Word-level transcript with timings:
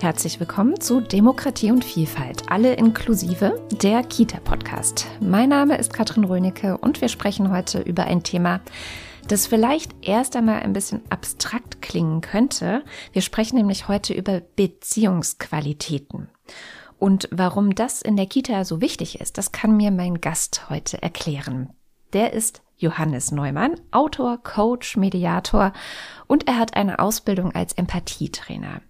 Herzlich 0.00 0.40
willkommen 0.40 0.80
zu 0.80 1.02
Demokratie 1.02 1.70
und 1.70 1.84
Vielfalt, 1.84 2.50
alle 2.50 2.72
inklusive, 2.72 3.60
der 3.70 4.02
Kita-Podcast. 4.02 5.06
Mein 5.20 5.50
Name 5.50 5.76
ist 5.76 5.92
Katrin 5.92 6.24
Rönecke 6.24 6.78
und 6.78 7.02
wir 7.02 7.10
sprechen 7.10 7.50
heute 7.50 7.80
über 7.80 8.04
ein 8.04 8.22
Thema, 8.22 8.62
das 9.28 9.46
vielleicht 9.46 9.94
erst 10.00 10.36
einmal 10.36 10.60
ein 10.60 10.72
bisschen 10.72 11.02
abstrakt 11.10 11.82
klingen 11.82 12.22
könnte. 12.22 12.82
Wir 13.12 13.20
sprechen 13.20 13.56
nämlich 13.56 13.88
heute 13.88 14.14
über 14.14 14.40
Beziehungsqualitäten. 14.40 16.28
Und 16.98 17.28
warum 17.30 17.74
das 17.74 18.00
in 18.00 18.16
der 18.16 18.26
Kita 18.26 18.64
so 18.64 18.80
wichtig 18.80 19.20
ist, 19.20 19.36
das 19.36 19.52
kann 19.52 19.76
mir 19.76 19.90
mein 19.90 20.22
Gast 20.22 20.70
heute 20.70 21.02
erklären. 21.02 21.74
Der 22.14 22.32
ist 22.32 22.62
Johannes 22.78 23.32
Neumann, 23.32 23.78
Autor, 23.90 24.38
Coach, 24.42 24.96
Mediator 24.96 25.74
und 26.26 26.48
er 26.48 26.58
hat 26.58 26.74
eine 26.74 27.00
Ausbildung 27.00 27.54
als 27.54 27.74
Empathietrainer. 27.74 28.80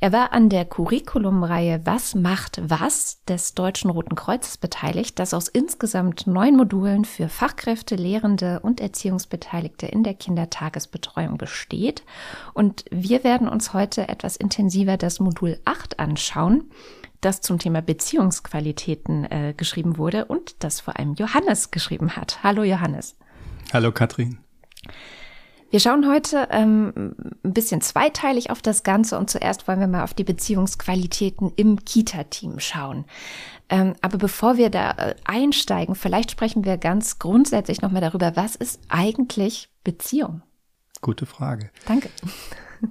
Er 0.00 0.12
war 0.12 0.32
an 0.32 0.48
der 0.48 0.64
Curriculumreihe 0.64 1.80
Was 1.84 2.14
macht 2.14 2.60
was 2.62 3.24
des 3.24 3.54
Deutschen 3.54 3.90
Roten 3.90 4.14
Kreuzes 4.14 4.56
beteiligt, 4.56 5.18
das 5.18 5.34
aus 5.34 5.48
insgesamt 5.48 6.28
neun 6.28 6.56
Modulen 6.56 7.04
für 7.04 7.28
Fachkräfte, 7.28 7.96
Lehrende 7.96 8.60
und 8.60 8.80
Erziehungsbeteiligte 8.80 9.86
in 9.86 10.04
der 10.04 10.14
Kindertagesbetreuung 10.14 11.36
besteht. 11.36 12.04
Und 12.54 12.84
wir 12.92 13.24
werden 13.24 13.48
uns 13.48 13.74
heute 13.74 14.08
etwas 14.08 14.36
intensiver 14.36 14.96
das 14.96 15.18
Modul 15.18 15.58
8 15.64 15.98
anschauen, 15.98 16.70
das 17.20 17.40
zum 17.40 17.58
Thema 17.58 17.82
Beziehungsqualitäten 17.82 19.24
äh, 19.24 19.54
geschrieben 19.56 19.98
wurde 19.98 20.26
und 20.26 20.62
das 20.62 20.78
vor 20.78 20.96
allem 20.96 21.14
Johannes 21.14 21.72
geschrieben 21.72 22.14
hat. 22.14 22.44
Hallo 22.44 22.62
Johannes. 22.62 23.16
Hallo 23.72 23.90
Katrin. 23.90 24.38
Wir 25.70 25.80
schauen 25.80 26.08
heute 26.10 26.48
ähm, 26.50 27.14
ein 27.44 27.52
bisschen 27.52 27.82
zweiteilig 27.82 28.50
auf 28.50 28.62
das 28.62 28.84
Ganze 28.84 29.18
und 29.18 29.28
zuerst 29.28 29.68
wollen 29.68 29.80
wir 29.80 29.86
mal 29.86 30.02
auf 30.02 30.14
die 30.14 30.24
Beziehungsqualitäten 30.24 31.52
im 31.56 31.84
Kita-Team 31.84 32.58
schauen. 32.58 33.04
Ähm, 33.68 33.92
aber 34.00 34.16
bevor 34.16 34.56
wir 34.56 34.70
da 34.70 34.92
äh, 34.92 35.14
einsteigen, 35.24 35.94
vielleicht 35.94 36.30
sprechen 36.30 36.64
wir 36.64 36.78
ganz 36.78 37.18
grundsätzlich 37.18 37.82
nochmal 37.82 38.00
darüber, 38.00 38.34
was 38.34 38.56
ist 38.56 38.80
eigentlich 38.88 39.68
Beziehung? 39.84 40.42
Gute 41.02 41.26
Frage. 41.26 41.70
Danke. 41.86 42.08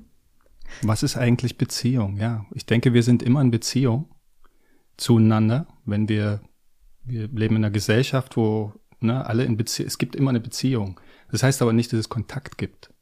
Was 0.83 1.01
ist 1.01 1.17
eigentlich 1.17 1.57
Beziehung? 1.57 2.17
Ja, 2.17 2.45
ich 2.53 2.67
denke, 2.67 2.93
wir 2.93 3.01
sind 3.01 3.23
immer 3.23 3.41
in 3.41 3.49
Beziehung 3.49 4.13
zueinander, 4.95 5.65
wenn 5.85 6.07
wir, 6.07 6.41
wir 7.03 7.27
leben 7.29 7.55
in 7.55 7.65
einer 7.65 7.71
Gesellschaft, 7.71 8.37
wo 8.37 8.73
ne, 8.99 9.25
alle 9.25 9.43
in 9.43 9.57
Beziehung, 9.57 9.87
es 9.87 9.97
gibt 9.97 10.15
immer 10.15 10.29
eine 10.29 10.39
Beziehung. 10.39 10.99
Das 11.31 11.43
heißt 11.43 11.61
aber 11.61 11.73
nicht, 11.73 11.91
dass 11.91 11.99
es 11.99 12.09
Kontakt 12.09 12.57
gibt. 12.57 12.93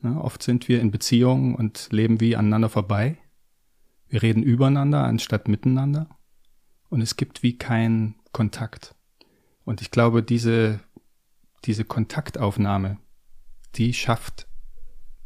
Ne, 0.00 0.20
oft 0.20 0.42
sind 0.42 0.68
wir 0.68 0.80
in 0.80 0.90
Beziehungen 0.90 1.54
und 1.54 1.88
leben 1.90 2.20
wie 2.20 2.36
aneinander 2.36 2.68
vorbei. 2.68 3.18
Wir 4.08 4.22
reden 4.22 4.42
übereinander 4.42 5.04
anstatt 5.04 5.48
miteinander. 5.48 6.08
Und 6.88 7.02
es 7.02 7.16
gibt 7.16 7.42
wie 7.42 7.58
keinen 7.58 8.14
Kontakt. 8.32 8.94
Und 9.64 9.82
ich 9.82 9.90
glaube, 9.90 10.22
diese, 10.22 10.80
diese 11.64 11.84
Kontaktaufnahme, 11.84 12.98
die 13.74 13.92
schafft 13.92 14.46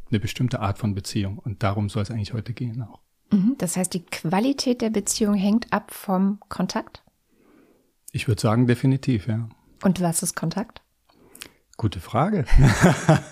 eine 0.09 0.19
bestimmte 0.19 0.61
Art 0.61 0.79
von 0.79 0.95
Beziehung. 0.95 1.39
Und 1.39 1.63
darum 1.63 1.89
soll 1.89 2.03
es 2.03 2.11
eigentlich 2.11 2.33
heute 2.33 2.53
gehen 2.53 2.83
auch. 2.83 3.01
Mhm, 3.31 3.57
das 3.59 3.77
heißt, 3.77 3.95
die 3.95 4.05
Qualität 4.05 4.83
der 4.83 4.91
Beziehung 4.91 5.35
hängt 5.35 5.73
ab 5.73 5.93
vom 5.93 6.41
Kontakt? 6.49 7.03
Ich 8.11 8.29
würde 8.29 8.43
sagen, 8.43 8.67
definitiv, 8.67 9.27
ja. 9.29 9.49
Und 9.83 10.01
was 10.01 10.23
ist 10.23 10.35
Kontakt? 10.35 10.82
Gute 11.83 11.99
Frage. 11.99 12.45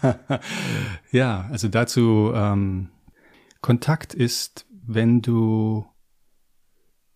ja, 1.13 1.47
also 1.53 1.69
dazu, 1.69 2.33
ähm, 2.35 2.89
Kontakt 3.61 4.13
ist, 4.13 4.67
wenn 4.69 5.23
du 5.23 5.87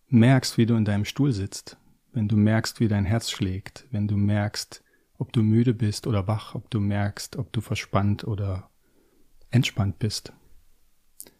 merkst, 0.06 0.58
wie 0.58 0.66
du 0.66 0.76
in 0.76 0.84
deinem 0.84 1.04
Stuhl 1.04 1.32
sitzt, 1.32 1.76
wenn 2.12 2.28
du 2.28 2.36
merkst, 2.36 2.78
wie 2.78 2.86
dein 2.86 3.04
Herz 3.04 3.32
schlägt, 3.32 3.88
wenn 3.90 4.06
du 4.06 4.16
merkst, 4.16 4.84
ob 5.18 5.32
du 5.32 5.42
müde 5.42 5.74
bist 5.74 6.06
oder 6.06 6.28
wach, 6.28 6.54
ob 6.54 6.70
du 6.70 6.78
merkst, 6.78 7.34
ob 7.34 7.52
du 7.52 7.60
verspannt 7.60 8.22
oder 8.22 8.70
entspannt 9.50 9.98
bist. 9.98 10.32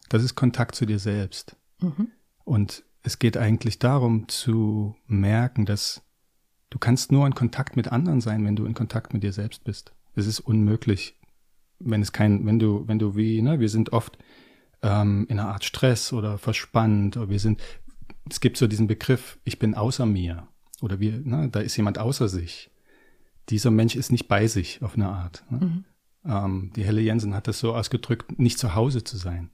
Das 0.09 0.25
ist 0.25 0.35
Kontakt 0.35 0.75
zu 0.75 0.85
dir 0.85 0.99
selbst. 0.99 1.55
Mhm. 1.79 2.11
Und 2.43 2.83
es 3.01 3.17
geht 3.17 3.37
eigentlich 3.37 3.79
darum 3.79 4.27
zu 4.27 4.97
merken, 5.07 5.65
dass 5.65 6.04
Du 6.69 6.79
kannst 6.79 7.11
nur 7.11 7.25
in 7.25 7.35
Kontakt 7.35 7.75
mit 7.75 7.91
anderen 7.91 8.21
sein, 8.21 8.45
wenn 8.45 8.55
du 8.55 8.65
in 8.65 8.73
Kontakt 8.73 9.13
mit 9.13 9.23
dir 9.23 9.33
selbst 9.33 9.63
bist. 9.63 9.93
Es 10.15 10.27
ist 10.27 10.39
unmöglich, 10.39 11.19
wenn 11.79 12.01
es 12.01 12.11
kein, 12.11 12.45
wenn 12.45 12.59
du, 12.59 12.87
wenn 12.87 12.99
du 12.99 13.15
wie, 13.15 13.41
ne, 13.41 13.59
wir 13.59 13.69
sind 13.69 13.93
oft 13.93 14.17
ähm, 14.81 15.25
in 15.29 15.39
einer 15.39 15.49
Art 15.49 15.63
Stress 15.63 16.13
oder 16.13 16.37
verspannt 16.37 17.17
oder 17.17 17.29
wir 17.29 17.39
sind, 17.39 17.61
es 18.29 18.39
gibt 18.39 18.57
so 18.57 18.67
diesen 18.67 18.87
Begriff, 18.87 19.37
ich 19.43 19.59
bin 19.59 19.75
außer 19.75 20.05
mir 20.05 20.47
oder 20.81 20.99
wir, 20.99 21.19
ne, 21.19 21.49
da 21.49 21.59
ist 21.59 21.77
jemand 21.77 21.97
außer 21.97 22.27
sich. 22.27 22.71
Dieser 23.49 23.71
Mensch 23.71 23.95
ist 23.95 24.11
nicht 24.11 24.27
bei 24.27 24.47
sich 24.47 24.81
auf 24.81 24.95
eine 24.95 25.09
Art. 25.09 25.43
Ne? 25.49 25.59
Mhm. 25.59 25.85
Ähm, 26.25 26.71
die 26.75 26.83
Helle 26.83 27.01
Jensen 27.01 27.35
hat 27.35 27.47
das 27.47 27.59
so 27.59 27.75
ausgedrückt, 27.75 28.39
nicht 28.39 28.57
zu 28.57 28.73
Hause 28.73 29.03
zu 29.03 29.17
sein. 29.17 29.51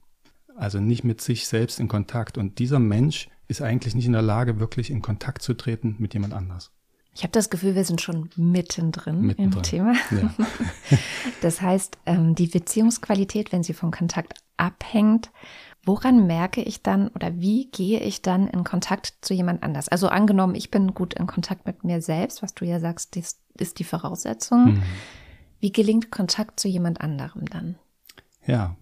Also 0.56 0.80
nicht 0.80 1.04
mit 1.04 1.20
sich 1.20 1.46
selbst 1.46 1.80
in 1.80 1.88
Kontakt. 1.88 2.38
Und 2.38 2.58
dieser 2.58 2.78
Mensch 2.78 3.28
ist 3.48 3.62
eigentlich 3.62 3.94
nicht 3.94 4.06
in 4.06 4.12
der 4.12 4.22
Lage, 4.22 4.60
wirklich 4.60 4.90
in 4.90 5.02
Kontakt 5.02 5.42
zu 5.42 5.54
treten 5.54 5.96
mit 5.98 6.14
jemand 6.14 6.32
anders. 6.32 6.72
Ich 7.14 7.22
habe 7.22 7.32
das 7.32 7.50
Gefühl, 7.50 7.74
wir 7.74 7.84
sind 7.84 8.00
schon 8.00 8.30
mittendrin, 8.36 9.20
mittendrin. 9.20 9.58
im 9.58 9.62
Thema. 9.62 9.94
Ja. 10.10 10.34
Das 11.40 11.60
heißt, 11.60 11.98
ähm, 12.06 12.36
die 12.36 12.46
Beziehungsqualität, 12.46 13.50
wenn 13.50 13.64
sie 13.64 13.74
vom 13.74 13.90
Kontakt 13.90 14.34
abhängt, 14.56 15.30
woran 15.84 16.26
merke 16.26 16.62
ich 16.62 16.82
dann 16.82 17.08
oder 17.08 17.40
wie 17.40 17.68
gehe 17.70 17.98
ich 17.98 18.22
dann 18.22 18.46
in 18.46 18.62
Kontakt 18.62 19.14
zu 19.22 19.34
jemand 19.34 19.64
anders? 19.64 19.88
Also 19.88 20.08
angenommen, 20.08 20.54
ich 20.54 20.70
bin 20.70 20.94
gut 20.94 21.14
in 21.14 21.26
Kontakt 21.26 21.66
mit 21.66 21.82
mir 21.82 22.00
selbst, 22.00 22.42
was 22.42 22.54
du 22.54 22.64
ja 22.64 22.78
sagst, 22.78 23.16
das 23.16 23.40
ist 23.58 23.80
die 23.80 23.84
Voraussetzung. 23.84 24.74
Mhm. 24.74 24.82
Wie 25.58 25.72
gelingt 25.72 26.12
Kontakt 26.12 26.60
zu 26.60 26.68
jemand 26.68 27.00
anderem 27.00 27.46
dann? 27.46 27.76
Ja, 28.46 28.76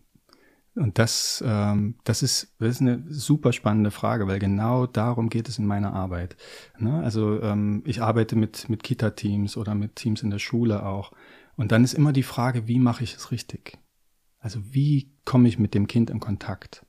und 0.81 0.99
das, 0.99 1.45
ähm, 1.47 1.97
das, 2.05 2.23
ist, 2.23 2.55
das 2.59 2.71
ist 2.71 2.81
eine 2.81 3.05
super 3.09 3.53
spannende 3.53 3.91
Frage, 3.91 4.27
weil 4.27 4.39
genau 4.39 4.87
darum 4.87 5.29
geht 5.29 5.49
es 5.49 5.59
in 5.59 5.67
meiner 5.67 5.93
Arbeit. 5.93 6.37
Ne? 6.79 7.03
Also 7.03 7.43
ähm, 7.43 7.83
ich 7.85 8.01
arbeite 8.01 8.35
mit, 8.35 8.69
mit 8.71 8.83
Kita-Teams 8.83 9.59
oder 9.59 9.75
mit 9.75 9.97
Teams 9.97 10.23
in 10.23 10.31
der 10.31 10.39
Schule 10.39 10.87
auch. 10.87 11.13
Und 11.57 11.71
dann 11.71 11.85
ist 11.85 11.93
immer 11.93 12.15
die 12.15 12.23
Frage, 12.23 12.67
wie 12.67 12.79
mache 12.79 13.05
ich 13.05 13.15
es 13.15 13.31
richtig? 13.31 13.79
Also 14.39 14.61
wie 14.73 15.13
komme 15.27 15.49
ich 15.49 15.59
mit 15.59 15.75
dem 15.75 15.87
Kind 15.87 16.09
in 16.09 16.19
Kontakt? 16.19 16.87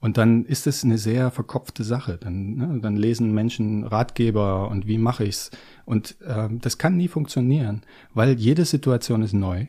Und 0.00 0.16
dann 0.16 0.46
ist 0.46 0.66
es 0.66 0.82
eine 0.82 0.96
sehr 0.96 1.30
verkopfte 1.30 1.84
Sache. 1.84 2.16
Dann, 2.16 2.54
ne, 2.54 2.80
dann 2.80 2.96
lesen 2.96 3.32
Menschen 3.32 3.84
Ratgeber 3.84 4.68
und 4.68 4.86
wie 4.86 4.98
mache 4.98 5.24
ich's? 5.24 5.50
Und 5.84 6.16
ähm, 6.26 6.60
das 6.60 6.78
kann 6.78 6.96
nie 6.96 7.08
funktionieren, 7.08 7.82
weil 8.14 8.40
jede 8.40 8.64
Situation 8.64 9.20
ist 9.20 9.34
neu 9.34 9.66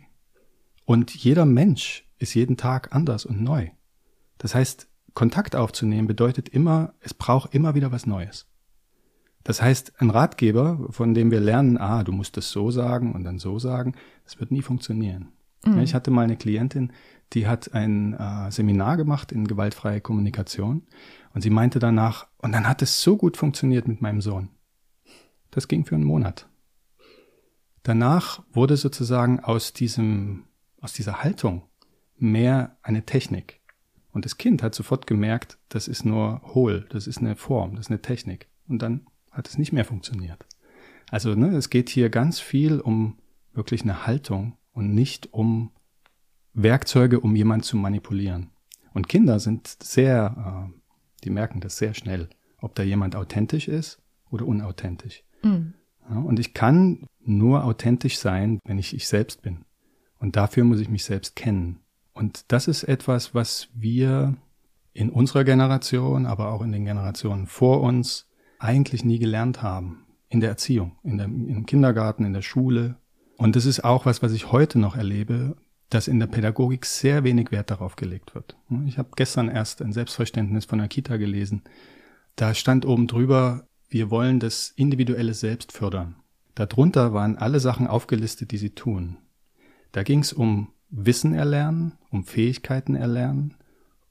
und 0.86 1.14
jeder 1.14 1.46
Mensch 1.46 2.06
ist 2.24 2.34
jeden 2.34 2.58
Tag 2.58 2.96
anders 2.96 3.26
und 3.26 3.42
neu. 3.42 3.70
Das 4.40 4.56
heißt, 4.56 4.88
Kontakt 5.14 5.56
aufzunehmen 5.56 6.08
bedeutet 6.08 6.50
immer, 6.50 6.96
es 7.02 7.14
braucht 7.14 7.54
immer 7.54 7.76
wieder 7.76 7.92
was 7.92 8.08
Neues. 8.08 8.48
Das 9.44 9.62
heißt, 9.62 10.02
ein 10.02 10.10
Ratgeber, 10.10 10.88
von 10.90 11.14
dem 11.14 11.30
wir 11.30 11.42
lernen, 11.42 11.78
ah, 11.78 12.04
du 12.04 12.12
musst 12.12 12.38
es 12.38 12.50
so 12.50 12.72
sagen 12.72 13.14
und 13.14 13.26
dann 13.26 13.40
so 13.40 13.60
sagen, 13.60 13.94
das 14.24 14.40
wird 14.40 14.52
nie 14.52 14.62
funktionieren. 14.62 15.34
Mhm. 15.66 15.80
Ich 15.80 15.94
hatte 15.94 16.12
mal 16.12 16.24
eine 16.24 16.38
Klientin, 16.38 16.94
die 17.34 17.48
hat 17.48 17.74
ein 17.74 18.14
äh, 18.14 18.52
Seminar 18.52 18.98
gemacht 18.98 19.32
in 19.32 19.46
gewaltfreie 19.46 20.02
Kommunikation 20.02 20.84
und 21.34 21.42
sie 21.42 21.50
meinte 21.50 21.80
danach, 21.80 22.28
und 22.38 22.54
dann 22.54 22.68
hat 22.68 22.82
es 22.82 23.02
so 23.02 23.18
gut 23.18 23.38
funktioniert 23.38 23.88
mit 23.88 24.02
meinem 24.02 24.22
Sohn. 24.22 24.50
Das 25.52 25.68
ging 25.68 25.86
für 25.86 25.96
einen 25.96 26.06
Monat. 26.06 26.48
Danach 27.84 28.42
wurde 28.54 28.78
sozusagen 28.78 29.42
aus 29.42 29.74
diesem, 29.74 30.46
aus 30.80 30.94
dieser 30.94 31.22
Haltung, 31.22 31.64
mehr 32.18 32.78
eine 32.82 33.06
Technik. 33.06 33.62
Und 34.12 34.26
das 34.26 34.38
Kind 34.38 34.62
hat 34.62 34.76
sofort 34.76 35.08
gemerkt, 35.08 35.58
das 35.70 35.88
ist 35.88 36.06
nur 36.06 36.42
hohl, 36.54 36.86
das 36.90 37.08
ist 37.08 37.18
eine 37.18 37.36
Form, 37.36 37.76
das 37.76 37.88
ist 37.88 37.92
eine 37.92 38.02
Technik. 38.02 38.48
Und 38.68 38.82
dann 38.82 39.08
hat 39.32 39.48
es 39.48 39.58
nicht 39.58 39.74
mehr 39.74 39.86
funktioniert. 39.86 40.46
Also 41.10 41.36
ne, 41.36 41.56
es 41.56 41.70
geht 41.70 41.90
hier 41.90 42.10
ganz 42.10 42.40
viel 42.40 42.80
um 42.80 43.18
wirklich 43.54 43.82
eine 43.84 44.06
Haltung 44.06 44.58
und 44.72 44.94
nicht 44.94 45.34
um 45.34 45.72
Werkzeuge, 46.54 47.20
um 47.20 47.36
jemand 47.36 47.66
zu 47.66 47.78
manipulieren. 47.78 48.52
Und 48.94 49.10
Kinder 49.10 49.40
sind 49.40 49.68
sehr, 49.82 50.70
äh, 50.70 50.80
die 51.24 51.30
merken 51.30 51.60
das 51.60 51.78
sehr 51.78 51.94
schnell, 51.94 52.30
ob 52.60 52.76
da 52.76 52.84
jemand 52.84 53.16
authentisch 53.16 53.68
ist 53.68 54.02
oder 54.30 54.46
unauthentisch. 54.46 55.24
Mhm. 55.42 55.74
Ja, 56.10 56.18
und 56.18 56.40
ich 56.40 56.54
kann 56.54 57.06
nur 57.20 57.64
authentisch 57.64 58.18
sein, 58.18 58.60
wenn 58.66 58.78
ich 58.78 58.94
ich 58.94 59.08
selbst 59.08 59.42
bin. 59.42 59.66
Und 60.20 60.36
dafür 60.36 60.64
muss 60.64 60.80
ich 60.80 60.90
mich 60.90 61.04
selbst 61.04 61.36
kennen. 61.36 61.80
Und 62.14 62.52
das 62.52 62.68
ist 62.68 62.84
etwas, 62.84 63.34
was 63.34 63.70
wir 63.74 64.36
in 64.94 65.10
unserer 65.10 65.44
Generation, 65.44 66.26
aber 66.26 66.52
auch 66.52 66.62
in 66.62 66.72
den 66.72 66.86
Generationen 66.86 67.48
vor 67.48 67.82
uns 67.82 68.30
eigentlich 68.60 69.04
nie 69.04 69.20
gelernt 69.20 69.62
haben. 69.62 70.06
In 70.30 70.40
der 70.40 70.50
Erziehung, 70.50 70.94
in 71.04 71.18
der, 71.18 71.28
im 71.28 71.66
Kindergarten, 71.66 72.26
in 72.26 72.34
der 72.34 72.42
Schule. 72.42 72.96
Und 73.38 73.56
das 73.56 73.66
ist 73.66 73.84
auch 73.84 74.06
was, 74.08 74.24
was 74.24 74.32
ich 74.32 74.52
heute 74.52 74.80
noch 74.80 74.96
erlebe, 74.96 75.58
dass 75.90 76.08
in 76.08 76.20
der 76.20 76.28
Pädagogik 76.28 76.86
sehr 76.86 77.24
wenig 77.24 77.52
Wert 77.52 77.70
darauf 77.70 77.96
gelegt 77.96 78.34
wird. 78.34 78.58
Ich 78.88 78.98
habe 78.98 79.10
gestern 79.16 79.48
erst 79.48 79.82
ein 79.82 79.94
Selbstverständnis 79.94 80.66
von 80.66 80.80
der 80.80 80.88
Kita 80.88 81.18
gelesen. 81.18 81.62
Da 82.36 82.56
stand 82.56 82.86
oben 82.86 83.06
drüber, 83.06 83.68
wir 83.90 84.10
wollen 84.10 84.40
das 84.40 84.74
individuelle 84.76 85.36
Selbst 85.36 85.72
fördern. 85.72 86.16
Darunter 86.56 87.14
waren 87.14 87.38
alle 87.38 87.60
Sachen 87.60 87.86
aufgelistet, 87.86 88.52
die 88.52 88.58
sie 88.58 88.72
tun. 88.72 89.18
Da 89.92 90.02
ging 90.02 90.20
es 90.20 90.34
um 90.34 90.73
Wissen 90.96 91.34
erlernen, 91.34 91.94
um 92.12 92.24
Fähigkeiten 92.24 92.96
erlernen, 92.96 93.56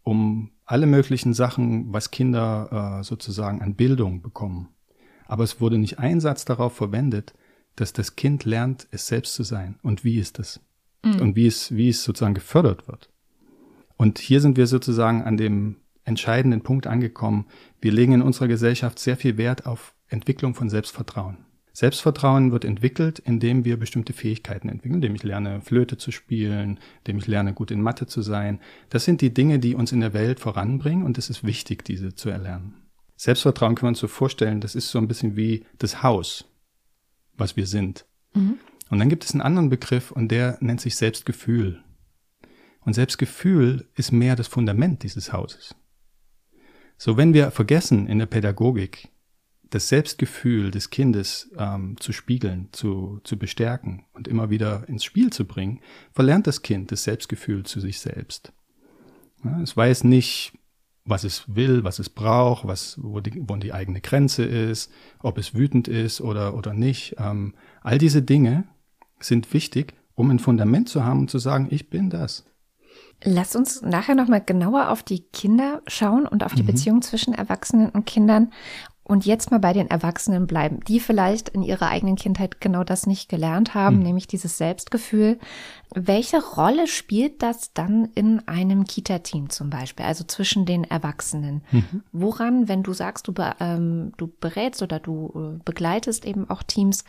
um 0.02 0.50
alle 0.64 0.86
möglichen 0.86 1.32
Sachen, 1.32 1.92
was 1.92 2.10
Kinder 2.10 2.98
äh, 3.00 3.04
sozusagen 3.04 3.62
an 3.62 3.76
Bildung 3.76 4.20
bekommen. 4.20 4.68
Aber 5.26 5.44
es 5.44 5.60
wurde 5.60 5.78
nicht 5.78 6.00
ein 6.00 6.20
Satz 6.20 6.44
darauf 6.44 6.74
verwendet, 6.74 7.34
dass 7.76 7.92
das 7.92 8.16
Kind 8.16 8.44
lernt, 8.44 8.88
es 8.90 9.06
selbst 9.06 9.34
zu 9.34 9.44
sein. 9.44 9.78
Und 9.82 10.02
wie 10.02 10.18
ist 10.18 10.40
das? 10.40 10.60
Mhm. 11.04 11.20
Und 11.20 11.36
wie 11.36 11.46
es, 11.46 11.74
wie 11.74 11.88
es 11.88 12.02
sozusagen 12.02 12.34
gefördert 12.34 12.88
wird. 12.88 13.10
Und 13.96 14.18
hier 14.18 14.40
sind 14.40 14.56
wir 14.56 14.66
sozusagen 14.66 15.22
an 15.22 15.36
dem 15.36 15.76
entscheidenden 16.04 16.62
Punkt 16.62 16.88
angekommen. 16.88 17.46
Wir 17.80 17.92
legen 17.92 18.12
in 18.12 18.22
unserer 18.22 18.48
Gesellschaft 18.48 18.98
sehr 18.98 19.16
viel 19.16 19.36
Wert 19.36 19.66
auf 19.66 19.94
Entwicklung 20.08 20.54
von 20.54 20.68
Selbstvertrauen. 20.68 21.38
Selbstvertrauen 21.72 22.52
wird 22.52 22.64
entwickelt, 22.64 23.18
indem 23.18 23.64
wir 23.64 23.78
bestimmte 23.78 24.12
Fähigkeiten 24.12 24.68
entwickeln, 24.68 24.96
indem 24.96 25.14
ich 25.14 25.22
lerne, 25.22 25.62
Flöte 25.62 25.96
zu 25.96 26.10
spielen, 26.10 26.78
indem 26.98 27.18
ich 27.18 27.26
lerne, 27.26 27.54
gut 27.54 27.70
in 27.70 27.80
Mathe 27.80 28.06
zu 28.06 28.20
sein. 28.20 28.60
Das 28.90 29.04
sind 29.04 29.22
die 29.22 29.32
Dinge, 29.32 29.58
die 29.58 29.74
uns 29.74 29.92
in 29.92 30.00
der 30.00 30.12
Welt 30.12 30.38
voranbringen 30.38 31.04
und 31.04 31.16
es 31.16 31.30
ist 31.30 31.44
wichtig, 31.44 31.84
diese 31.84 32.14
zu 32.14 32.28
erlernen. 32.28 32.74
Selbstvertrauen 33.16 33.74
können 33.74 33.86
wir 33.86 33.90
uns 33.90 34.00
so 34.00 34.08
vorstellen, 34.08 34.60
das 34.60 34.74
ist 34.74 34.90
so 34.90 34.98
ein 34.98 35.08
bisschen 35.08 35.36
wie 35.36 35.64
das 35.78 36.02
Haus, 36.02 36.44
was 37.36 37.56
wir 37.56 37.66
sind. 37.66 38.04
Mhm. 38.34 38.58
Und 38.90 38.98
dann 38.98 39.08
gibt 39.08 39.24
es 39.24 39.32
einen 39.32 39.40
anderen 39.40 39.70
Begriff 39.70 40.10
und 40.10 40.28
der 40.28 40.58
nennt 40.60 40.80
sich 40.80 40.96
Selbstgefühl. 40.96 41.82
Und 42.80 42.94
Selbstgefühl 42.94 43.88
ist 43.94 44.12
mehr 44.12 44.36
das 44.36 44.48
Fundament 44.48 45.02
dieses 45.02 45.32
Hauses. 45.32 45.74
So, 46.98 47.16
wenn 47.16 47.32
wir 47.32 47.50
vergessen 47.50 48.06
in 48.06 48.18
der 48.18 48.26
Pädagogik, 48.26 49.08
das 49.74 49.88
Selbstgefühl 49.88 50.70
des 50.70 50.90
Kindes 50.90 51.50
ähm, 51.58 51.96
zu 51.98 52.12
spiegeln, 52.12 52.68
zu, 52.72 53.20
zu 53.24 53.38
bestärken 53.38 54.04
und 54.12 54.28
immer 54.28 54.50
wieder 54.50 54.88
ins 54.88 55.04
Spiel 55.04 55.32
zu 55.32 55.46
bringen, 55.46 55.80
verlernt 56.12 56.46
das 56.46 56.62
Kind 56.62 56.92
das 56.92 57.04
Selbstgefühl 57.04 57.64
zu 57.64 57.80
sich 57.80 57.98
selbst. 57.98 58.52
Ja, 59.44 59.60
es 59.62 59.76
weiß 59.76 60.04
nicht, 60.04 60.52
was 61.04 61.24
es 61.24 61.44
will, 61.48 61.84
was 61.84 61.98
es 61.98 62.10
braucht, 62.10 62.66
was, 62.66 62.98
wo, 63.02 63.20
die, 63.20 63.42
wo 63.48 63.56
die 63.56 63.72
eigene 63.72 64.00
Grenze 64.00 64.44
ist, 64.44 64.92
ob 65.20 65.38
es 65.38 65.54
wütend 65.54 65.88
ist 65.88 66.20
oder, 66.20 66.54
oder 66.54 66.74
nicht. 66.74 67.16
Ähm, 67.18 67.54
all 67.80 67.98
diese 67.98 68.22
Dinge 68.22 68.64
sind 69.20 69.52
wichtig, 69.52 69.94
um 70.14 70.30
ein 70.30 70.38
Fundament 70.38 70.88
zu 70.88 71.04
haben 71.04 71.20
und 71.20 71.30
zu 71.30 71.38
sagen, 71.38 71.68
ich 71.70 71.88
bin 71.90 72.10
das. 72.10 72.44
Lass 73.24 73.54
uns 73.54 73.82
nachher 73.82 74.14
nochmal 74.14 74.42
genauer 74.44 74.90
auf 74.90 75.02
die 75.02 75.20
Kinder 75.20 75.80
schauen 75.86 76.26
und 76.26 76.44
auf 76.44 76.54
die 76.54 76.62
mhm. 76.62 76.66
Beziehung 76.66 77.02
zwischen 77.02 77.34
Erwachsenen 77.34 77.88
und 77.90 78.04
Kindern 78.04 78.52
und 79.04 79.26
jetzt 79.26 79.50
mal 79.50 79.58
bei 79.58 79.72
den 79.72 79.90
Erwachsenen 79.90 80.46
bleiben, 80.46 80.80
die 80.86 81.00
vielleicht 81.00 81.48
in 81.48 81.62
ihrer 81.62 81.88
eigenen 81.88 82.14
Kindheit 82.14 82.60
genau 82.60 82.84
das 82.84 83.06
nicht 83.06 83.28
gelernt 83.28 83.74
haben, 83.74 83.96
mhm. 83.96 84.02
nämlich 84.04 84.26
dieses 84.28 84.58
Selbstgefühl. 84.58 85.38
Welche 85.92 86.40
Rolle 86.40 86.86
spielt 86.86 87.42
das 87.42 87.72
dann 87.72 88.08
in 88.14 88.46
einem 88.46 88.84
Kita-Team 88.84 89.50
zum 89.50 89.70
Beispiel, 89.70 90.06
also 90.06 90.22
zwischen 90.24 90.66
den 90.66 90.84
Erwachsenen? 90.84 91.62
Mhm. 91.72 92.02
Woran, 92.12 92.68
wenn 92.68 92.84
du 92.84 92.92
sagst, 92.92 93.26
du, 93.26 93.34
ähm, 93.58 94.12
du 94.18 94.32
berätst 94.40 94.82
oder 94.82 95.00
du 95.00 95.32
äh, 95.34 95.60
begleitest 95.64 96.24
eben 96.24 96.48
auch 96.48 96.62
Teams, 96.62 97.04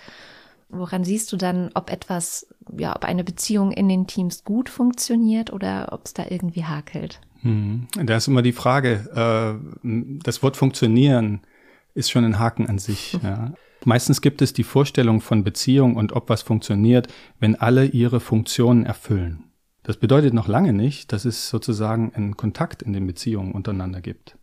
woran 0.69 1.03
siehst 1.03 1.31
du 1.31 1.37
dann, 1.37 1.69
ob 1.75 1.91
etwas, 1.91 2.47
ja, 2.75 2.95
ob 2.95 3.05
eine 3.05 3.23
Beziehung 3.23 3.71
in 3.71 3.87
den 3.87 4.07
Teams 4.07 4.43
gut 4.43 4.67
funktioniert 4.67 5.53
oder 5.53 5.89
ob 5.91 6.05
es 6.05 6.15
da 6.15 6.25
irgendwie 6.27 6.65
hakelt? 6.65 7.21
Mhm. 7.43 7.87
Da 8.03 8.17
ist 8.17 8.27
immer 8.27 8.41
die 8.41 8.51
Frage, 8.51 9.59
äh, 9.83 10.19
das 10.23 10.41
Wort 10.41 10.57
funktionieren 10.57 11.41
ist 11.93 12.09
schon 12.09 12.25
ein 12.25 12.39
Haken 12.39 12.67
an 12.67 12.79
sich. 12.79 13.13
Ja. 13.23 13.53
Meistens 13.85 14.21
gibt 14.21 14.41
es 14.41 14.53
die 14.53 14.63
Vorstellung 14.63 15.21
von 15.21 15.43
Beziehung 15.43 15.95
und 15.95 16.13
ob 16.13 16.29
was 16.29 16.41
funktioniert, 16.41 17.07
wenn 17.39 17.55
alle 17.55 17.85
ihre 17.85 18.19
Funktionen 18.19 18.85
erfüllen. 18.85 19.43
Das 19.83 19.97
bedeutet 19.97 20.33
noch 20.33 20.47
lange 20.47 20.71
nicht, 20.71 21.11
dass 21.11 21.25
es 21.25 21.49
sozusagen 21.49 22.13
einen 22.15 22.37
Kontakt 22.37 22.81
in 22.81 22.93
den 22.93 23.05
Beziehungen 23.05 23.51
untereinander 23.51 23.99
gibt. 23.99 24.37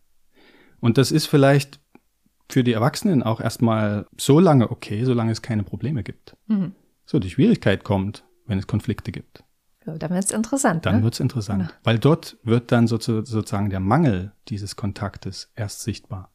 Und 0.79 0.97
das 0.97 1.11
ist 1.11 1.25
vielleicht 1.25 1.79
für 2.49 2.63
die 2.63 2.73
Erwachsenen 2.73 3.23
auch 3.23 3.41
erstmal 3.41 4.05
so 4.17 4.39
lange 4.39 4.69
okay, 4.69 5.03
solange 5.05 5.31
es 5.31 5.41
keine 5.41 5.63
Probleme 5.63 6.03
gibt. 6.03 6.35
Mhm. 6.47 6.73
So, 7.05 7.17
die 7.17 7.29
Schwierigkeit 7.29 7.83
kommt, 7.83 8.25
wenn 8.45 8.59
es 8.59 8.67
Konflikte 8.67 9.11
gibt. 9.11 9.43
Ja, 9.85 9.97
dann 9.97 10.11
wird 10.11 10.25
es 10.25 10.31
interessant. 10.31 10.85
Dann 10.85 10.97
ne? 10.97 11.03
wird 11.03 11.15
es 11.15 11.19
interessant, 11.19 11.63
ja. 11.63 11.71
weil 11.83 11.97
dort 11.97 12.37
wird 12.43 12.71
dann 12.71 12.87
sozusagen 12.87 13.69
der 13.69 13.79
Mangel 13.79 14.33
dieses 14.47 14.75
Kontaktes 14.75 15.51
erst 15.55 15.81
sichtbar. 15.81 16.30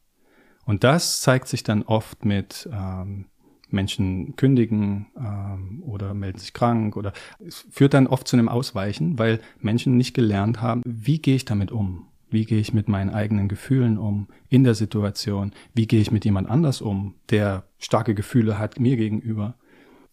Und 0.67 0.83
das 0.83 1.21
zeigt 1.21 1.47
sich 1.47 1.63
dann 1.63 1.83
oft 1.83 2.25
mit 2.25 2.69
ähm, 2.73 3.25
Menschen 3.69 4.35
kündigen 4.35 5.07
ähm, 5.17 5.81
oder 5.81 6.13
melden 6.13 6.39
sich 6.39 6.51
krank 6.51 6.97
oder 6.97 7.13
es 7.39 7.65
führt 7.71 7.93
dann 7.93 8.05
oft 8.05 8.27
zu 8.27 8.35
einem 8.35 8.49
Ausweichen, 8.49 9.17
weil 9.17 9.39
Menschen 9.61 9.95
nicht 9.95 10.13
gelernt 10.13 10.61
haben, 10.61 10.81
wie 10.85 11.19
gehe 11.19 11.37
ich 11.37 11.45
damit 11.45 11.71
um? 11.71 12.07
Wie 12.29 12.43
gehe 12.43 12.59
ich 12.59 12.73
mit 12.73 12.89
meinen 12.89 13.11
eigenen 13.11 13.47
Gefühlen 13.47 13.97
um 13.97 14.27
in 14.49 14.65
der 14.65 14.75
Situation? 14.75 15.53
Wie 15.73 15.87
gehe 15.87 16.01
ich 16.01 16.11
mit 16.11 16.25
jemand 16.25 16.49
anders 16.49 16.81
um, 16.81 17.15
der 17.29 17.63
starke 17.77 18.13
Gefühle 18.13 18.59
hat 18.59 18.77
mir 18.77 18.97
gegenüber? 18.97 19.55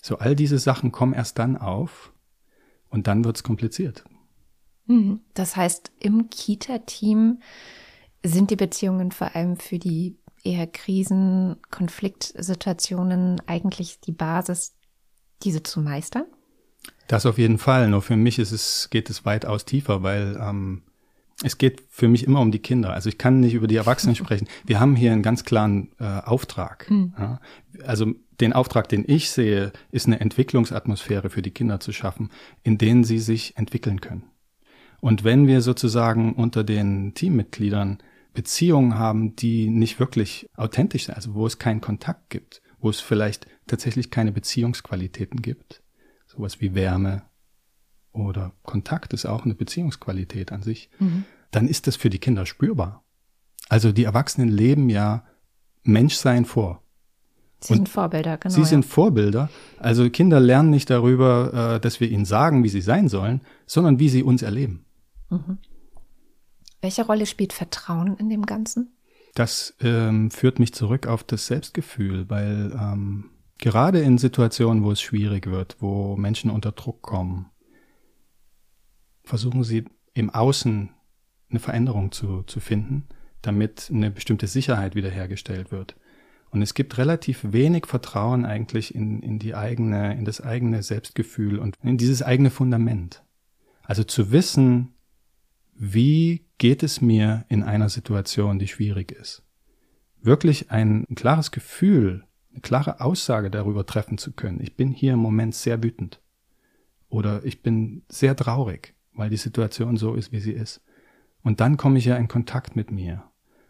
So 0.01 0.19
all 0.19 0.37
diese 0.37 0.61
Sachen 0.61 0.93
kommen 0.93 1.15
erst 1.15 1.41
dann 1.41 1.57
auf 1.57 2.13
und 2.91 3.09
dann 3.09 3.25
wird's 3.25 3.43
kompliziert. 3.43 4.05
Mhm. 4.87 5.19
Das 5.35 5.57
heißt, 5.57 5.91
im 5.99 6.31
Kita-Team 6.31 7.41
sind 8.23 8.51
die 8.51 8.57
Beziehungen 8.57 9.11
vor 9.11 9.35
allem 9.35 9.57
für 9.57 9.81
die 9.81 10.17
eher 10.45 10.67
Krisen, 10.67 11.57
Konfliktsituationen 11.71 13.41
eigentlich 13.47 14.01
die 14.01 14.13
Basis, 14.13 14.77
diese 15.43 15.63
zu 15.63 15.81
meistern? 15.81 16.25
Das 17.09 17.27
auf 17.27 17.39
jeden 17.39 17.59
Fall. 17.59 17.89
Nur 17.89 18.03
für 18.03 18.17
mich 18.17 18.39
ist 18.39 18.53
es, 18.53 18.89
geht 18.91 19.11
es 19.11 19.25
weitaus 19.25 19.65
tiefer, 19.65 20.03
weil 20.03 20.39
ähm, 20.41 20.83
es 21.43 21.59
geht 21.59 21.83
für 21.89 22.09
mich 22.09 22.25
immer 22.25 22.41
um 22.41 22.53
die 22.53 22.61
Kinder. 22.61 22.93
Also 22.93 23.09
ich 23.09 23.19
kann 23.19 23.41
nicht 23.41 23.55
über 23.55 23.67
die 23.67 23.77
Erwachsenen 23.77 24.15
sprechen. 24.17 24.49
Wir 24.65 24.81
haben 24.81 24.97
hier 24.97 25.13
einen 25.13 25.23
ganz 25.23 25.45
klaren 25.45 25.91
äh, 25.99 26.05
Auftrag. 26.05 26.89
Hm. 26.89 27.15
Ja? 27.19 27.41
Also 27.85 28.15
den 28.41 28.53
Auftrag, 28.53 28.89
den 28.89 29.05
ich 29.07 29.31
sehe, 29.31 29.73
ist 29.91 30.07
eine 30.07 30.21
Entwicklungsatmosphäre 30.21 31.31
für 31.31 31.43
die 31.43 31.51
Kinder 31.51 31.81
zu 31.81 31.93
schaffen, 31.93 32.31
in 32.63 32.79
denen 32.79 33.05
sie 33.05 33.19
sich 33.19 33.57
entwickeln 33.57 34.01
können. 34.01 34.25
Und 35.01 35.23
wenn 35.23 35.47
wir 35.47 35.61
sozusagen 35.61 36.33
unter 36.33 36.65
den 36.65 37.15
Teammitgliedern 37.15 37.99
Beziehungen 38.35 38.99
haben, 38.99 39.37
die 39.37 39.71
nicht 39.71 40.01
wirklich 40.01 40.51
authentisch 40.57 41.07
sind, 41.07 41.15
also 41.15 41.35
wo 41.35 41.47
es 41.47 41.59
keinen 41.59 41.81
Kontakt 41.81 42.31
gibt, 42.31 42.61
wo 42.81 42.91
es 42.91 43.01
vielleicht 43.01 43.47
tatsächlich 43.67 44.11
keine 44.11 44.33
Beziehungsqualitäten 44.33 45.41
gibt, 45.41 45.83
sowas 46.27 46.61
wie 46.61 46.75
Wärme 46.75 47.23
oder 48.13 48.53
Kontakt 48.63 49.13
ist 49.13 49.25
auch 49.25 49.45
eine 49.45 49.55
Beziehungsqualität 49.55 50.53
an 50.53 50.63
sich, 50.63 50.91
mhm. 50.99 51.25
dann 51.51 51.69
ist 51.69 51.87
das 51.87 51.97
für 51.97 52.11
die 52.11 52.19
Kinder 52.19 52.45
spürbar. 52.45 53.05
Also 53.69 53.93
die 53.93 54.05
Erwachsenen 54.05 54.49
leben 54.49 54.89
ja 54.89 55.25
Menschsein 55.85 56.45
vor. 56.45 56.83
Sie 57.61 57.73
Und 57.73 57.79
sind 57.79 57.89
Vorbilder, 57.89 58.37
genau. 58.37 58.55
Sie 58.55 58.61
ja. 58.61 58.67
sind 58.67 58.85
Vorbilder. 58.85 59.49
Also 59.79 60.11
Kinder 60.11 60.39
lernen 60.39 60.71
nicht 60.71 60.91
darüber, 60.91 61.77
äh, 61.77 61.81
dass 61.81 62.01
wir 62.01 62.11
ihnen 62.11 62.25
sagen, 62.25 62.63
wie 62.63 62.69
sie 62.69 62.83
sein 62.83 63.09
sollen, 63.09 63.41
sondern 63.67 63.99
wie 63.99 64.09
sie 64.09 64.23
uns 64.23 64.43
erleben. 64.43 64.85
Mhm. 65.31 65.59
Welche 66.85 67.07
Rolle 67.07 67.25
spielt 67.25 67.55
Vertrauen 67.55 68.19
in 68.19 68.29
dem 68.29 68.45
Ganzen? 68.45 68.93
Das 69.35 69.75
ähm, 69.81 70.31
führt 70.31 70.59
mich 70.59 70.75
zurück 70.75 71.07
auf 71.07 71.25
das 71.25 71.47
Selbstgefühl, 71.47 72.29
weil 72.29 72.79
ähm, 72.79 73.31
gerade 73.57 74.01
in 74.01 74.19
Situationen, 74.19 74.85
wo 74.85 74.91
es 74.91 75.01
schwierig 75.01 75.47
wird, 75.47 75.79
wo 75.81 76.15
Menschen 76.17 76.51
unter 76.51 76.73
Druck 76.73 77.01
kommen, 77.01 77.47
versuchen 79.23 79.65
sie 79.65 79.87
im 80.13 80.29
Außen 80.29 80.91
eine 81.49 81.59
Veränderung 81.59 82.13
zu, 82.13 82.43
zu 82.43 82.61
finden, 82.61 83.09
damit 83.41 83.89
eine 83.91 84.11
bestimmte 84.11 84.47
Sicherheit 84.47 84.95
wiederhergestellt 84.95 85.73
wird. 85.73 85.97
Und 86.51 86.61
es 86.61 86.75
gibt 86.75 86.99
relativ 86.99 87.41
wenig 87.45 87.87
Vertrauen 87.87 88.45
eigentlich 88.45 88.95
in, 88.95 89.23
in 89.23 89.39
die 89.39 89.55
eigene, 89.55 90.19
in 90.19 90.27
das 90.27 90.43
eigene 90.43 90.83
Selbstgefühl 90.83 91.59
und 91.61 91.79
in 91.83 91.97
dieses 91.97 92.23
eigene 92.23 92.51
Fundament. 92.51 93.25
Also 93.85 94.05
zu 94.05 94.33
wissen, 94.33 94.94
wie 95.77 96.47
geht 96.59 96.83
es 96.83 97.01
mir 97.01 97.45
in 97.49 97.63
einer 97.63 97.89
Situation, 97.89 98.59
die 98.59 98.69
schwierig 98.69 99.13
ist? 99.13 99.43
Wirklich 100.23 100.71
ein, 100.71 101.07
klares 101.15 101.51
Gefühl, 101.51 102.25
eine 102.53 102.61
klare 102.61 103.01
Aussage 103.01 103.51
darüber 103.51 103.85
treffen 103.85 104.17
zu 104.17 104.33
können. 104.33 104.61
Ich 104.61 104.77
bin 104.77 104.91
hier 104.91 105.15
im 105.15 105.19
Moment 105.19 105.55
sehr 105.55 105.83
wütend. 105.83 106.21
Oder 107.09 107.45
ich 107.45 107.63
bin 107.63 108.05
sehr 108.09 108.35
traurig, 108.37 108.95
weil 109.13 109.31
die 109.31 109.37
Situation 109.37 109.97
so 109.97 110.15
ist, 110.15 110.33
wie 110.33 110.41
sie 110.41 110.53
ist. 110.53 110.83
Und 111.43 111.61
dann 111.61 111.77
komme 111.77 111.99
ich 111.99 112.07
ja 112.07 112.17
in 112.17 112.29
Kontakt 112.29 112.77
mit 112.77 112.91
mir. 112.91 113.25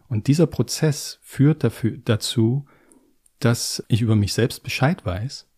Und 0.07 0.27
dieser 0.27 0.47
Prozess 0.47 1.19
führt 1.21 1.63
dafür, 1.63 1.97
dazu, 1.97 2.65
dass 3.39 3.83
ich 3.87 4.01
über 4.01 4.15
mich 4.15 4.33
selbst 4.33 4.63
Bescheid 4.63 5.05
weiß 5.05 5.49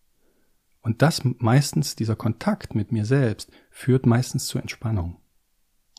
Und 0.80 1.02
das 1.02 1.22
meistens, 1.24 1.96
dieser 1.96 2.16
Kontakt 2.16 2.74
mit 2.74 2.90
mir 2.90 3.04
selbst, 3.04 3.52
führt 3.70 4.06
meistens 4.06 4.46
zur 4.46 4.60
Entspannung. 4.60 5.20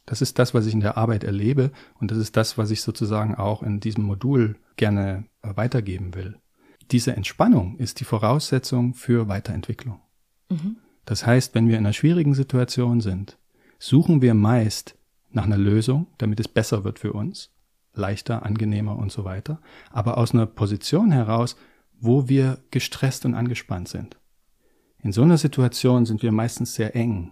Das 0.09 0.23
ist 0.23 0.39
das, 0.39 0.55
was 0.55 0.65
ich 0.65 0.73
in 0.73 0.79
der 0.79 0.97
Arbeit 0.97 1.23
erlebe 1.23 1.71
und 1.99 2.09
das 2.09 2.17
ist 2.17 2.35
das, 2.35 2.57
was 2.57 2.71
ich 2.71 2.81
sozusagen 2.81 3.35
auch 3.35 3.61
in 3.61 3.79
diesem 3.79 4.05
Modul 4.05 4.55
gerne 4.75 5.25
äh, 5.43 5.55
weitergeben 5.55 6.15
will. 6.15 6.39
Diese 6.89 7.15
Entspannung 7.15 7.77
ist 7.77 7.99
die 7.99 8.05
Voraussetzung 8.05 8.95
für 8.95 9.27
Weiterentwicklung. 9.27 9.99
Mhm. 10.49 10.77
Das 11.05 11.27
heißt, 11.27 11.53
wenn 11.53 11.67
wir 11.67 11.77
in 11.77 11.85
einer 11.85 11.93
schwierigen 11.93 12.33
Situation 12.33 13.01
sind, 13.01 13.37
suchen 13.77 14.23
wir 14.23 14.33
meist 14.33 14.95
nach 15.29 15.45
einer 15.45 15.59
Lösung, 15.59 16.07
damit 16.17 16.39
es 16.39 16.47
besser 16.47 16.83
wird 16.83 16.97
für 16.97 17.13
uns, 17.13 17.51
leichter, 17.93 18.43
angenehmer 18.43 18.97
und 18.97 19.11
so 19.11 19.25
weiter, 19.25 19.61
aber 19.91 20.17
aus 20.17 20.33
einer 20.33 20.47
Position 20.47 21.11
heraus, 21.11 21.55
wo 21.99 22.27
wir 22.27 22.57
gestresst 22.71 23.25
und 23.25 23.35
angespannt 23.35 23.89
sind. 23.89 24.17
In 25.03 25.11
so 25.11 25.21
einer 25.21 25.37
Situation 25.37 26.07
sind 26.07 26.23
wir 26.23 26.31
meistens 26.31 26.73
sehr 26.73 26.95
eng. 26.95 27.29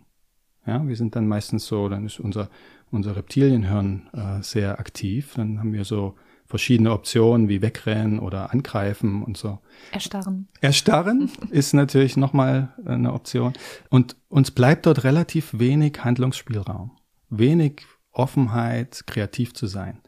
Ja, 0.67 0.85
wir 0.85 0.95
sind 0.95 1.15
dann 1.15 1.27
meistens 1.27 1.65
so, 1.65 1.87
dann 1.87 2.05
ist 2.05 2.19
unser, 2.19 2.49
unser 2.91 3.15
Reptilienhirn 3.15 4.09
äh, 4.13 4.43
sehr 4.43 4.79
aktiv. 4.79 5.33
Dann 5.35 5.59
haben 5.59 5.73
wir 5.73 5.85
so 5.85 6.15
verschiedene 6.45 6.91
Optionen 6.91 7.49
wie 7.49 7.61
wegrennen 7.61 8.19
oder 8.19 8.51
angreifen 8.51 9.23
und 9.23 9.37
so. 9.37 9.59
Erstarren. 9.91 10.47
Erstarren 10.61 11.31
ist 11.51 11.73
natürlich 11.73 12.17
nochmal 12.17 12.73
eine 12.85 13.13
Option. 13.13 13.53
Und 13.89 14.15
uns 14.29 14.51
bleibt 14.51 14.85
dort 14.85 15.03
relativ 15.03 15.57
wenig 15.57 16.03
Handlungsspielraum, 16.03 16.91
wenig 17.29 17.85
Offenheit, 18.11 19.03
kreativ 19.07 19.53
zu 19.53 19.67
sein. 19.67 20.01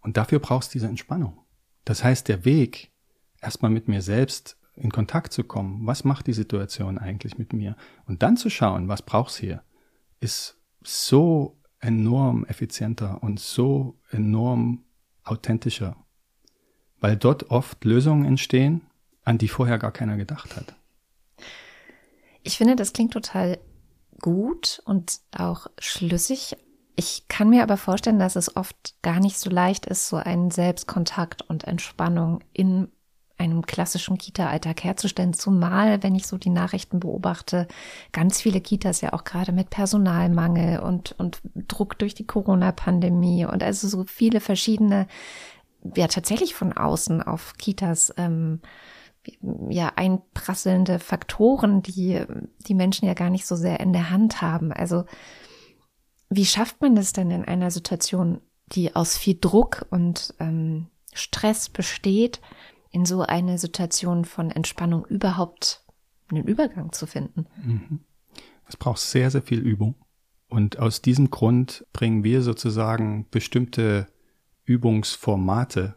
Und 0.00 0.16
dafür 0.16 0.40
brauchst 0.40 0.70
du 0.70 0.78
diese 0.78 0.88
Entspannung. 0.88 1.38
Das 1.84 2.02
heißt, 2.02 2.28
der 2.28 2.44
Weg, 2.44 2.90
erstmal 3.40 3.70
mit 3.70 3.88
mir 3.88 4.02
selbst 4.02 4.56
in 4.74 4.90
Kontakt 4.90 5.32
zu 5.32 5.44
kommen. 5.44 5.86
Was 5.86 6.04
macht 6.04 6.26
die 6.26 6.32
Situation 6.32 6.98
eigentlich 6.98 7.38
mit 7.38 7.52
mir? 7.52 7.76
Und 8.06 8.22
dann 8.22 8.36
zu 8.36 8.50
schauen, 8.50 8.88
was 8.88 9.02
braucht's 9.02 9.36
hier, 9.36 9.62
ist 10.22 10.56
so 10.82 11.58
enorm 11.80 12.44
effizienter 12.46 13.22
und 13.22 13.40
so 13.40 13.98
enorm 14.10 14.84
authentischer, 15.24 15.96
weil 17.00 17.16
dort 17.16 17.50
oft 17.50 17.84
Lösungen 17.84 18.24
entstehen, 18.24 18.82
an 19.24 19.38
die 19.38 19.48
vorher 19.48 19.78
gar 19.78 19.92
keiner 19.92 20.16
gedacht 20.16 20.56
hat. 20.56 20.74
Ich 22.42 22.56
finde, 22.56 22.76
das 22.76 22.92
klingt 22.92 23.12
total 23.12 23.58
gut 24.20 24.82
und 24.84 25.20
auch 25.36 25.66
schlüssig. 25.78 26.56
Ich 26.96 27.26
kann 27.28 27.50
mir 27.50 27.62
aber 27.62 27.76
vorstellen, 27.76 28.18
dass 28.18 28.36
es 28.36 28.56
oft 28.56 28.94
gar 29.02 29.20
nicht 29.20 29.38
so 29.38 29.50
leicht 29.50 29.86
ist, 29.86 30.08
so 30.08 30.16
einen 30.16 30.50
Selbstkontakt 30.50 31.42
und 31.42 31.64
Entspannung 31.64 32.40
in 32.52 32.88
einem 33.42 33.66
klassischen 33.66 34.18
Kita-Alltag 34.18 34.84
herzustellen, 34.84 35.32
zumal, 35.32 36.02
wenn 36.02 36.14
ich 36.14 36.26
so 36.26 36.38
die 36.38 36.50
Nachrichten 36.50 37.00
beobachte, 37.00 37.66
ganz 38.12 38.40
viele 38.40 38.60
Kitas 38.60 39.00
ja 39.00 39.12
auch 39.12 39.24
gerade 39.24 39.52
mit 39.52 39.70
Personalmangel 39.70 40.80
und, 40.80 41.14
und 41.18 41.40
Druck 41.68 41.98
durch 41.98 42.14
die 42.14 42.26
Corona-Pandemie 42.26 43.44
und 43.44 43.62
also 43.62 43.88
so 43.88 44.04
viele 44.04 44.40
verschiedene, 44.40 45.06
ja 45.96 46.06
tatsächlich 46.06 46.54
von 46.54 46.72
außen 46.72 47.22
auf 47.22 47.54
Kitas 47.58 48.14
ähm, 48.16 48.60
ja 49.68 49.92
einprasselnde 49.96 50.98
Faktoren, 50.98 51.82
die 51.82 52.24
die 52.66 52.74
Menschen 52.74 53.06
ja 53.06 53.14
gar 53.14 53.30
nicht 53.30 53.46
so 53.46 53.56
sehr 53.56 53.80
in 53.80 53.92
der 53.92 54.10
Hand 54.10 54.42
haben. 54.42 54.72
Also 54.72 55.04
wie 56.28 56.46
schafft 56.46 56.80
man 56.80 56.96
das 56.96 57.12
denn 57.12 57.30
in 57.30 57.44
einer 57.44 57.70
Situation, 57.70 58.40
die 58.68 58.96
aus 58.96 59.16
viel 59.16 59.38
Druck 59.40 59.86
und 59.90 60.34
ähm, 60.40 60.88
Stress 61.12 61.68
besteht, 61.68 62.40
in 62.92 63.06
so 63.06 63.22
eine 63.22 63.58
Situation 63.58 64.24
von 64.24 64.50
Entspannung 64.50 65.04
überhaupt 65.06 65.84
einen 66.30 66.44
Übergang 66.44 66.92
zu 66.92 67.06
finden. 67.06 67.46
Mhm. 67.64 68.00
Es 68.68 68.76
braucht 68.76 69.00
sehr, 69.00 69.30
sehr 69.30 69.42
viel 69.42 69.60
Übung. 69.60 69.96
Und 70.48 70.78
aus 70.78 71.00
diesem 71.00 71.30
Grund 71.30 71.86
bringen 71.92 72.24
wir 72.24 72.42
sozusagen 72.42 73.26
bestimmte 73.30 74.06
Übungsformate, 74.64 75.96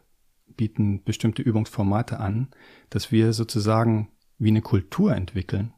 bieten 0.56 1.04
bestimmte 1.04 1.42
Übungsformate 1.42 2.18
an, 2.18 2.48
dass 2.88 3.12
wir 3.12 3.34
sozusagen 3.34 4.08
wie 4.38 4.48
eine 4.48 4.62
Kultur 4.62 5.14
entwickeln, 5.14 5.74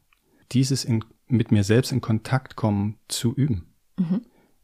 dieses 0.53 0.85
in, 0.85 1.03
mit 1.27 1.51
mir 1.51 1.63
selbst 1.63 1.91
in 1.91 2.01
Kontakt 2.01 2.55
kommen 2.55 2.97
zu 3.09 3.33
üben. 3.33 3.73
Mhm. 3.97 4.21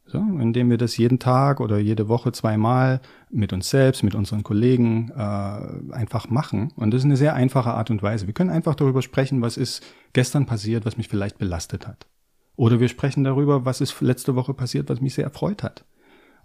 So, 0.08 0.18
indem 0.18 0.70
wir 0.70 0.78
das 0.78 0.96
jeden 0.96 1.18
Tag 1.18 1.60
oder 1.60 1.78
jede 1.78 2.08
Woche 2.08 2.30
zweimal 2.30 3.00
mit 3.28 3.52
uns 3.52 3.70
selbst, 3.70 4.04
mit 4.04 4.14
unseren 4.14 4.44
Kollegen 4.44 5.10
äh, 5.10 5.92
einfach 5.92 6.30
machen. 6.30 6.72
Und 6.76 6.92
das 6.92 7.00
ist 7.00 7.06
eine 7.06 7.16
sehr 7.16 7.34
einfache 7.34 7.74
Art 7.74 7.90
und 7.90 8.04
Weise. 8.04 8.28
Wir 8.28 8.34
können 8.34 8.50
einfach 8.50 8.76
darüber 8.76 9.02
sprechen, 9.02 9.42
was 9.42 9.56
ist 9.56 9.82
gestern 10.12 10.46
passiert, 10.46 10.86
was 10.86 10.96
mich 10.96 11.08
vielleicht 11.08 11.38
belastet 11.38 11.88
hat. 11.88 12.06
Oder 12.54 12.78
wir 12.78 12.88
sprechen 12.88 13.24
darüber, 13.24 13.64
was 13.64 13.80
ist 13.80 14.00
letzte 14.00 14.36
Woche 14.36 14.54
passiert, 14.54 14.88
was 14.88 15.00
mich 15.00 15.14
sehr 15.14 15.24
erfreut 15.24 15.64
hat. 15.64 15.84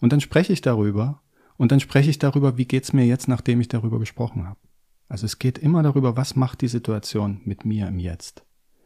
Und 0.02 0.12
dann 0.12 0.22
spreche 0.22 0.54
ich 0.54 0.62
darüber 0.62 1.22
und 1.56 1.72
dann 1.72 1.80
spreche 1.80 2.10
ich 2.10 2.18
darüber, 2.18 2.58
wie 2.58 2.66
geht's 2.66 2.94
mir 2.94 3.06
jetzt, 3.06 3.28
nachdem 3.28 3.62
ich 3.62 3.68
darüber 3.68 4.00
gesprochen 4.00 4.48
habe. 4.48 4.60
Also 5.08 5.28
es 5.28 5.38
geht 5.38 5.60
immer 5.60 5.84
darüber, 5.84 6.18
was 6.18 6.36
macht 6.36 6.62
die 6.62 6.68
Situation 6.68 7.42
mit 7.46 7.64
mir 7.64 7.88
im 7.88 8.00
Jetzt. 8.00 8.44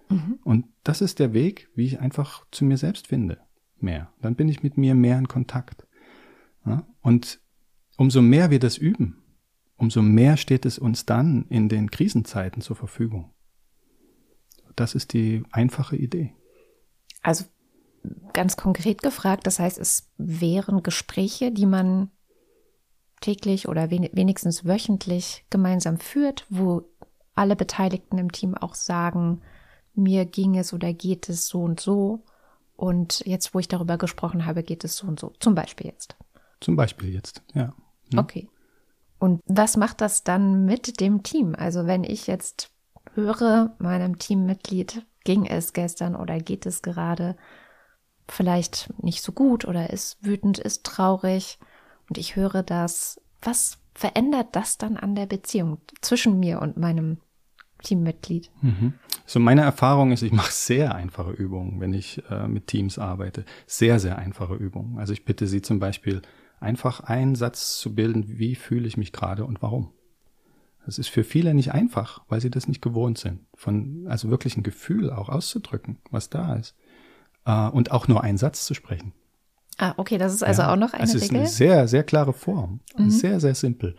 Mhm. 0.09 0.37
Und 0.43 0.65
das 0.83 0.99
ist 0.99 1.19
der 1.19 1.31
Weg, 1.31 1.69
wie 1.75 1.85
ich 1.85 2.01
einfach 2.01 2.45
zu 2.51 2.65
mir 2.65 2.77
selbst 2.77 3.07
finde 3.07 3.37
mehr. 3.85 4.11
Dann 4.21 4.35
bin 4.35 4.49
ich 4.49 4.63
mit 4.63 4.77
mir 4.77 4.95
mehr 4.95 5.17
in 5.17 5.29
Kontakt. 5.29 5.87
Ja? 6.65 6.85
Und 7.01 7.39
umso 7.95 8.21
mehr 8.21 8.49
wir 8.49 8.59
das 8.59 8.77
üben, 8.77 9.23
umso 9.77 10.01
mehr 10.01 10.35
steht 10.35 10.65
es 10.65 10.77
uns 10.77 11.05
dann 11.05 11.45
in 11.47 11.69
den 11.69 11.89
Krisenzeiten 11.89 12.61
zur 12.61 12.75
Verfügung. 12.75 13.31
Das 14.75 14.93
ist 14.93 15.13
die 15.13 15.43
einfache 15.51 15.95
Idee. 15.95 16.33
Also 17.21 17.45
ganz 18.33 18.57
konkret 18.57 19.01
gefragt, 19.01 19.47
das 19.47 19.59
heißt, 19.59 19.79
es 19.79 20.11
wären 20.17 20.83
Gespräche, 20.83 21.51
die 21.51 21.65
man 21.65 22.11
täglich 23.21 23.67
oder 23.67 23.89
wenigstens 23.89 24.65
wöchentlich 24.65 25.45
gemeinsam 25.49 25.97
führt, 25.97 26.45
wo 26.49 26.83
alle 27.33 27.55
Beteiligten 27.55 28.17
im 28.17 28.31
Team 28.31 28.55
auch 28.55 28.75
sagen, 28.75 29.41
mir 29.93 30.25
ging 30.25 30.57
es 30.57 30.73
oder 30.73 30.93
geht 30.93 31.29
es 31.29 31.47
so 31.47 31.61
und 31.61 31.79
so 31.79 32.25
und 32.75 33.21
jetzt, 33.25 33.53
wo 33.53 33.59
ich 33.59 33.67
darüber 33.67 33.97
gesprochen 33.97 34.45
habe, 34.45 34.63
geht 34.63 34.83
es 34.83 34.97
so 34.97 35.07
und 35.07 35.19
so. 35.19 35.33
Zum 35.39 35.55
Beispiel 35.55 35.87
jetzt. 35.87 36.15
Zum 36.59 36.75
Beispiel 36.75 37.13
jetzt, 37.13 37.41
ja. 37.53 37.73
Hm. 38.11 38.19
Okay. 38.19 38.49
Und 39.19 39.41
was 39.45 39.77
macht 39.77 40.01
das 40.01 40.23
dann 40.23 40.65
mit 40.65 40.99
dem 40.99 41.23
Team? 41.23 41.55
Also 41.57 41.87
wenn 41.87 42.03
ich 42.03 42.27
jetzt 42.27 42.71
höre, 43.13 43.75
meinem 43.79 44.19
Teammitglied 44.19 45.05
ging 45.23 45.45
es 45.45 45.73
gestern 45.73 46.15
oder 46.15 46.37
geht 46.39 46.65
es 46.65 46.81
gerade 46.81 47.35
vielleicht 48.27 48.93
nicht 49.01 49.21
so 49.21 49.31
gut 49.31 49.65
oder 49.65 49.89
ist 49.89 50.17
wütend, 50.21 50.59
ist 50.59 50.83
traurig 50.83 51.59
und 52.09 52.17
ich 52.17 52.35
höre 52.35 52.63
das, 52.63 53.21
was 53.41 53.77
verändert 53.93 54.55
das 54.55 54.77
dann 54.77 54.97
an 54.97 55.15
der 55.15 55.25
Beziehung 55.25 55.79
zwischen 56.01 56.39
mir 56.39 56.61
und 56.61 56.77
meinem 56.77 57.19
Teammitglied? 57.85 58.51
Mhm. 58.61 58.93
So 59.25 59.39
meine 59.39 59.61
Erfahrung 59.61 60.11
ist, 60.11 60.21
ich 60.21 60.31
mache 60.31 60.51
sehr 60.51 60.93
einfache 60.93 61.31
Übungen, 61.31 61.79
wenn 61.79 61.93
ich 61.93 62.21
äh, 62.29 62.47
mit 62.47 62.67
Teams 62.67 62.99
arbeite. 62.99 63.45
Sehr, 63.65 63.99
sehr 63.99 64.17
einfache 64.17 64.55
Übungen. 64.55 64.99
Also 64.99 65.13
ich 65.13 65.25
bitte 65.25 65.47
Sie 65.47 65.61
zum 65.61 65.79
Beispiel 65.79 66.21
einfach 66.59 66.99
einen 67.01 67.35
Satz 67.35 67.79
zu 67.79 67.95
bilden, 67.95 68.39
wie 68.39 68.55
fühle 68.55 68.87
ich 68.87 68.97
mich 68.97 69.11
gerade 69.11 69.45
und 69.45 69.61
warum. 69.61 69.91
Das 70.85 70.99
ist 70.99 71.07
für 71.07 71.23
viele 71.23 71.53
nicht 71.53 71.71
einfach, 71.73 72.21
weil 72.29 72.41
sie 72.41 72.51
das 72.51 72.67
nicht 72.67 72.81
gewohnt 72.81 73.17
sind. 73.17 73.39
Von, 73.55 74.05
also 74.07 74.29
wirklich 74.29 74.55
ein 74.55 74.63
Gefühl 74.63 75.11
auch 75.11 75.29
auszudrücken, 75.29 75.97
was 76.11 76.29
da 76.29 76.55
ist. 76.55 76.75
Äh, 77.45 77.69
und 77.69 77.91
auch 77.91 78.07
nur 78.07 78.23
einen 78.23 78.37
Satz 78.37 78.65
zu 78.65 78.73
sprechen. 78.73 79.13
Ah, 79.77 79.93
okay, 79.97 80.17
das 80.17 80.33
ist 80.33 80.43
also 80.43 80.61
ja, 80.61 80.71
auch 80.71 80.77
noch 80.77 80.93
eine 80.93 81.03
Regel. 81.03 81.13
Das 81.13 81.23
ist 81.23 81.35
eine 81.35 81.47
sehr, 81.47 81.87
sehr 81.87 82.03
klare 82.03 82.33
Form. 82.33 82.79
Mhm. 82.97 83.09
Sehr, 83.09 83.39
sehr 83.39 83.55
simpel. 83.55 83.95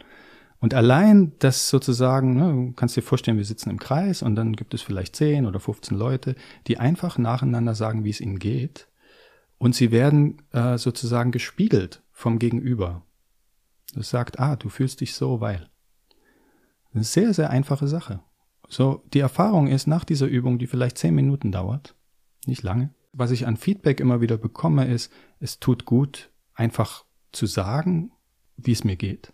Und 0.66 0.74
allein 0.74 1.32
das 1.38 1.68
sozusagen, 1.68 2.34
ne, 2.34 2.52
du 2.52 2.72
kannst 2.72 2.96
dir 2.96 3.02
vorstellen, 3.02 3.36
wir 3.36 3.44
sitzen 3.44 3.70
im 3.70 3.78
Kreis 3.78 4.20
und 4.20 4.34
dann 4.34 4.56
gibt 4.56 4.74
es 4.74 4.82
vielleicht 4.82 5.14
10 5.14 5.46
oder 5.46 5.60
15 5.60 5.96
Leute, 5.96 6.34
die 6.66 6.78
einfach 6.78 7.18
nacheinander 7.18 7.76
sagen, 7.76 8.02
wie 8.02 8.10
es 8.10 8.20
ihnen 8.20 8.40
geht. 8.40 8.88
Und 9.58 9.76
sie 9.76 9.92
werden 9.92 10.42
äh, 10.50 10.76
sozusagen 10.76 11.30
gespiegelt 11.30 12.02
vom 12.10 12.40
Gegenüber. 12.40 13.04
Das 13.94 14.10
sagt, 14.10 14.40
ah, 14.40 14.56
du 14.56 14.68
fühlst 14.68 15.02
dich 15.02 15.14
so, 15.14 15.40
weil. 15.40 15.70
Eine 16.92 17.04
sehr, 17.04 17.32
sehr 17.32 17.50
einfache 17.50 17.86
Sache. 17.86 18.18
So, 18.68 19.04
die 19.14 19.20
Erfahrung 19.20 19.68
ist 19.68 19.86
nach 19.86 20.02
dieser 20.02 20.26
Übung, 20.26 20.58
die 20.58 20.66
vielleicht 20.66 20.98
10 20.98 21.14
Minuten 21.14 21.52
dauert, 21.52 21.94
nicht 22.44 22.64
lange, 22.64 22.92
was 23.12 23.30
ich 23.30 23.46
an 23.46 23.56
Feedback 23.56 24.00
immer 24.00 24.20
wieder 24.20 24.36
bekomme, 24.36 24.88
ist, 24.88 25.12
es 25.38 25.60
tut 25.60 25.84
gut, 25.84 26.32
einfach 26.54 27.04
zu 27.30 27.46
sagen, 27.46 28.10
wie 28.56 28.72
es 28.72 28.82
mir 28.82 28.96
geht. 28.96 29.32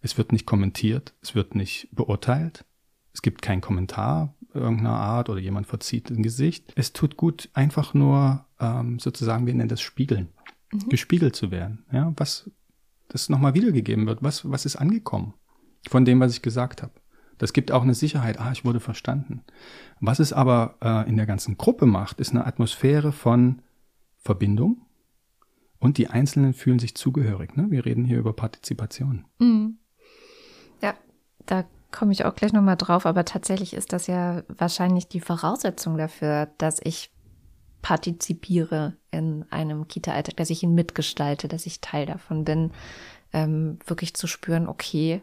Es 0.00 0.16
wird 0.16 0.32
nicht 0.32 0.46
kommentiert, 0.46 1.14
es 1.22 1.34
wird 1.34 1.54
nicht 1.54 1.88
beurteilt, 1.92 2.64
es 3.12 3.22
gibt 3.22 3.42
keinen 3.42 3.60
Kommentar 3.60 4.34
irgendeiner 4.54 4.96
Art 4.96 5.28
oder 5.28 5.40
jemand 5.40 5.66
verzieht 5.66 6.10
ein 6.10 6.22
Gesicht. 6.22 6.72
Es 6.76 6.92
tut 6.92 7.16
gut, 7.16 7.48
einfach 7.52 7.94
nur 7.94 8.44
ähm, 8.60 8.98
sozusagen, 8.98 9.46
wir 9.46 9.54
nennen 9.54 9.68
das 9.68 9.80
Spiegeln, 9.80 10.28
mhm. 10.72 10.88
gespiegelt 10.88 11.36
zu 11.36 11.50
werden. 11.50 11.84
Ja, 11.92 12.12
was 12.16 12.50
das 13.08 13.28
nochmal 13.28 13.54
wiedergegeben 13.54 14.06
wird, 14.06 14.22
was, 14.22 14.50
was 14.50 14.66
ist 14.66 14.76
angekommen 14.76 15.34
von 15.88 16.04
dem, 16.04 16.20
was 16.20 16.32
ich 16.32 16.42
gesagt 16.42 16.82
habe. 16.82 16.92
Das 17.38 17.52
gibt 17.52 17.70
auch 17.70 17.82
eine 17.82 17.94
Sicherheit, 17.94 18.40
ah, 18.40 18.50
ich 18.52 18.64
wurde 18.64 18.80
verstanden. 18.80 19.44
Was 20.00 20.18
es 20.18 20.32
aber 20.32 20.76
äh, 20.82 21.08
in 21.08 21.16
der 21.16 21.26
ganzen 21.26 21.56
Gruppe 21.56 21.86
macht, 21.86 22.20
ist 22.20 22.30
eine 22.30 22.46
Atmosphäre 22.46 23.12
von 23.12 23.62
Verbindung 24.18 24.82
und 25.78 25.98
die 25.98 26.08
Einzelnen 26.08 26.52
fühlen 26.52 26.80
sich 26.80 26.96
zugehörig. 26.96 27.56
Ne? 27.56 27.70
Wir 27.70 27.84
reden 27.86 28.04
hier 28.04 28.18
über 28.18 28.32
Partizipation. 28.32 29.24
Mhm. 29.38 29.67
Ja, 30.82 30.94
da 31.46 31.64
komme 31.90 32.12
ich 32.12 32.24
auch 32.24 32.34
gleich 32.34 32.52
nochmal 32.52 32.76
drauf, 32.76 33.06
aber 33.06 33.24
tatsächlich 33.24 33.74
ist 33.74 33.92
das 33.92 34.06
ja 34.06 34.42
wahrscheinlich 34.48 35.08
die 35.08 35.20
Voraussetzung 35.20 35.96
dafür, 35.96 36.48
dass 36.58 36.80
ich 36.82 37.10
partizipiere 37.82 38.96
in 39.10 39.46
einem 39.50 39.88
Kita-Alltag, 39.88 40.36
dass 40.36 40.50
ich 40.50 40.62
ihn 40.62 40.74
mitgestalte, 40.74 41.48
dass 41.48 41.66
ich 41.66 41.80
Teil 41.80 42.06
davon 42.06 42.44
bin, 42.44 42.72
ähm, 43.32 43.78
wirklich 43.86 44.14
zu 44.14 44.26
spüren, 44.26 44.68
okay, 44.68 45.22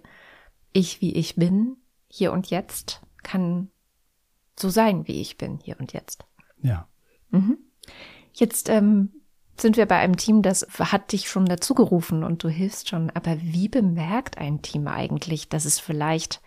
ich 0.73 1.01
wie 1.01 1.13
ich 1.13 1.35
bin, 1.35 1.77
hier 2.07 2.31
und 2.31 2.49
jetzt, 2.49 3.01
kann 3.23 3.69
so 4.57 4.69
sein, 4.69 5.07
wie 5.07 5.21
ich 5.21 5.37
bin, 5.37 5.59
hier 5.59 5.79
und 5.79 5.93
jetzt. 5.93 6.25
Ja. 6.61 6.87
Mhm. 7.29 7.57
Jetzt 8.33 8.69
ähm, 8.69 9.11
sind 9.57 9.77
wir 9.77 9.85
bei 9.85 9.97
einem 9.97 10.17
Team, 10.17 10.41
das 10.41 10.67
hat 10.79 11.11
dich 11.11 11.29
schon 11.29 11.45
dazu 11.45 11.73
gerufen 11.73 12.23
und 12.23 12.43
du 12.43 12.49
hilfst 12.49 12.89
schon. 12.89 13.09
Aber 13.11 13.37
wie 13.41 13.69
bemerkt 13.69 14.37
ein 14.37 14.61
Team 14.61 14.87
eigentlich, 14.87 15.49
dass 15.49 15.65
es 15.65 15.79
vielleicht 15.79 16.41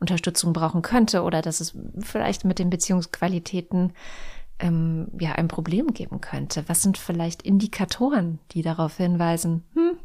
Unterstützung 0.00 0.52
brauchen 0.52 0.82
könnte 0.82 1.22
oder 1.22 1.42
dass 1.42 1.60
es 1.60 1.76
vielleicht 2.00 2.44
mit 2.44 2.58
den 2.58 2.70
Beziehungsqualitäten 2.70 3.92
ähm, 4.58 5.08
ja 5.18 5.32
ein 5.32 5.48
Problem 5.48 5.88
geben 5.88 6.20
könnte? 6.20 6.64
Was 6.66 6.82
sind 6.82 6.98
vielleicht 6.98 7.42
Indikatoren, 7.42 8.38
die 8.52 8.62
darauf 8.62 8.96
hinweisen, 8.96 9.64
hm, 9.74 9.98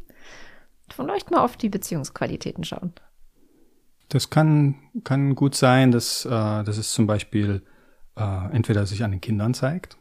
vielleicht 0.94 1.30
mal 1.30 1.42
auf 1.42 1.56
die 1.56 1.68
Beziehungsqualitäten 1.68 2.64
schauen? 2.64 2.92
Das 4.08 4.28
kann, 4.28 4.74
kann 5.04 5.34
gut 5.34 5.54
sein, 5.54 5.92
dass, 5.92 6.24
äh, 6.24 6.28
dass 6.28 6.76
es 6.76 6.92
zum 6.92 7.06
Beispiel 7.06 7.62
äh, 8.16 8.52
entweder 8.52 8.84
sich 8.86 9.04
an 9.04 9.12
den 9.12 9.20
Kindern 9.20 9.54
zeigt, 9.54 9.96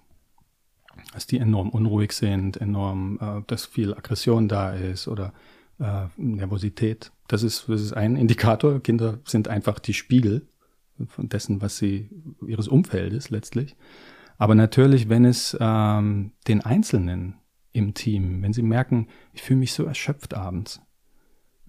dass 1.19 1.27
die 1.27 1.39
enorm 1.39 1.69
unruhig 1.69 2.13
sind, 2.13 2.55
enorm, 2.55 3.19
äh, 3.21 3.41
dass 3.47 3.65
viel 3.65 3.93
Aggression 3.93 4.47
da 4.47 4.71
ist 4.71 5.09
oder 5.09 5.33
äh, 5.77 6.05
Nervosität. 6.15 7.11
Das 7.27 7.43
ist, 7.43 7.67
das 7.67 7.81
ist 7.81 7.91
ein 7.91 8.15
Indikator. 8.15 8.79
Kinder 8.79 9.19
sind 9.25 9.49
einfach 9.49 9.79
die 9.79 9.93
Spiegel 9.93 10.47
von 11.09 11.27
dessen, 11.27 11.61
was 11.61 11.77
sie, 11.77 12.09
ihres 12.47 12.69
Umfeldes 12.69 13.31
letztlich. 13.31 13.75
Aber 14.37 14.55
natürlich, 14.55 15.09
wenn 15.09 15.25
es 15.25 15.57
ähm, 15.59 16.31
den 16.47 16.61
Einzelnen 16.61 17.35
im 17.73 17.93
Team, 17.93 18.41
wenn 18.41 18.53
sie 18.53 18.63
merken, 18.63 19.07
ich 19.33 19.41
fühle 19.41 19.59
mich 19.59 19.73
so 19.73 19.83
erschöpft 19.83 20.35
abends. 20.35 20.81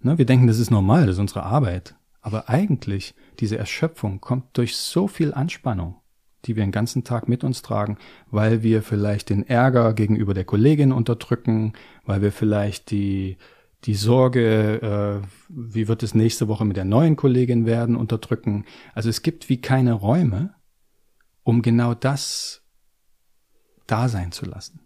Ne, 0.01 0.17
wir 0.17 0.27
denken, 0.27 0.47
das 0.47 0.61
ist 0.61 0.71
normal, 0.71 1.07
das 1.07 1.17
ist 1.17 1.21
unsere 1.21 1.43
Arbeit. 1.43 1.97
Aber 2.21 2.49
eigentlich, 2.49 3.17
diese 3.41 3.59
Erschöpfung 3.59 4.21
kommt 4.21 4.57
durch 4.57 4.77
so 4.77 5.09
viel 5.09 5.35
Anspannung, 5.35 5.97
die 6.45 6.57
wir 6.57 6.65
den 6.65 6.73
ganzen 6.73 7.05
Tag 7.05 7.29
mit 7.29 7.45
uns 7.45 7.63
tragen, 7.63 7.99
weil 8.31 8.63
wir 8.63 8.83
vielleicht 8.83 9.31
den 9.31 9.47
Ärger 9.47 9.93
gegenüber 9.95 10.35
der 10.35 10.45
Kollegin 10.45 10.93
unterdrücken, 10.93 11.75
weil 12.05 12.23
wir 12.23 12.33
vielleicht 12.33 12.91
die, 12.91 13.37
die 13.85 13.95
Sorge, 13.95 15.23
äh, 15.23 15.27
wie 15.49 15.89
wird 15.89 16.03
es 16.03 16.15
nächste 16.15 16.49
Woche 16.49 16.65
mit 16.65 16.77
der 16.77 16.85
neuen 16.85 17.17
Kollegin 17.17 17.67
werden, 17.67 17.97
unterdrücken. 17.97 18.65
Also 18.95 19.09
es 19.09 19.23
gibt 19.23 19.49
wie 19.49 19.61
keine 19.61 19.93
Räume, 19.93 20.55
um 21.43 21.63
genau 21.63 21.95
das 21.95 22.63
da 23.87 24.09
sein 24.09 24.33
zu 24.33 24.47
lassen. 24.47 24.81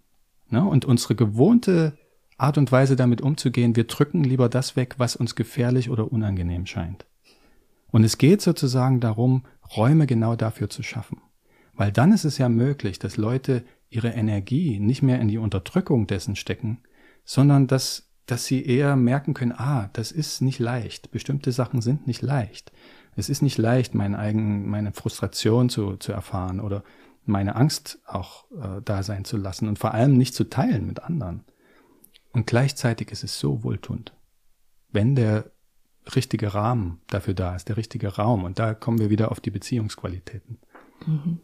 Ne? 0.48 0.64
Und 0.64 0.84
unsere 0.84 1.14
gewohnte 1.14 1.98
Art 2.36 2.58
und 2.58 2.70
Weise 2.72 2.96
damit 2.96 3.20
umzugehen, 3.20 3.76
wir 3.76 3.84
drücken 3.84 4.24
lieber 4.24 4.48
das 4.48 4.76
weg, 4.76 4.94
was 4.98 5.16
uns 5.16 5.34
gefährlich 5.34 5.90
oder 5.90 6.10
unangenehm 6.10 6.66
scheint. 6.66 7.06
Und 7.90 8.02
es 8.02 8.18
geht 8.18 8.42
sozusagen 8.42 9.00
darum, 9.00 9.44
Räume 9.76 10.06
genau 10.06 10.34
dafür 10.34 10.68
zu 10.68 10.82
schaffen. 10.82 11.20
Weil 11.76 11.92
dann 11.92 12.12
ist 12.12 12.24
es 12.24 12.38
ja 12.38 12.48
möglich, 12.48 12.98
dass 12.98 13.16
Leute 13.16 13.64
ihre 13.90 14.10
Energie 14.10 14.78
nicht 14.80 15.02
mehr 15.02 15.20
in 15.20 15.28
die 15.28 15.38
Unterdrückung 15.38 16.06
dessen 16.06 16.36
stecken, 16.36 16.82
sondern 17.24 17.66
dass, 17.66 18.10
dass 18.26 18.44
sie 18.44 18.64
eher 18.64 18.96
merken 18.96 19.34
können, 19.34 19.52
ah, 19.52 19.90
das 19.92 20.12
ist 20.12 20.40
nicht 20.40 20.58
leicht. 20.58 21.10
Bestimmte 21.10 21.52
Sachen 21.52 21.80
sind 21.80 22.06
nicht 22.06 22.22
leicht. 22.22 22.72
Es 23.16 23.28
ist 23.28 23.42
nicht 23.42 23.58
leicht, 23.58 23.94
meine 23.94 24.18
eigen, 24.18 24.68
meine 24.68 24.92
Frustration 24.92 25.68
zu, 25.68 25.96
zu 25.96 26.12
erfahren 26.12 26.60
oder 26.60 26.82
meine 27.24 27.56
Angst 27.56 28.00
auch 28.06 28.44
äh, 28.52 28.82
da 28.84 29.02
sein 29.02 29.24
zu 29.24 29.36
lassen 29.36 29.68
und 29.68 29.78
vor 29.78 29.94
allem 29.94 30.16
nicht 30.16 30.34
zu 30.34 30.44
teilen 30.44 30.86
mit 30.86 31.02
anderen. 31.02 31.44
Und 32.32 32.46
gleichzeitig 32.46 33.12
ist 33.12 33.24
es 33.24 33.38
so 33.38 33.62
wohltuend, 33.62 34.12
wenn 34.90 35.14
der 35.14 35.50
richtige 36.14 36.52
Rahmen 36.52 37.00
dafür 37.08 37.34
da 37.34 37.54
ist, 37.54 37.68
der 37.68 37.76
richtige 37.76 38.08
Raum. 38.08 38.44
Und 38.44 38.58
da 38.58 38.74
kommen 38.74 38.98
wir 38.98 39.08
wieder 39.08 39.30
auf 39.30 39.40
die 39.40 39.50
Beziehungsqualitäten. 39.50 40.58
Mhm. 41.06 41.40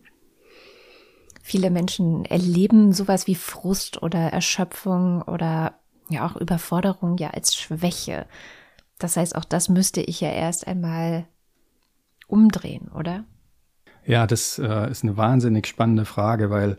Viele 1.42 1.70
Menschen 1.70 2.24
erleben 2.24 2.92
sowas 2.92 3.26
wie 3.26 3.34
Frust 3.34 4.02
oder 4.02 4.18
Erschöpfung 4.18 5.22
oder 5.22 5.74
ja 6.08 6.26
auch 6.26 6.36
Überforderung 6.36 7.16
ja 7.18 7.30
als 7.30 7.54
Schwäche. 7.54 8.26
Das 8.98 9.16
heißt, 9.16 9.34
auch 9.34 9.44
das 9.44 9.68
müsste 9.68 10.02
ich 10.02 10.20
ja 10.20 10.30
erst 10.30 10.66
einmal 10.66 11.26
umdrehen, 12.26 12.88
oder? 12.88 13.24
Ja, 14.04 14.26
das 14.26 14.58
äh, 14.58 14.90
ist 14.90 15.02
eine 15.02 15.16
wahnsinnig 15.16 15.66
spannende 15.66 16.04
Frage, 16.04 16.50
weil 16.50 16.78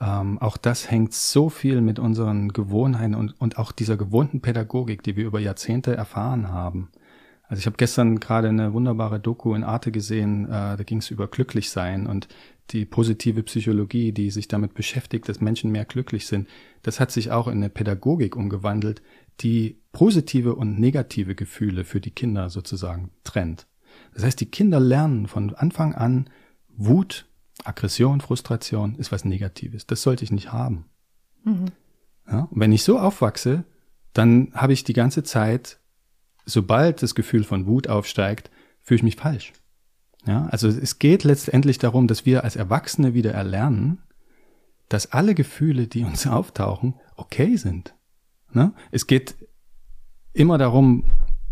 ähm, 0.00 0.38
auch 0.38 0.56
das 0.56 0.90
hängt 0.90 1.14
so 1.14 1.48
viel 1.48 1.80
mit 1.80 1.98
unseren 1.98 2.52
Gewohnheiten 2.52 3.14
und, 3.14 3.40
und 3.40 3.58
auch 3.58 3.72
dieser 3.72 3.96
gewohnten 3.96 4.40
Pädagogik, 4.40 5.02
die 5.02 5.16
wir 5.16 5.24
über 5.24 5.40
Jahrzehnte 5.40 5.96
erfahren 5.96 6.50
haben. 6.50 6.90
Also 7.46 7.60
ich 7.60 7.66
habe 7.66 7.76
gestern 7.76 8.20
gerade 8.20 8.48
eine 8.48 8.72
wunderbare 8.72 9.20
Doku 9.20 9.54
in 9.54 9.64
Arte 9.64 9.92
gesehen, 9.92 10.46
äh, 10.46 10.76
da 10.76 10.82
ging 10.84 10.98
es 10.98 11.10
über 11.10 11.28
Glücklichsein 11.28 12.06
und 12.06 12.28
die 12.70 12.86
positive 12.86 13.42
Psychologie, 13.42 14.12
die 14.12 14.30
sich 14.30 14.48
damit 14.48 14.74
beschäftigt, 14.74 15.28
dass 15.28 15.40
Menschen 15.40 15.70
mehr 15.70 15.84
glücklich 15.84 16.26
sind. 16.26 16.48
Das 16.82 16.98
hat 16.98 17.10
sich 17.10 17.30
auch 17.30 17.46
in 17.46 17.54
eine 17.54 17.68
Pädagogik 17.68 18.36
umgewandelt, 18.36 19.02
die 19.40 19.80
positive 19.92 20.54
und 20.54 20.78
negative 20.78 21.34
Gefühle 21.34 21.84
für 21.84 22.00
die 22.00 22.10
Kinder 22.10 22.50
sozusagen 22.50 23.10
trennt. 23.22 23.66
Das 24.14 24.24
heißt, 24.24 24.40
die 24.40 24.50
Kinder 24.50 24.80
lernen 24.80 25.26
von 25.26 25.54
Anfang 25.54 25.94
an, 25.94 26.30
Wut, 26.76 27.26
Aggression, 27.64 28.20
Frustration 28.20 28.96
ist 28.96 29.12
was 29.12 29.24
Negatives. 29.24 29.86
Das 29.86 30.02
sollte 30.02 30.24
ich 30.24 30.32
nicht 30.32 30.52
haben. 30.52 30.86
Mhm. 31.44 31.66
Ja, 32.26 32.48
und 32.50 32.60
wenn 32.60 32.72
ich 32.72 32.82
so 32.82 32.98
aufwachse, 32.98 33.64
dann 34.12 34.52
habe 34.54 34.72
ich 34.72 34.84
die 34.84 34.92
ganze 34.92 35.22
Zeit, 35.22 35.78
sobald 36.46 37.02
das 37.02 37.14
Gefühl 37.14 37.44
von 37.44 37.66
Wut 37.66 37.88
aufsteigt, 37.88 38.50
fühle 38.82 38.96
ich 38.96 39.02
mich 39.02 39.16
falsch. 39.16 39.52
Ja, 40.26 40.46
also 40.46 40.68
es 40.68 40.98
geht 40.98 41.24
letztendlich 41.24 41.78
darum, 41.78 42.06
dass 42.06 42.24
wir 42.24 42.44
als 42.44 42.56
Erwachsene 42.56 43.14
wieder 43.14 43.32
erlernen, 43.32 43.98
dass 44.88 45.12
alle 45.12 45.34
Gefühle, 45.34 45.86
die 45.86 46.04
uns 46.04 46.26
auftauchen, 46.26 46.94
okay 47.16 47.56
sind. 47.56 47.94
Ne? 48.52 48.72
Es 48.90 49.06
geht 49.06 49.34
immer 50.32 50.58
darum, 50.58 51.04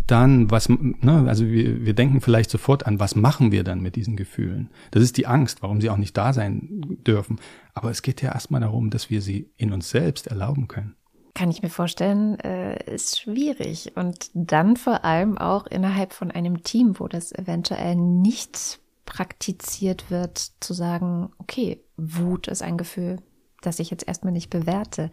dann, 0.06 0.50
was, 0.50 0.68
ne, 0.68 1.24
also 1.28 1.46
wir, 1.46 1.84
wir 1.84 1.94
denken 1.94 2.20
vielleicht 2.20 2.50
sofort 2.50 2.86
an, 2.86 2.98
was 2.98 3.14
machen 3.14 3.52
wir 3.52 3.62
dann 3.62 3.80
mit 3.80 3.96
diesen 3.96 4.16
Gefühlen? 4.16 4.70
Das 4.90 5.02
ist 5.02 5.16
die 5.16 5.26
Angst, 5.26 5.62
warum 5.62 5.80
sie 5.80 5.90
auch 5.90 5.96
nicht 5.96 6.16
da 6.16 6.32
sein 6.32 6.98
dürfen. 7.06 7.38
Aber 7.72 7.90
es 7.90 8.02
geht 8.02 8.20
ja 8.20 8.32
erstmal 8.32 8.60
darum, 8.60 8.90
dass 8.90 9.10
wir 9.10 9.22
sie 9.22 9.52
in 9.56 9.72
uns 9.72 9.90
selbst 9.90 10.26
erlauben 10.26 10.66
können. 10.68 10.96
Kann 11.34 11.50
ich 11.50 11.62
mir 11.62 11.70
vorstellen, 11.70 12.38
äh, 12.40 12.92
ist 12.92 13.20
schwierig. 13.20 13.96
Und 13.96 14.30
dann 14.34 14.76
vor 14.76 15.04
allem 15.04 15.38
auch 15.38 15.66
innerhalb 15.66 16.12
von 16.12 16.30
einem 16.30 16.62
Team, 16.62 16.98
wo 16.98 17.08
das 17.08 17.32
eventuell 17.32 17.96
nicht 17.96 18.80
praktiziert 19.06 20.10
wird, 20.10 20.38
zu 20.60 20.74
sagen, 20.74 21.32
okay, 21.38 21.82
Wut 21.96 22.48
ist 22.48 22.62
ein 22.62 22.76
Gefühl, 22.76 23.16
das 23.62 23.78
ich 23.78 23.90
jetzt 23.90 24.06
erstmal 24.06 24.32
nicht 24.32 24.50
bewerte. 24.50 25.10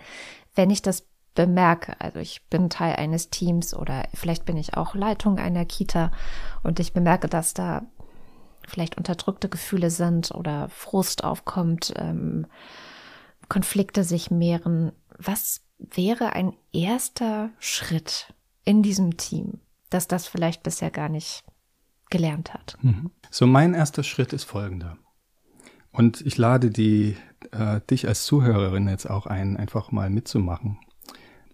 Wenn 0.55 0.69
ich 0.69 0.81
das 0.81 1.07
bemerke, 1.35 1.99
also 2.01 2.19
ich 2.19 2.47
bin 2.49 2.69
Teil 2.69 2.95
eines 2.95 3.29
Teams 3.29 3.73
oder 3.73 4.03
vielleicht 4.13 4.45
bin 4.45 4.57
ich 4.57 4.75
auch 4.75 4.95
Leitung 4.95 5.39
einer 5.39 5.65
Kita 5.65 6.11
und 6.63 6.79
ich 6.79 6.91
bemerke, 6.91 7.27
dass 7.27 7.53
da 7.53 7.83
vielleicht 8.67 8.97
unterdrückte 8.97 9.49
Gefühle 9.49 9.89
sind 9.89 10.31
oder 10.31 10.69
Frust 10.69 11.23
aufkommt, 11.23 11.93
ähm, 11.97 12.45
Konflikte 13.47 14.03
sich 14.03 14.31
mehren. 14.31 14.91
Was 15.17 15.61
wäre 15.79 16.33
ein 16.33 16.53
erster 16.71 17.49
Schritt 17.59 18.33
in 18.65 18.83
diesem 18.83 19.17
Team, 19.17 19.59
dass 19.89 20.07
das 20.07 20.27
vielleicht 20.27 20.63
bisher 20.63 20.91
gar 20.91 21.09
nicht 21.09 21.43
gelernt 22.09 22.53
hat? 22.53 22.77
Mhm. 22.81 23.11
So, 23.31 23.47
mein 23.47 23.73
erster 23.73 24.03
Schritt 24.03 24.33
ist 24.33 24.43
folgender. 24.43 24.97
Und 25.91 26.21
ich 26.21 26.37
lade 26.37 26.69
die, 26.69 27.15
äh, 27.51 27.81
dich 27.89 28.07
als 28.07 28.25
Zuhörerin 28.25 28.87
jetzt 28.87 29.09
auch 29.09 29.25
ein, 29.25 29.57
einfach 29.57 29.91
mal 29.91 30.09
mitzumachen. 30.09 30.79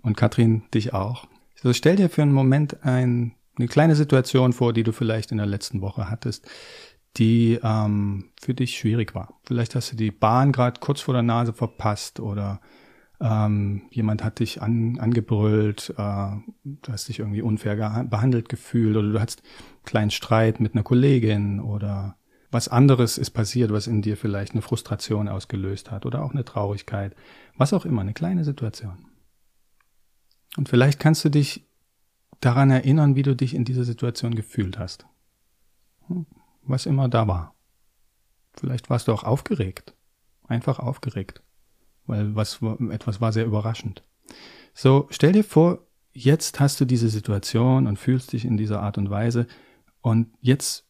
Und 0.01 0.17
Katrin, 0.17 0.63
dich 0.73 0.93
auch. 0.93 1.27
So 1.55 1.73
stell 1.73 1.95
dir 1.95 2.09
für 2.09 2.21
einen 2.21 2.33
Moment 2.33 2.83
ein, 2.83 3.33
eine 3.57 3.67
kleine 3.67 3.95
Situation 3.95 4.53
vor, 4.53 4.73
die 4.73 4.83
du 4.83 4.91
vielleicht 4.91 5.31
in 5.31 5.37
der 5.37 5.47
letzten 5.47 5.81
Woche 5.81 6.09
hattest, 6.09 6.47
die 7.17 7.59
ähm, 7.63 8.31
für 8.39 8.53
dich 8.53 8.77
schwierig 8.77 9.15
war. 9.15 9.39
Vielleicht 9.45 9.73
hast 9.75 9.93
du 9.93 9.95
die 9.95 10.11
Bahn 10.11 10.51
gerade 10.51 10.79
kurz 10.81 11.01
vor 11.01 11.13
der 11.13 11.23
Nase 11.23 11.53
verpasst 11.53 12.19
oder 12.19 12.59
ähm, 13.25 13.81
jemand 13.89 14.23
hat 14.23 14.37
dich 14.37 14.61
an, 14.61 14.99
angebrüllt, 14.99 15.89
äh, 15.97 16.31
du 16.63 16.91
hast 16.91 17.07
dich 17.07 17.19
irgendwie 17.19 17.41
unfair 17.41 18.05
behandelt 18.07 18.49
gefühlt 18.49 18.95
oder 18.95 19.11
du 19.11 19.19
hattest 19.19 19.41
einen 19.41 19.85
kleinen 19.85 20.11
Streit 20.11 20.59
mit 20.59 20.75
einer 20.75 20.83
Kollegin 20.83 21.59
oder 21.59 22.17
was 22.51 22.67
anderes 22.67 23.17
ist 23.17 23.31
passiert, 23.31 23.71
was 23.71 23.87
in 23.87 24.03
dir 24.03 24.15
vielleicht 24.15 24.51
eine 24.51 24.61
Frustration 24.61 25.27
ausgelöst 25.27 25.89
hat 25.89 26.05
oder 26.05 26.23
auch 26.23 26.33
eine 26.33 26.45
Traurigkeit, 26.45 27.15
was 27.57 27.73
auch 27.73 27.85
immer, 27.85 28.01
eine 28.01 28.13
kleine 28.13 28.43
Situation. 28.43 29.07
Und 30.55 30.69
vielleicht 30.69 30.99
kannst 30.99 31.25
du 31.25 31.29
dich 31.29 31.67
daran 32.41 32.69
erinnern, 32.69 33.15
wie 33.15 33.23
du 33.23 33.35
dich 33.35 33.55
in 33.55 33.65
dieser 33.65 33.85
Situation 33.85 34.35
gefühlt 34.35 34.77
hast. 34.77 35.07
Hm, 36.07 36.27
was 36.61 36.85
immer 36.85 37.09
da 37.09 37.27
war. 37.27 37.55
Vielleicht 38.53 38.91
warst 38.91 39.07
du 39.07 39.13
auch 39.13 39.23
aufgeregt. 39.23 39.95
Einfach 40.47 40.77
aufgeregt. 40.77 41.41
Weil 42.07 42.35
was, 42.35 42.59
etwas 42.91 43.21
war 43.21 43.31
sehr 43.33 43.45
überraschend. 43.45 44.03
So, 44.73 45.07
stell 45.09 45.31
dir 45.31 45.43
vor, 45.43 45.87
jetzt 46.13 46.59
hast 46.59 46.79
du 46.79 46.85
diese 46.85 47.09
Situation 47.09 47.87
und 47.87 47.97
fühlst 47.97 48.33
dich 48.33 48.45
in 48.45 48.57
dieser 48.57 48.81
Art 48.81 48.97
und 48.97 49.09
Weise 49.09 49.47
und 50.01 50.27
jetzt 50.41 50.85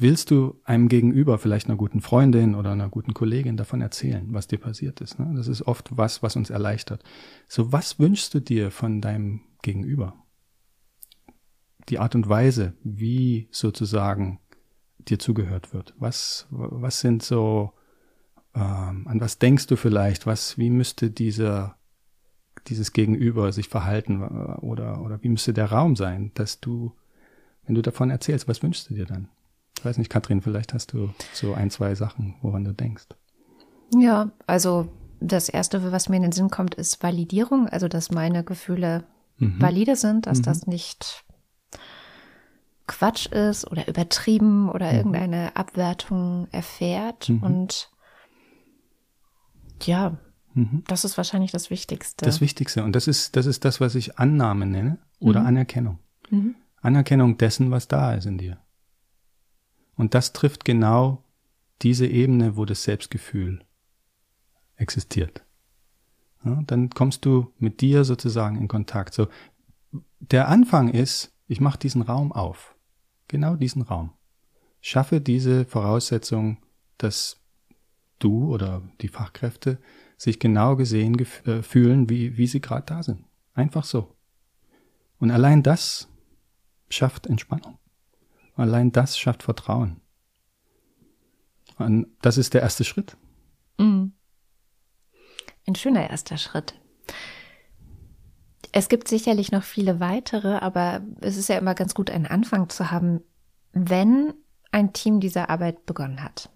willst 0.00 0.30
du 0.30 0.60
einem 0.64 0.88
Gegenüber, 0.88 1.38
vielleicht 1.38 1.66
einer 1.66 1.76
guten 1.76 2.00
Freundin 2.00 2.54
oder 2.54 2.70
einer 2.72 2.88
guten 2.88 3.14
Kollegin 3.14 3.56
davon 3.56 3.80
erzählen, 3.80 4.26
was 4.30 4.46
dir 4.46 4.58
passiert 4.58 5.00
ist. 5.00 5.18
Ne? 5.18 5.32
Das 5.36 5.48
ist 5.48 5.62
oft 5.62 5.96
was, 5.96 6.22
was 6.22 6.36
uns 6.36 6.50
erleichtert. 6.50 7.02
So, 7.48 7.72
was 7.72 7.98
wünschst 7.98 8.32
du 8.34 8.40
dir 8.40 8.70
von 8.70 9.00
deinem 9.00 9.40
Gegenüber? 9.62 10.14
Die 11.88 11.98
Art 11.98 12.14
und 12.14 12.28
Weise, 12.28 12.74
wie 12.84 13.48
sozusagen 13.50 14.38
dir 14.98 15.18
zugehört 15.18 15.72
wird. 15.72 15.94
Was, 15.98 16.46
was 16.50 17.00
sind 17.00 17.22
so, 17.22 17.72
ähm, 18.58 19.06
an 19.06 19.20
was 19.20 19.38
denkst 19.38 19.68
du 19.68 19.76
vielleicht? 19.76 20.26
Was, 20.26 20.58
wie 20.58 20.70
müsste 20.70 21.10
dieser, 21.10 21.76
dieses 22.66 22.92
Gegenüber 22.92 23.52
sich 23.52 23.68
verhalten 23.68 24.22
äh, 24.22 24.60
oder, 24.60 25.00
oder 25.00 25.22
wie 25.22 25.28
müsste 25.28 25.54
der 25.54 25.70
Raum 25.70 25.94
sein, 25.94 26.32
dass 26.34 26.60
du, 26.60 26.92
wenn 27.64 27.76
du 27.76 27.82
davon 27.82 28.10
erzählst, 28.10 28.48
was 28.48 28.62
wünschst 28.62 28.90
du 28.90 28.94
dir 28.94 29.06
dann? 29.06 29.28
Ich 29.78 29.84
weiß 29.84 29.98
nicht, 29.98 30.10
Katrin, 30.10 30.42
vielleicht 30.42 30.74
hast 30.74 30.92
du 30.92 31.10
so 31.32 31.54
ein, 31.54 31.70
zwei 31.70 31.94
Sachen, 31.94 32.34
woran 32.42 32.64
du 32.64 32.72
denkst. 32.72 33.06
Ja, 33.96 34.32
also 34.46 34.88
das 35.20 35.48
erste, 35.48 35.92
was 35.92 36.08
mir 36.08 36.16
in 36.16 36.22
den 36.22 36.32
Sinn 36.32 36.50
kommt, 36.50 36.74
ist 36.74 37.00
Validierung, 37.02 37.68
also 37.68 37.86
dass 37.86 38.10
meine 38.10 38.42
Gefühle 38.42 39.04
mhm. 39.36 39.62
valide 39.62 39.94
sind, 39.94 40.26
dass 40.26 40.38
mhm. 40.38 40.42
das 40.42 40.66
nicht 40.66 41.24
Quatsch 42.88 43.26
ist 43.26 43.70
oder 43.70 43.86
übertrieben 43.86 44.68
oder 44.68 44.90
mhm. 44.90 44.96
irgendeine 44.98 45.54
Abwertung 45.54 46.48
erfährt. 46.50 47.28
Mhm. 47.28 47.42
Und 47.44 47.90
ja, 49.86 50.18
mhm. 50.54 50.82
das 50.86 51.04
ist 51.04 51.16
wahrscheinlich 51.16 51.52
das 51.52 51.70
Wichtigste. 51.70 52.24
Das 52.24 52.40
Wichtigste. 52.40 52.84
Und 52.84 52.92
das 52.94 53.06
ist, 53.08 53.36
das 53.36 53.46
ist 53.46 53.64
das, 53.64 53.80
was 53.80 53.94
ich 53.94 54.18
Annahme 54.18 54.66
nenne 54.66 54.98
oder 55.20 55.40
mhm. 55.40 55.46
Anerkennung. 55.46 55.98
Mhm. 56.30 56.54
Anerkennung 56.80 57.38
dessen, 57.38 57.70
was 57.70 57.88
da 57.88 58.14
ist 58.14 58.26
in 58.26 58.38
dir. 58.38 58.58
Und 59.96 60.14
das 60.14 60.32
trifft 60.32 60.64
genau 60.64 61.24
diese 61.82 62.06
Ebene, 62.06 62.56
wo 62.56 62.64
das 62.64 62.84
Selbstgefühl 62.84 63.64
existiert. 64.76 65.44
Ja, 66.44 66.62
dann 66.66 66.90
kommst 66.90 67.24
du 67.24 67.52
mit 67.58 67.80
dir 67.80 68.04
sozusagen 68.04 68.56
in 68.56 68.68
Kontakt. 68.68 69.14
So, 69.14 69.28
der 70.20 70.48
Anfang 70.48 70.88
ist, 70.88 71.32
ich 71.48 71.60
mache 71.60 71.78
diesen 71.78 72.02
Raum 72.02 72.32
auf. 72.32 72.76
Genau 73.26 73.56
diesen 73.56 73.82
Raum. 73.82 74.12
Schaffe 74.80 75.20
diese 75.20 75.64
Voraussetzung, 75.64 76.58
dass 76.96 77.40
du 78.18 78.52
oder 78.52 78.82
die 79.00 79.08
Fachkräfte 79.08 79.78
sich 80.16 80.38
genau 80.38 80.76
gesehen 80.76 81.16
äh, 81.44 81.62
fühlen, 81.62 82.10
wie, 82.10 82.36
wie 82.36 82.46
sie 82.46 82.60
gerade 82.60 82.86
da 82.86 83.02
sind. 83.02 83.24
Einfach 83.54 83.84
so. 83.84 84.16
Und 85.18 85.30
allein 85.30 85.62
das 85.62 86.08
schafft 86.88 87.26
Entspannung. 87.26 87.78
Allein 88.56 88.92
das 88.92 89.18
schafft 89.18 89.42
Vertrauen. 89.42 90.00
Und 91.78 92.08
das 92.22 92.38
ist 92.38 92.54
der 92.54 92.62
erste 92.62 92.84
Schritt. 92.84 93.16
Mhm. 93.78 94.12
Ein 95.66 95.74
schöner 95.74 96.10
erster 96.10 96.38
Schritt. 96.38 96.74
Es 98.72 98.88
gibt 98.88 99.08
sicherlich 99.08 99.52
noch 99.52 99.62
viele 99.62 100.00
weitere, 100.00 100.56
aber 100.56 101.02
es 101.20 101.36
ist 101.36 101.48
ja 101.48 101.58
immer 101.58 101.74
ganz 101.74 101.94
gut, 101.94 102.10
einen 102.10 102.26
Anfang 102.26 102.68
zu 102.68 102.90
haben, 102.90 103.20
wenn 103.72 104.34
ein 104.72 104.92
Team 104.92 105.20
diese 105.20 105.48
Arbeit 105.48 105.86
begonnen 105.86 106.22
hat. 106.22 106.50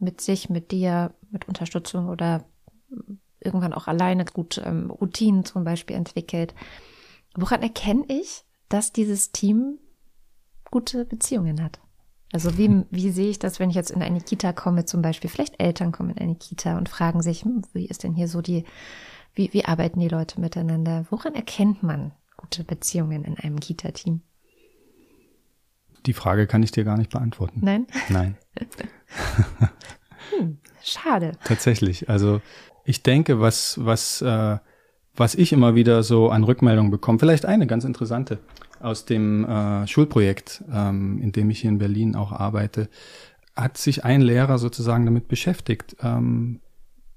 Mit 0.00 0.20
sich, 0.20 0.50
mit 0.50 0.70
dir, 0.72 1.14
mit 1.30 1.46
Unterstützung 1.46 2.08
oder 2.08 2.44
irgendwann 3.38 3.72
auch 3.72 3.86
alleine 3.86 4.24
gut 4.24 4.60
ähm, 4.64 4.90
Routinen 4.90 5.44
zum 5.44 5.64
Beispiel 5.64 5.96
entwickelt. 5.96 6.54
Woran 7.36 7.62
erkenne 7.62 8.04
ich, 8.08 8.44
dass 8.68 8.92
dieses 8.92 9.32
Team 9.32 9.78
gute 10.70 11.04
Beziehungen 11.04 11.62
hat? 11.62 11.80
Also 12.32 12.56
wie, 12.56 12.84
wie 12.90 13.10
sehe 13.10 13.30
ich 13.30 13.38
das, 13.38 13.58
wenn 13.58 13.70
ich 13.70 13.76
jetzt 13.76 13.90
in 13.90 14.02
eine 14.02 14.20
Kita 14.20 14.52
komme, 14.52 14.84
zum 14.84 15.02
Beispiel, 15.02 15.28
vielleicht 15.28 15.60
Eltern 15.60 15.90
kommen 15.90 16.10
in 16.10 16.18
eine 16.18 16.36
Kita 16.36 16.78
und 16.78 16.88
fragen 16.88 17.22
sich, 17.22 17.44
hm, 17.44 17.62
wie 17.72 17.86
ist 17.86 18.04
denn 18.04 18.14
hier 18.14 18.28
so 18.28 18.40
die, 18.40 18.64
wie, 19.34 19.52
wie 19.52 19.64
arbeiten 19.64 19.98
die 19.98 20.08
Leute 20.08 20.40
miteinander? 20.40 21.06
Woran 21.10 21.34
erkennt 21.34 21.82
man 21.82 22.12
gute 22.36 22.62
Beziehungen 22.62 23.24
in 23.24 23.36
einem 23.36 23.58
Kita-Team? 23.58 24.22
Die 26.06 26.12
Frage 26.12 26.46
kann 26.46 26.62
ich 26.62 26.70
dir 26.70 26.84
gar 26.84 26.96
nicht 26.96 27.10
beantworten. 27.10 27.60
Nein? 27.62 27.86
Nein. 28.08 28.36
hm, 30.38 30.58
schade. 30.82 31.32
Tatsächlich. 31.44 32.08
Also 32.08 32.40
ich 32.84 33.02
denke, 33.02 33.40
was, 33.40 33.78
was, 33.84 34.22
äh, 34.22 34.58
was 35.14 35.34
ich 35.34 35.52
immer 35.52 35.74
wieder 35.74 36.02
so 36.02 36.30
an 36.30 36.44
Rückmeldungen 36.44 36.90
bekomme, 36.90 37.18
vielleicht 37.18 37.46
eine 37.46 37.66
ganz 37.66 37.84
interessante 37.84 38.38
aus 38.80 39.04
dem 39.04 39.44
äh, 39.44 39.86
Schulprojekt, 39.86 40.64
ähm, 40.72 41.18
in 41.20 41.32
dem 41.32 41.50
ich 41.50 41.60
hier 41.60 41.70
in 41.70 41.78
Berlin 41.78 42.16
auch 42.16 42.32
arbeite, 42.32 42.88
hat 43.54 43.76
sich 43.76 44.04
ein 44.04 44.22
Lehrer 44.22 44.58
sozusagen 44.58 45.04
damit 45.04 45.28
beschäftigt, 45.28 45.96
ähm, 46.00 46.60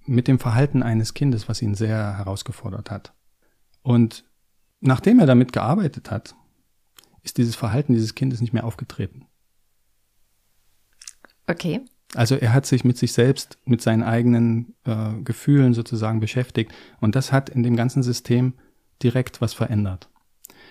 mit 0.06 0.28
dem 0.28 0.39
Verhalten 0.39 0.84
eines 0.84 1.13
Kindes, 1.13 1.48
was 1.48 1.62
ihn 1.62 1.76
sehr 1.76 2.17
herausgefordert 2.17 2.91
hat. 2.91 3.13
Und 3.82 4.26
nachdem 4.82 5.19
er 5.19 5.26
damit 5.26 5.54
gearbeitet 5.54 6.12
hat, 6.12 6.36
ist 7.22 7.38
dieses 7.38 7.56
Verhalten 7.56 7.93
dieses 7.93 8.15
Kindes 8.15 8.41
nicht 8.41 8.52
mehr 8.52 8.65
aufgetreten. 8.65 9.26
Okay. 11.47 11.82
Also 12.15 12.36
er 12.36 12.53
hat 12.53 12.65
sich 12.65 12.84
mit 12.84 12.97
sich 12.97 13.13
selbst, 13.13 13.58
mit 13.65 13.82
seinen 13.82 14.03
eigenen 14.03 14.75
äh, 14.86 15.13
Gefühlen 15.23 15.73
sozusagen 15.73 16.19
beschäftigt 16.19 16.71
und 16.99 17.15
das 17.15 17.32
hat 17.32 17.49
in 17.49 17.63
dem 17.63 17.75
ganzen 17.75 18.03
System 18.03 18.53
direkt 19.01 19.41
was 19.41 19.53
verändert. 19.53 20.10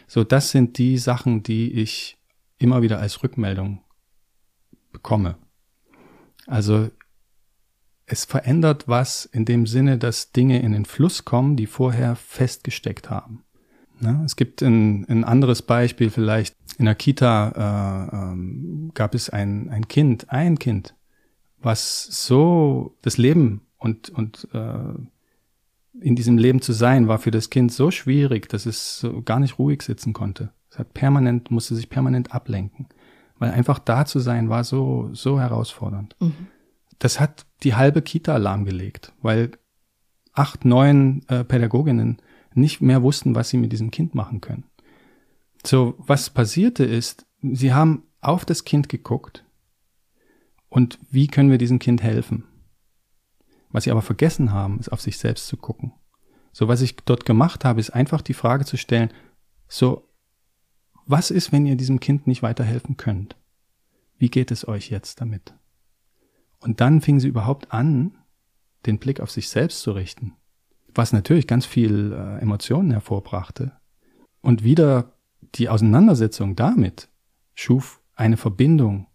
So, 0.06 0.24
das 0.24 0.50
sind 0.50 0.78
die 0.78 0.98
Sachen, 0.98 1.42
die 1.42 1.72
ich 1.72 2.18
immer 2.58 2.82
wieder 2.82 3.00
als 3.00 3.22
Rückmeldung 3.22 3.82
bekomme. 4.92 5.36
Also 6.46 6.90
es 8.06 8.24
verändert 8.24 8.88
was 8.88 9.24
in 9.24 9.44
dem 9.44 9.66
Sinne, 9.66 9.98
dass 9.98 10.32
Dinge 10.32 10.60
in 10.60 10.72
den 10.72 10.84
Fluss 10.84 11.24
kommen, 11.24 11.56
die 11.56 11.66
vorher 11.66 12.14
festgesteckt 12.14 13.10
haben. 13.10 13.44
Ne? 14.02 14.22
Es 14.24 14.36
gibt 14.36 14.62
ein, 14.62 15.06
ein 15.08 15.24
anderes 15.24 15.62
Beispiel 15.62 16.10
vielleicht. 16.10 16.56
In 16.78 16.86
der 16.86 16.94
Kita 16.94 18.10
äh, 18.10 18.16
ähm, 18.16 18.90
gab 18.94 19.14
es 19.14 19.30
ein, 19.30 19.68
ein 19.70 19.88
Kind, 19.88 20.30
ein 20.30 20.58
Kind, 20.58 20.94
was 21.60 22.04
so 22.04 22.96
das 23.02 23.18
Leben 23.18 23.62
und, 23.78 24.08
und 24.10 24.48
äh, 24.52 24.94
in 26.00 26.16
diesem 26.16 26.38
Leben 26.38 26.62
zu 26.62 26.72
sein, 26.72 27.08
war 27.08 27.18
für 27.18 27.30
das 27.30 27.50
Kind 27.50 27.72
so 27.72 27.90
schwierig, 27.90 28.48
dass 28.48 28.66
es 28.66 28.98
so 29.00 29.22
gar 29.22 29.38
nicht 29.38 29.58
ruhig 29.58 29.82
sitzen 29.82 30.12
konnte. 30.12 30.50
Es 30.70 30.78
hat 30.78 30.94
permanent, 30.94 31.50
musste 31.50 31.74
sich 31.74 31.90
permanent 31.90 32.34
ablenken. 32.34 32.88
Weil 33.38 33.50
einfach 33.50 33.78
da 33.78 34.06
zu 34.06 34.18
sein 34.18 34.48
war 34.48 34.64
so, 34.64 35.10
so 35.12 35.38
herausfordernd. 35.38 36.16
Mhm. 36.20 36.46
Das 36.98 37.20
hat 37.20 37.46
die 37.62 37.74
halbe 37.74 38.00
Kita 38.02 38.36
lahmgelegt, 38.36 39.12
weil 39.20 39.50
acht, 40.32 40.64
neun 40.64 41.22
äh, 41.28 41.44
Pädagoginnen 41.44 42.22
nicht 42.54 42.80
mehr 42.80 43.02
wussten, 43.02 43.34
was 43.34 43.50
sie 43.50 43.56
mit 43.56 43.72
diesem 43.72 43.90
Kind 43.90 44.14
machen 44.14 44.40
können. 44.40 44.64
So, 45.64 45.94
was 45.98 46.30
passierte 46.30 46.84
ist, 46.84 47.26
sie 47.40 47.72
haben 47.72 48.04
auf 48.20 48.44
das 48.44 48.64
Kind 48.64 48.88
geguckt 48.88 49.44
und 50.68 50.98
wie 51.10 51.26
können 51.26 51.50
wir 51.50 51.58
diesem 51.58 51.78
Kind 51.78 52.02
helfen? 52.02 52.44
Was 53.70 53.84
sie 53.84 53.90
aber 53.90 54.02
vergessen 54.02 54.52
haben, 54.52 54.78
ist 54.78 54.90
auf 54.90 55.00
sich 55.00 55.18
selbst 55.18 55.46
zu 55.46 55.56
gucken. 55.56 55.92
So, 56.52 56.68
was 56.68 56.82
ich 56.82 56.96
dort 56.96 57.24
gemacht 57.24 57.64
habe, 57.64 57.80
ist 57.80 57.90
einfach 57.90 58.20
die 58.20 58.34
Frage 58.34 58.64
zu 58.64 58.76
stellen, 58.76 59.10
so, 59.68 60.08
was 61.06 61.30
ist, 61.30 61.52
wenn 61.52 61.66
ihr 61.66 61.76
diesem 61.76 62.00
Kind 62.00 62.26
nicht 62.26 62.42
weiterhelfen 62.42 62.96
könnt? 62.96 63.36
Wie 64.18 64.28
geht 64.28 64.50
es 64.50 64.68
euch 64.68 64.90
jetzt 64.90 65.20
damit? 65.20 65.54
Und 66.60 66.80
dann 66.80 67.00
fing 67.00 67.18
sie 67.18 67.28
überhaupt 67.28 67.72
an, 67.72 68.18
den 68.86 68.98
Blick 68.98 69.20
auf 69.20 69.30
sich 69.30 69.48
selbst 69.48 69.80
zu 69.80 69.92
richten, 69.92 70.34
was 70.94 71.12
natürlich 71.12 71.46
ganz 71.46 71.66
viel 71.66 72.12
äh, 72.12 72.40
Emotionen 72.40 72.90
hervorbrachte. 72.90 73.72
Und 74.40 74.64
wieder 74.64 75.12
die 75.54 75.68
Auseinandersetzung 75.68 76.56
damit 76.56 77.08
schuf 77.54 78.00
eine 78.14 78.36
Verbindung 78.36 79.06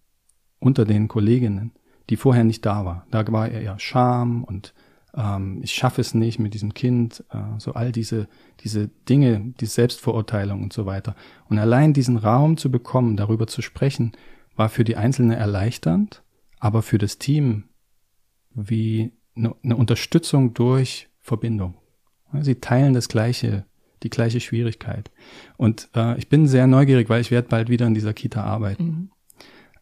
unter 0.59 0.85
den 0.85 1.07
Kolleginnen, 1.07 1.71
die 2.09 2.17
vorher 2.17 2.43
nicht 2.43 2.65
da 2.65 2.85
war. 2.85 3.05
Da 3.11 3.29
war 3.31 3.49
eher 3.49 3.79
Scham 3.79 4.43
und 4.43 4.73
ähm, 5.15 5.59
ich 5.63 5.71
schaffe 5.73 6.01
es 6.01 6.13
nicht 6.13 6.39
mit 6.39 6.53
diesem 6.53 6.73
Kind, 6.73 7.23
äh, 7.31 7.59
so 7.59 7.73
all 7.73 7.91
diese, 7.91 8.27
diese 8.61 8.87
Dinge, 8.87 9.53
die 9.59 9.65
Selbstverurteilung 9.65 10.63
und 10.63 10.73
so 10.73 10.85
weiter. 10.85 11.15
Und 11.49 11.59
allein 11.59 11.93
diesen 11.93 12.17
Raum 12.17 12.57
zu 12.57 12.71
bekommen, 12.71 13.17
darüber 13.17 13.47
zu 13.47 13.61
sprechen, 13.61 14.13
war 14.55 14.69
für 14.69 14.83
die 14.83 14.95
Einzelne 14.95 15.35
erleichternd, 15.35 16.23
aber 16.59 16.81
für 16.81 16.97
das 16.97 17.17
Team 17.17 17.65
wie 18.53 19.11
eine, 19.35 19.55
eine 19.63 19.75
Unterstützung 19.75 20.53
durch 20.53 21.09
Verbindung. 21.27 21.75
Sie 22.41 22.55
teilen 22.55 22.93
das 22.93 23.09
gleiche, 23.09 23.65
die 24.01 24.09
gleiche 24.09 24.39
Schwierigkeit. 24.39 25.11
Und 25.57 25.89
äh, 25.93 26.17
ich 26.17 26.29
bin 26.29 26.47
sehr 26.47 26.67
neugierig, 26.67 27.09
weil 27.09 27.21
ich 27.21 27.31
werde 27.31 27.49
bald 27.49 27.69
wieder 27.69 27.85
in 27.85 27.93
dieser 27.93 28.13
Kita 28.13 28.43
arbeiten. 28.43 28.83
Mhm. 28.83 29.11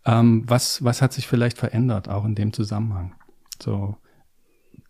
Ähm, 0.05 0.43
was, 0.47 0.83
was 0.83 1.01
hat 1.01 1.13
sich 1.13 1.27
vielleicht 1.27 1.57
verändert, 1.57 2.09
auch 2.09 2.25
in 2.25 2.35
dem 2.35 2.51
Zusammenhang? 2.51 3.15
So, 3.61 3.95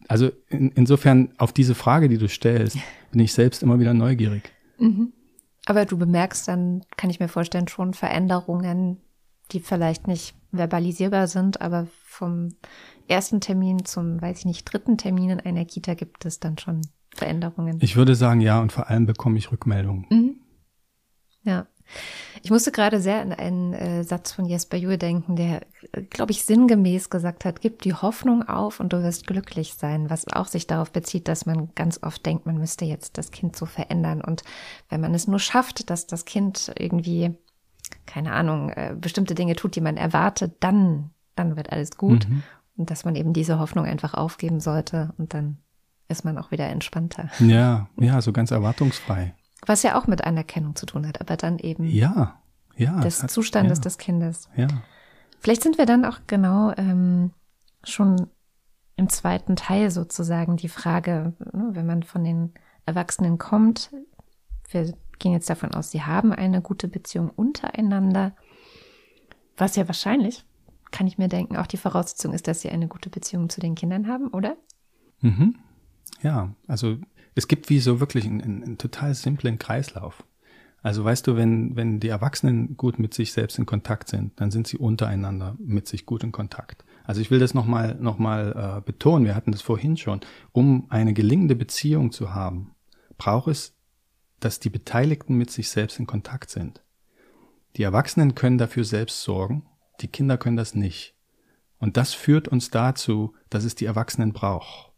also 0.07 0.31
in, 0.49 0.71
insofern 0.71 1.33
auf 1.37 1.51
diese 1.51 1.75
Frage, 1.75 2.07
die 2.07 2.17
du 2.17 2.29
stellst, 2.29 2.77
bin 3.11 3.19
ich 3.19 3.33
selbst 3.33 3.61
immer 3.61 3.79
wieder 3.79 3.93
neugierig. 3.93 4.51
Mhm. 4.77 5.11
Aber 5.65 5.85
du 5.85 5.97
bemerkst 5.97 6.47
dann, 6.47 6.83
kann 6.95 7.09
ich 7.09 7.19
mir 7.19 7.27
vorstellen, 7.27 7.67
schon 7.67 7.93
Veränderungen, 7.93 9.01
die 9.51 9.59
vielleicht 9.59 10.07
nicht 10.07 10.35
verbalisierbar 10.57 11.27
sind, 11.27 11.61
aber 11.61 11.87
vom 12.03 12.55
ersten 13.07 13.41
Termin 13.41 13.85
zum, 13.85 14.21
weiß 14.21 14.39
ich 14.39 14.45
nicht, 14.45 14.65
dritten 14.65 14.97
Termin 14.97 15.29
in 15.29 15.39
einer 15.39 15.65
Kita 15.65 15.93
gibt 15.93 16.25
es 16.25 16.39
dann 16.39 16.57
schon 16.57 16.81
Veränderungen. 17.13 17.79
Ich 17.81 17.95
würde 17.95 18.15
sagen, 18.15 18.41
ja, 18.41 18.59
und 18.59 18.71
vor 18.71 18.89
allem 18.89 19.05
bekomme 19.05 19.37
ich 19.37 19.51
Rückmeldungen. 19.51 20.05
Mhm. 20.09 20.35
Ja. 21.43 21.67
Ich 22.41 22.51
musste 22.51 22.71
gerade 22.71 22.99
sehr 22.99 23.21
an 23.21 23.31
einen 23.31 23.73
äh, 23.73 24.03
Satz 24.03 24.31
von 24.31 24.45
Jesper 24.45 24.77
Juhl 24.77 24.97
denken, 24.97 25.35
der, 25.35 25.61
glaube 26.09 26.31
ich, 26.31 26.43
sinngemäß 26.43 27.09
gesagt 27.09 27.45
hat, 27.45 27.61
gib 27.61 27.81
die 27.83 27.93
Hoffnung 27.93 28.43
auf 28.43 28.79
und 28.79 28.91
du 28.93 29.03
wirst 29.03 29.27
glücklich 29.27 29.75
sein, 29.75 30.09
was 30.09 30.27
auch 30.27 30.47
sich 30.47 30.67
darauf 30.67 30.91
bezieht, 30.91 31.27
dass 31.27 31.45
man 31.45 31.69
ganz 31.75 32.01
oft 32.01 32.25
denkt, 32.25 32.45
man 32.45 32.57
müsste 32.57 32.85
jetzt 32.85 33.17
das 33.17 33.31
Kind 33.31 33.55
so 33.55 33.65
verändern. 33.65 34.21
Und 34.21 34.43
wenn 34.89 35.01
man 35.01 35.13
es 35.13 35.27
nur 35.27 35.39
schafft, 35.39 35.89
dass 35.89 36.07
das 36.07 36.25
Kind 36.25 36.71
irgendwie, 36.77 37.35
keine 38.05 38.33
Ahnung, 38.33 38.69
äh, 38.69 38.95
bestimmte 38.99 39.35
Dinge 39.35 39.55
tut, 39.55 39.75
die 39.75 39.81
man 39.81 39.97
erwartet, 39.97 40.55
dann, 40.59 41.11
dann 41.35 41.55
wird 41.55 41.71
alles 41.71 41.97
gut. 41.97 42.27
Mhm. 42.27 42.43
Und 42.77 42.91
dass 42.91 43.05
man 43.05 43.15
eben 43.15 43.33
diese 43.33 43.59
Hoffnung 43.59 43.85
einfach 43.85 44.13
aufgeben 44.13 44.59
sollte 44.59 45.13
und 45.17 45.33
dann 45.33 45.57
ist 46.07 46.25
man 46.25 46.37
auch 46.37 46.51
wieder 46.51 46.67
entspannter. 46.67 47.29
Ja, 47.39 47.87
ja, 47.97 48.21
so 48.21 48.31
ganz 48.31 48.51
erwartungsfrei. 48.51 49.33
Was 49.65 49.83
ja 49.83 49.97
auch 49.97 50.07
mit 50.07 50.23
Anerkennung 50.23 50.75
zu 50.75 50.85
tun 50.85 51.07
hat, 51.07 51.21
aber 51.21 51.37
dann 51.37 51.57
eben 51.57 51.85
ja, 51.85 52.39
ja, 52.75 52.99
des 52.99 53.23
hat, 53.23 53.31
Zustandes 53.31 53.79
ja, 53.79 53.83
des 53.83 53.97
Kindes. 53.97 54.49
Ja. 54.55 54.67
Vielleicht 55.39 55.63
sind 55.63 55.77
wir 55.77 55.85
dann 55.85 56.05
auch 56.05 56.19
genau 56.27 56.73
ähm, 56.77 57.31
schon 57.83 58.27
im 58.97 59.09
zweiten 59.09 59.55
Teil 59.55 59.91
sozusagen 59.91 60.57
die 60.57 60.69
Frage, 60.69 61.33
ne, 61.39 61.69
wenn 61.71 61.85
man 61.85 62.03
von 62.03 62.23
den 62.23 62.53
Erwachsenen 62.85 63.37
kommt, 63.37 63.91
wir 64.69 64.93
gehen 65.19 65.33
jetzt 65.33 65.49
davon 65.49 65.73
aus, 65.73 65.91
sie 65.91 66.03
haben 66.03 66.31
eine 66.31 66.61
gute 66.61 66.87
Beziehung 66.87 67.29
untereinander, 67.29 68.35
was 69.57 69.75
ja 69.75 69.87
wahrscheinlich, 69.87 70.43
kann 70.91 71.07
ich 71.07 71.17
mir 71.17 71.27
denken, 71.27 71.57
auch 71.57 71.67
die 71.67 71.77
Voraussetzung 71.77 72.33
ist, 72.33 72.47
dass 72.47 72.61
sie 72.61 72.69
eine 72.69 72.87
gute 72.87 73.09
Beziehung 73.09 73.49
zu 73.49 73.59
den 73.59 73.75
Kindern 73.75 74.07
haben, 74.07 74.29
oder? 74.29 74.57
Mhm. 75.21 75.55
Ja, 76.21 76.53
also 76.67 76.97
es 77.35 77.47
gibt 77.47 77.69
wie 77.69 77.79
so 77.79 77.99
wirklich 77.99 78.25
einen, 78.25 78.41
einen, 78.41 78.77
total 78.77 79.13
simplen 79.13 79.59
Kreislauf. 79.59 80.23
Also 80.81 81.03
weißt 81.03 81.25
du, 81.27 81.35
wenn, 81.35 81.75
wenn 81.75 81.99
die 81.99 82.09
Erwachsenen 82.09 82.77
gut 82.77 82.99
mit 82.99 83.13
sich 83.13 83.33
selbst 83.33 83.57
in 83.57 83.65
Kontakt 83.65 84.07
sind, 84.07 84.39
dann 84.39 84.51
sind 84.51 84.67
sie 84.67 84.77
untereinander 84.77 85.55
mit 85.59 85.87
sich 85.87 86.05
gut 86.05 86.23
in 86.23 86.31
Kontakt. 86.31 86.85
Also 87.03 87.21
ich 87.21 87.31
will 87.31 87.39
das 87.39 87.53
nochmal 87.53 87.95
noch 87.99 88.19
mal, 88.19 88.77
äh, 88.77 88.81
betonen, 88.81 89.25
wir 89.25 89.35
hatten 89.35 89.51
das 89.51 89.61
vorhin 89.61 89.97
schon. 89.97 90.21
Um 90.51 90.85
eine 90.89 91.13
gelingende 91.13 91.55
Beziehung 91.55 92.11
zu 92.11 92.33
haben, 92.33 92.71
braucht 93.17 93.47
es, 93.47 93.75
dass 94.39 94.59
die 94.59 94.69
Beteiligten 94.69 95.35
mit 95.35 95.51
sich 95.51 95.69
selbst 95.69 95.99
in 95.99 96.07
Kontakt 96.07 96.49
sind. 96.49 96.81
Die 97.75 97.83
Erwachsenen 97.83 98.35
können 98.35 98.57
dafür 98.57 98.83
selbst 98.83 99.21
sorgen, 99.21 99.65
die 100.01 100.07
Kinder 100.07 100.37
können 100.37 100.57
das 100.57 100.75
nicht. 100.75 101.15
Und 101.77 101.97
das 101.97 102.13
führt 102.13 102.47
uns 102.47 102.69
dazu, 102.69 103.33
dass 103.49 103.63
es 103.63 103.75
die 103.75 103.85
Erwachsenen 103.85 104.33
braucht 104.33 104.95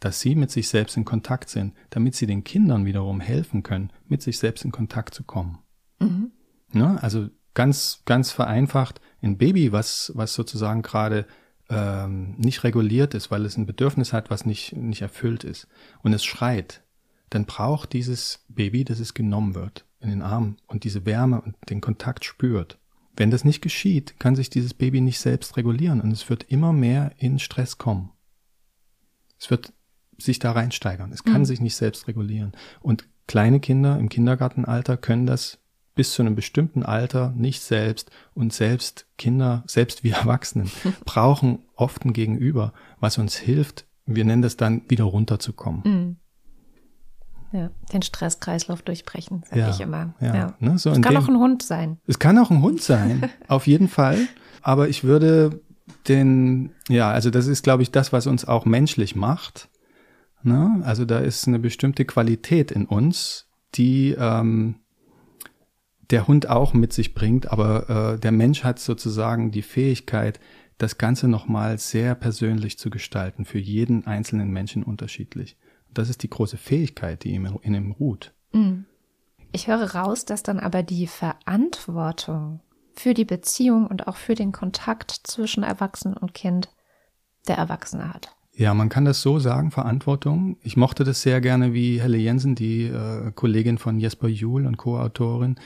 dass 0.00 0.20
sie 0.20 0.34
mit 0.34 0.50
sich 0.50 0.68
selbst 0.68 0.96
in 0.96 1.04
Kontakt 1.04 1.48
sind, 1.48 1.74
damit 1.90 2.14
sie 2.14 2.26
den 2.26 2.44
Kindern 2.44 2.84
wiederum 2.84 3.20
helfen 3.20 3.62
können, 3.62 3.92
mit 4.06 4.22
sich 4.22 4.38
selbst 4.38 4.64
in 4.64 4.72
Kontakt 4.72 5.14
zu 5.14 5.24
kommen. 5.24 5.58
Mhm. 5.98 6.32
Ja, 6.72 6.96
also 6.96 7.28
ganz, 7.54 8.02
ganz 8.04 8.30
vereinfacht, 8.30 9.00
ein 9.22 9.38
Baby, 9.38 9.72
was, 9.72 10.12
was 10.14 10.34
sozusagen 10.34 10.82
gerade 10.82 11.26
ähm, 11.68 12.34
nicht 12.38 12.62
reguliert 12.62 13.14
ist, 13.14 13.30
weil 13.30 13.44
es 13.44 13.56
ein 13.56 13.66
Bedürfnis 13.66 14.12
hat, 14.12 14.30
was 14.30 14.46
nicht, 14.46 14.74
nicht 14.76 15.02
erfüllt 15.02 15.44
ist, 15.44 15.66
und 16.02 16.12
es 16.12 16.24
schreit, 16.24 16.82
dann 17.30 17.44
braucht 17.44 17.92
dieses 17.92 18.44
Baby, 18.48 18.84
dass 18.84 19.00
es 19.00 19.14
genommen 19.14 19.54
wird 19.54 19.84
in 20.00 20.10
den 20.10 20.22
Arm 20.22 20.56
und 20.66 20.84
diese 20.84 21.06
Wärme 21.06 21.40
und 21.40 21.56
den 21.68 21.80
Kontakt 21.80 22.24
spürt. 22.24 22.78
Wenn 23.16 23.30
das 23.30 23.44
nicht 23.44 23.62
geschieht, 23.62 24.20
kann 24.20 24.36
sich 24.36 24.48
dieses 24.48 24.74
Baby 24.74 25.00
nicht 25.00 25.18
selbst 25.18 25.56
regulieren 25.56 26.00
und 26.00 26.12
es 26.12 26.30
wird 26.30 26.44
immer 26.44 26.72
mehr 26.72 27.12
in 27.18 27.38
Stress 27.38 27.78
kommen. 27.78 28.10
Es 29.40 29.50
wird 29.50 29.72
sich 30.18 30.38
da 30.38 30.52
reinsteigern. 30.52 31.12
Es 31.12 31.24
kann 31.24 31.40
mhm. 31.40 31.46
sich 31.46 31.60
nicht 31.60 31.76
selbst 31.76 32.08
regulieren. 32.08 32.52
Und 32.80 33.08
kleine 33.26 33.60
Kinder 33.60 33.98
im 33.98 34.08
Kindergartenalter 34.08 34.96
können 34.96 35.26
das 35.26 35.58
bis 35.94 36.12
zu 36.12 36.22
einem 36.22 36.36
bestimmten 36.36 36.84
Alter 36.84 37.32
nicht 37.36 37.60
selbst 37.60 38.10
und 38.34 38.52
selbst 38.52 39.06
Kinder, 39.16 39.64
selbst 39.66 40.04
wir 40.04 40.14
Erwachsenen 40.14 40.70
brauchen 41.04 41.64
oft 41.74 42.04
ein 42.04 42.12
Gegenüber, 42.12 42.72
was 43.00 43.18
uns 43.18 43.36
hilft, 43.36 43.84
wir 44.06 44.24
nennen 44.24 44.42
das 44.42 44.56
dann 44.56 44.82
wieder 44.88 45.04
runterzukommen. 45.04 45.82
Mhm. 45.84 46.16
Ja, 47.52 47.70
den 47.92 48.02
Stresskreislauf 48.02 48.82
durchbrechen, 48.82 49.42
sage 49.48 49.60
ja, 49.60 49.70
ich 49.70 49.80
immer. 49.80 50.14
Ja, 50.20 50.34
ja. 50.34 50.54
Ne, 50.60 50.78
so 50.78 50.90
es 50.90 51.00
kann 51.00 51.14
dem, 51.14 51.22
auch 51.22 51.28
ein 51.28 51.38
Hund 51.38 51.62
sein. 51.62 51.98
Es 52.06 52.18
kann 52.18 52.36
auch 52.38 52.50
ein 52.50 52.60
Hund 52.60 52.82
sein, 52.82 53.30
auf 53.48 53.66
jeden 53.66 53.88
Fall. 53.88 54.18
Aber 54.60 54.88
ich 54.88 55.04
würde 55.04 55.60
den, 56.08 56.72
ja, 56.88 57.10
also 57.10 57.30
das 57.30 57.46
ist, 57.46 57.62
glaube 57.62 57.82
ich, 57.82 57.90
das, 57.90 58.12
was 58.12 58.26
uns 58.26 58.44
auch 58.44 58.66
menschlich 58.66 59.16
macht. 59.16 59.70
Ne? 60.42 60.82
Also 60.84 61.04
da 61.04 61.18
ist 61.18 61.48
eine 61.48 61.58
bestimmte 61.58 62.04
Qualität 62.04 62.70
in 62.70 62.84
uns, 62.84 63.46
die 63.74 64.14
ähm, 64.18 64.76
der 66.10 66.26
Hund 66.26 66.48
auch 66.48 66.74
mit 66.74 66.92
sich 66.92 67.14
bringt, 67.14 67.50
aber 67.50 68.14
äh, 68.14 68.18
der 68.18 68.32
Mensch 68.32 68.64
hat 68.64 68.78
sozusagen 68.78 69.50
die 69.50 69.62
Fähigkeit, 69.62 70.40
das 70.78 70.96
Ganze 70.96 71.28
nochmal 71.28 71.78
sehr 71.78 72.14
persönlich 72.14 72.78
zu 72.78 72.88
gestalten, 72.88 73.44
für 73.44 73.58
jeden 73.58 74.06
einzelnen 74.06 74.50
Menschen 74.50 74.82
unterschiedlich. 74.84 75.56
Das 75.98 76.08
ist 76.08 76.22
die 76.22 76.30
große 76.30 76.56
Fähigkeit, 76.56 77.24
die 77.24 77.34
in 77.34 77.74
ihm 77.74 77.90
ruht. 77.90 78.32
Mhm. 78.52 78.86
Ich 79.50 79.66
höre 79.66 79.94
raus, 79.94 80.24
dass 80.24 80.44
dann 80.44 80.60
aber 80.60 80.84
die 80.84 81.08
Verantwortung 81.08 82.60
für 82.94 83.14
die 83.14 83.24
Beziehung 83.24 83.86
und 83.86 84.06
auch 84.06 84.16
für 84.16 84.36
den 84.36 84.52
Kontakt 84.52 85.10
zwischen 85.24 85.64
Erwachsenen 85.64 86.16
und 86.16 86.34
Kind 86.34 86.68
der 87.48 87.56
Erwachsene 87.56 88.14
hat. 88.14 88.36
Ja, 88.52 88.74
man 88.74 88.88
kann 88.88 89.04
das 89.04 89.22
so 89.22 89.40
sagen, 89.40 89.72
Verantwortung. 89.72 90.56
Ich 90.62 90.76
mochte 90.76 91.02
das 91.02 91.22
sehr 91.22 91.40
gerne, 91.40 91.74
wie 91.74 92.00
Helle 92.00 92.18
Jensen, 92.18 92.54
die 92.54 92.84
äh, 92.84 93.32
Kollegin 93.32 93.78
von 93.78 93.98
Jesper 93.98 94.28
Juhl 94.28 94.66
und 94.66 94.76
Co-Autorin, 94.76 95.56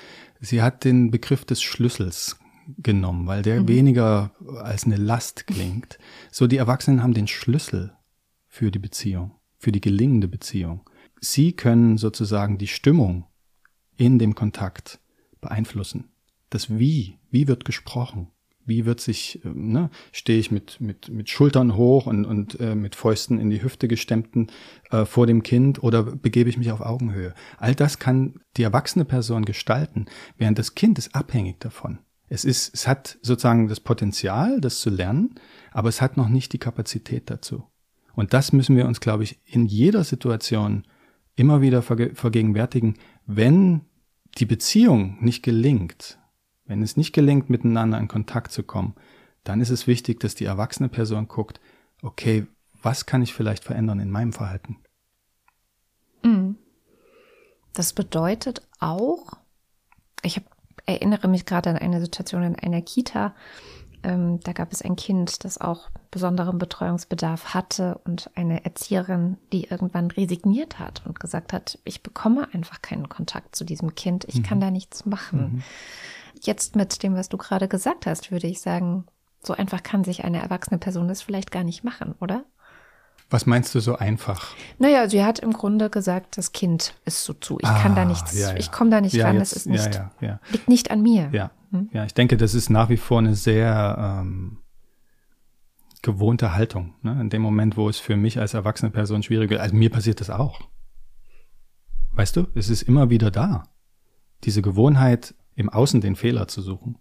sie 0.40 0.62
hat 0.62 0.84
den 0.84 1.10
Begriff 1.10 1.44
des 1.44 1.62
Schlüssels 1.62 2.38
genommen, 2.78 3.26
weil 3.26 3.42
der 3.42 3.62
mhm. 3.62 3.68
weniger 3.68 4.30
als 4.62 4.84
eine 4.84 4.96
Last 4.96 5.46
klingt. 5.46 5.98
So, 6.30 6.46
die 6.46 6.56
Erwachsenen 6.56 7.02
haben 7.02 7.12
den 7.12 7.28
Schlüssel 7.28 7.92
für 8.46 8.70
die 8.70 8.78
Beziehung, 8.78 9.32
für 9.62 9.70
die 9.70 9.80
gelingende 9.80 10.26
Beziehung. 10.26 10.80
Sie 11.20 11.52
können 11.52 11.96
sozusagen 11.96 12.58
die 12.58 12.66
Stimmung 12.66 13.26
in 13.96 14.18
dem 14.18 14.34
Kontakt 14.34 14.98
beeinflussen. 15.40 16.10
Das 16.50 16.68
Wie, 16.68 17.20
wie 17.30 17.46
wird 17.46 17.64
gesprochen? 17.64 18.32
Wie 18.64 18.86
wird 18.86 19.00
sich, 19.00 19.44
ähm, 19.44 19.70
ne, 19.70 19.90
stehe 20.10 20.40
ich 20.40 20.50
mit, 20.50 20.80
mit, 20.80 21.08
mit 21.08 21.30
Schultern 21.30 21.76
hoch 21.76 22.06
und, 22.06 22.24
und 22.24 22.58
äh, 22.58 22.74
mit 22.74 22.96
Fäusten 22.96 23.38
in 23.38 23.50
die 23.50 23.62
Hüfte 23.62 23.86
gestemmten 23.86 24.50
äh, 24.90 25.04
vor 25.04 25.28
dem 25.28 25.44
Kind 25.44 25.82
oder 25.82 26.02
begebe 26.02 26.50
ich 26.50 26.58
mich 26.58 26.72
auf 26.72 26.80
Augenhöhe? 26.80 27.32
All 27.56 27.76
das 27.76 28.00
kann 28.00 28.40
die 28.56 28.64
erwachsene 28.64 29.04
Person 29.04 29.44
gestalten, 29.44 30.06
während 30.38 30.58
das 30.58 30.74
Kind 30.74 30.98
ist 30.98 31.14
abhängig 31.14 31.60
davon. 31.60 32.00
Es 32.28 32.44
ist, 32.44 32.74
es 32.74 32.88
hat 32.88 33.18
sozusagen 33.22 33.68
das 33.68 33.80
Potenzial, 33.80 34.60
das 34.60 34.80
zu 34.80 34.90
lernen, 34.90 35.36
aber 35.70 35.88
es 35.88 36.00
hat 36.00 36.16
noch 36.16 36.28
nicht 36.28 36.52
die 36.52 36.58
Kapazität 36.58 37.30
dazu. 37.30 37.64
Und 38.14 38.32
das 38.32 38.52
müssen 38.52 38.76
wir 38.76 38.86
uns, 38.86 39.00
glaube 39.00 39.24
ich, 39.24 39.40
in 39.44 39.66
jeder 39.66 40.04
Situation 40.04 40.84
immer 41.34 41.60
wieder 41.60 41.82
vergegenwärtigen, 41.82 42.98
wenn 43.26 43.82
die 44.38 44.46
Beziehung 44.46 45.18
nicht 45.20 45.42
gelingt, 45.42 46.18
wenn 46.64 46.82
es 46.82 46.96
nicht 46.96 47.12
gelingt, 47.12 47.50
miteinander 47.50 47.98
in 47.98 48.08
Kontakt 48.08 48.52
zu 48.52 48.62
kommen, 48.62 48.94
dann 49.44 49.60
ist 49.60 49.70
es 49.70 49.86
wichtig, 49.86 50.20
dass 50.20 50.34
die 50.34 50.44
erwachsene 50.44 50.88
Person 50.88 51.28
guckt, 51.28 51.60
okay, 52.02 52.46
was 52.82 53.06
kann 53.06 53.22
ich 53.22 53.34
vielleicht 53.34 53.64
verändern 53.64 54.00
in 54.00 54.10
meinem 54.10 54.32
Verhalten? 54.32 54.78
Mhm. 56.22 56.56
Das 57.72 57.92
bedeutet 57.92 58.62
auch, 58.80 59.32
ich 60.22 60.36
hab, 60.36 60.44
erinnere 60.86 61.28
mich 61.28 61.46
gerade 61.46 61.70
an 61.70 61.76
eine 61.76 62.00
Situation 62.00 62.42
in 62.42 62.56
einer 62.56 62.82
Kita, 62.82 63.34
ähm, 64.02 64.40
da 64.40 64.52
gab 64.52 64.72
es 64.72 64.82
ein 64.82 64.96
Kind, 64.96 65.44
das 65.44 65.60
auch 65.60 65.90
besonderen 66.10 66.58
Betreuungsbedarf 66.58 67.54
hatte 67.54 68.00
und 68.04 68.30
eine 68.34 68.64
Erzieherin, 68.64 69.38
die 69.52 69.64
irgendwann 69.64 70.10
resigniert 70.10 70.78
hat 70.78 71.02
und 71.06 71.20
gesagt 71.20 71.52
hat, 71.52 71.78
ich 71.84 72.02
bekomme 72.02 72.48
einfach 72.52 72.82
keinen 72.82 73.08
Kontakt 73.08 73.56
zu 73.56 73.64
diesem 73.64 73.94
Kind, 73.94 74.24
ich 74.28 74.36
mhm. 74.36 74.42
kann 74.42 74.60
da 74.60 74.70
nichts 74.70 75.06
machen. 75.06 75.40
Mhm. 75.40 75.62
Jetzt 76.42 76.76
mit 76.76 77.02
dem, 77.02 77.14
was 77.14 77.28
du 77.28 77.36
gerade 77.38 77.68
gesagt 77.68 78.06
hast, 78.06 78.32
würde 78.32 78.46
ich 78.46 78.60
sagen, 78.60 79.06
so 79.42 79.54
einfach 79.54 79.82
kann 79.82 80.04
sich 80.04 80.24
eine 80.24 80.40
erwachsene 80.40 80.78
Person 80.78 81.08
das 81.08 81.22
vielleicht 81.22 81.50
gar 81.50 81.64
nicht 81.64 81.84
machen, 81.84 82.14
oder? 82.20 82.44
Was 83.30 83.46
meinst 83.46 83.74
du 83.74 83.80
so 83.80 83.96
einfach? 83.96 84.54
Naja, 84.78 85.08
sie 85.08 85.24
hat 85.24 85.38
im 85.38 85.52
Grunde 85.52 85.88
gesagt, 85.88 86.36
das 86.36 86.52
Kind 86.52 86.94
ist 87.06 87.24
so 87.24 87.32
zu. 87.32 87.58
Ich 87.60 87.66
ah, 87.66 87.80
kann 87.80 87.94
da 87.94 88.02
ah, 88.02 88.04
nichts, 88.04 88.38
ja, 88.38 88.50
ja. 88.50 88.56
ich 88.56 88.70
komme 88.70 88.90
da 88.90 89.00
nicht 89.00 89.14
ja, 89.14 89.26
ran, 89.26 89.36
jetzt, 89.38 89.52
das 89.52 89.66
ist 89.66 89.66
nicht, 89.66 90.00
liegt 90.50 90.68
nicht 90.68 90.90
an 90.90 91.00
mir. 91.00 91.30
Ja, 91.32 91.50
hm? 91.72 91.88
ja, 91.92 92.04
ich 92.04 92.14
denke, 92.14 92.36
das 92.36 92.54
ist 92.54 92.70
nach 92.70 92.88
wie 92.88 92.96
vor 92.96 93.18
eine 93.18 93.34
sehr 93.34 94.20
ähm, 94.20 94.58
gewohnte 96.02 96.54
Haltung. 96.54 96.94
Ne? 97.02 97.18
In 97.20 97.30
dem 97.30 97.42
Moment, 97.42 97.76
wo 97.76 97.88
es 97.88 97.98
für 97.98 98.16
mich 98.16 98.38
als 98.38 98.54
erwachsene 98.54 98.90
Person 98.90 99.22
schwierig 99.22 99.50
ist, 99.50 99.60
also 99.60 99.74
mir 99.74 99.90
passiert 99.90 100.20
das 100.20 100.30
auch. 100.30 100.60
Weißt 102.12 102.36
du, 102.36 102.46
es 102.54 102.68
ist 102.68 102.82
immer 102.82 103.10
wieder 103.10 103.30
da. 103.30 103.64
Diese 104.44 104.60
Gewohnheit, 104.60 105.34
im 105.54 105.68
Außen 105.68 106.00
den 106.00 106.16
Fehler 106.16 106.48
zu 106.48 106.62
suchen. 106.62 106.98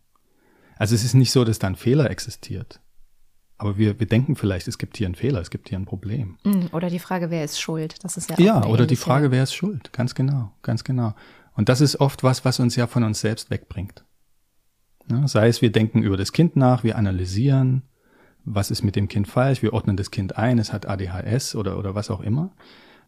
Also 0.78 0.96
es 0.96 1.04
ist 1.04 1.14
nicht 1.14 1.32
so, 1.32 1.44
dass 1.44 1.60
da 1.60 1.68
ein 1.68 1.76
Fehler 1.76 2.10
existiert. 2.10 2.82
Aber 3.58 3.78
wir, 3.78 4.00
wir 4.00 4.08
denken 4.08 4.36
vielleicht, 4.36 4.68
es 4.68 4.78
gibt 4.78 4.98
hier 4.98 5.06
einen 5.06 5.16
Fehler, 5.16 5.40
es 5.40 5.52
gibt 5.52 5.70
hier 5.70 5.78
ein 5.78 5.86
Problem. 5.86 6.38
Mm, 6.44 6.66
oder 6.72 6.90
die 6.90 7.00
Frage, 7.00 7.30
wer 7.30 7.44
ist 7.44 7.60
schuld? 7.62 8.04
Das 8.04 8.18
ist 8.18 8.30
ja 8.30 8.36
auch 8.36 8.40
Ja, 8.40 8.66
oder 8.66 8.88
die 8.88 8.96
Frage, 8.96 9.30
wer 9.30 9.44
ist 9.44 9.54
schuld? 9.54 9.94
Ganz 9.94 10.16
genau, 10.16 10.52
ganz 10.64 10.84
genau. 10.84 11.14
Und 11.54 11.70
das 11.70 11.82
ist 11.82 12.00
oft 12.00 12.24
was, 12.24 12.44
was 12.44 12.60
uns 12.60 12.76
ja 12.76 12.88
von 12.88 13.04
uns 13.04 13.22
selbst 13.22 13.52
wegbringt. 13.52 14.04
Ja, 15.12 15.28
sei 15.28 15.48
es, 15.48 15.62
wir 15.62 15.72
denken 15.72 16.04
über 16.04 16.18
das 16.18 16.32
Kind 16.32 16.56
nach, 16.56 16.84
wir 16.84 16.98
analysieren, 16.98 17.84
was 18.46 18.72
ist 18.72 18.84
mit 18.84 18.96
dem 18.96 19.08
Kind 19.08 19.28
falsch, 19.28 19.62
wir 19.62 19.74
ordnen 19.74 19.98
das 19.98 20.10
Kind 20.12 20.38
ein, 20.38 20.58
es 20.58 20.74
hat 20.74 20.88
ADHS 20.88 21.56
oder, 21.56 21.78
oder 21.78 21.96
was 21.96 22.10
auch 22.10 22.22
immer. 22.22 22.52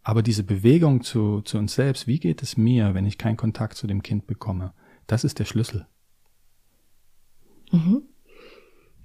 Aber 0.03 0.21
diese 0.21 0.43
Bewegung 0.43 1.01
zu, 1.01 1.41
zu 1.41 1.57
uns 1.57 1.75
selbst, 1.75 2.07
wie 2.07 2.19
geht 2.19 2.43
es 2.43 2.57
mir, 2.57 2.93
wenn 2.93 3.05
ich 3.05 3.17
keinen 3.17 3.37
Kontakt 3.37 3.77
zu 3.77 3.87
dem 3.87 4.03
Kind 4.03 4.27
bekomme, 4.27 4.73
das 5.07 5.23
ist 5.23 5.39
der 5.39 5.45
Schlüssel. 5.45 5.87
Mhm. 7.71 8.03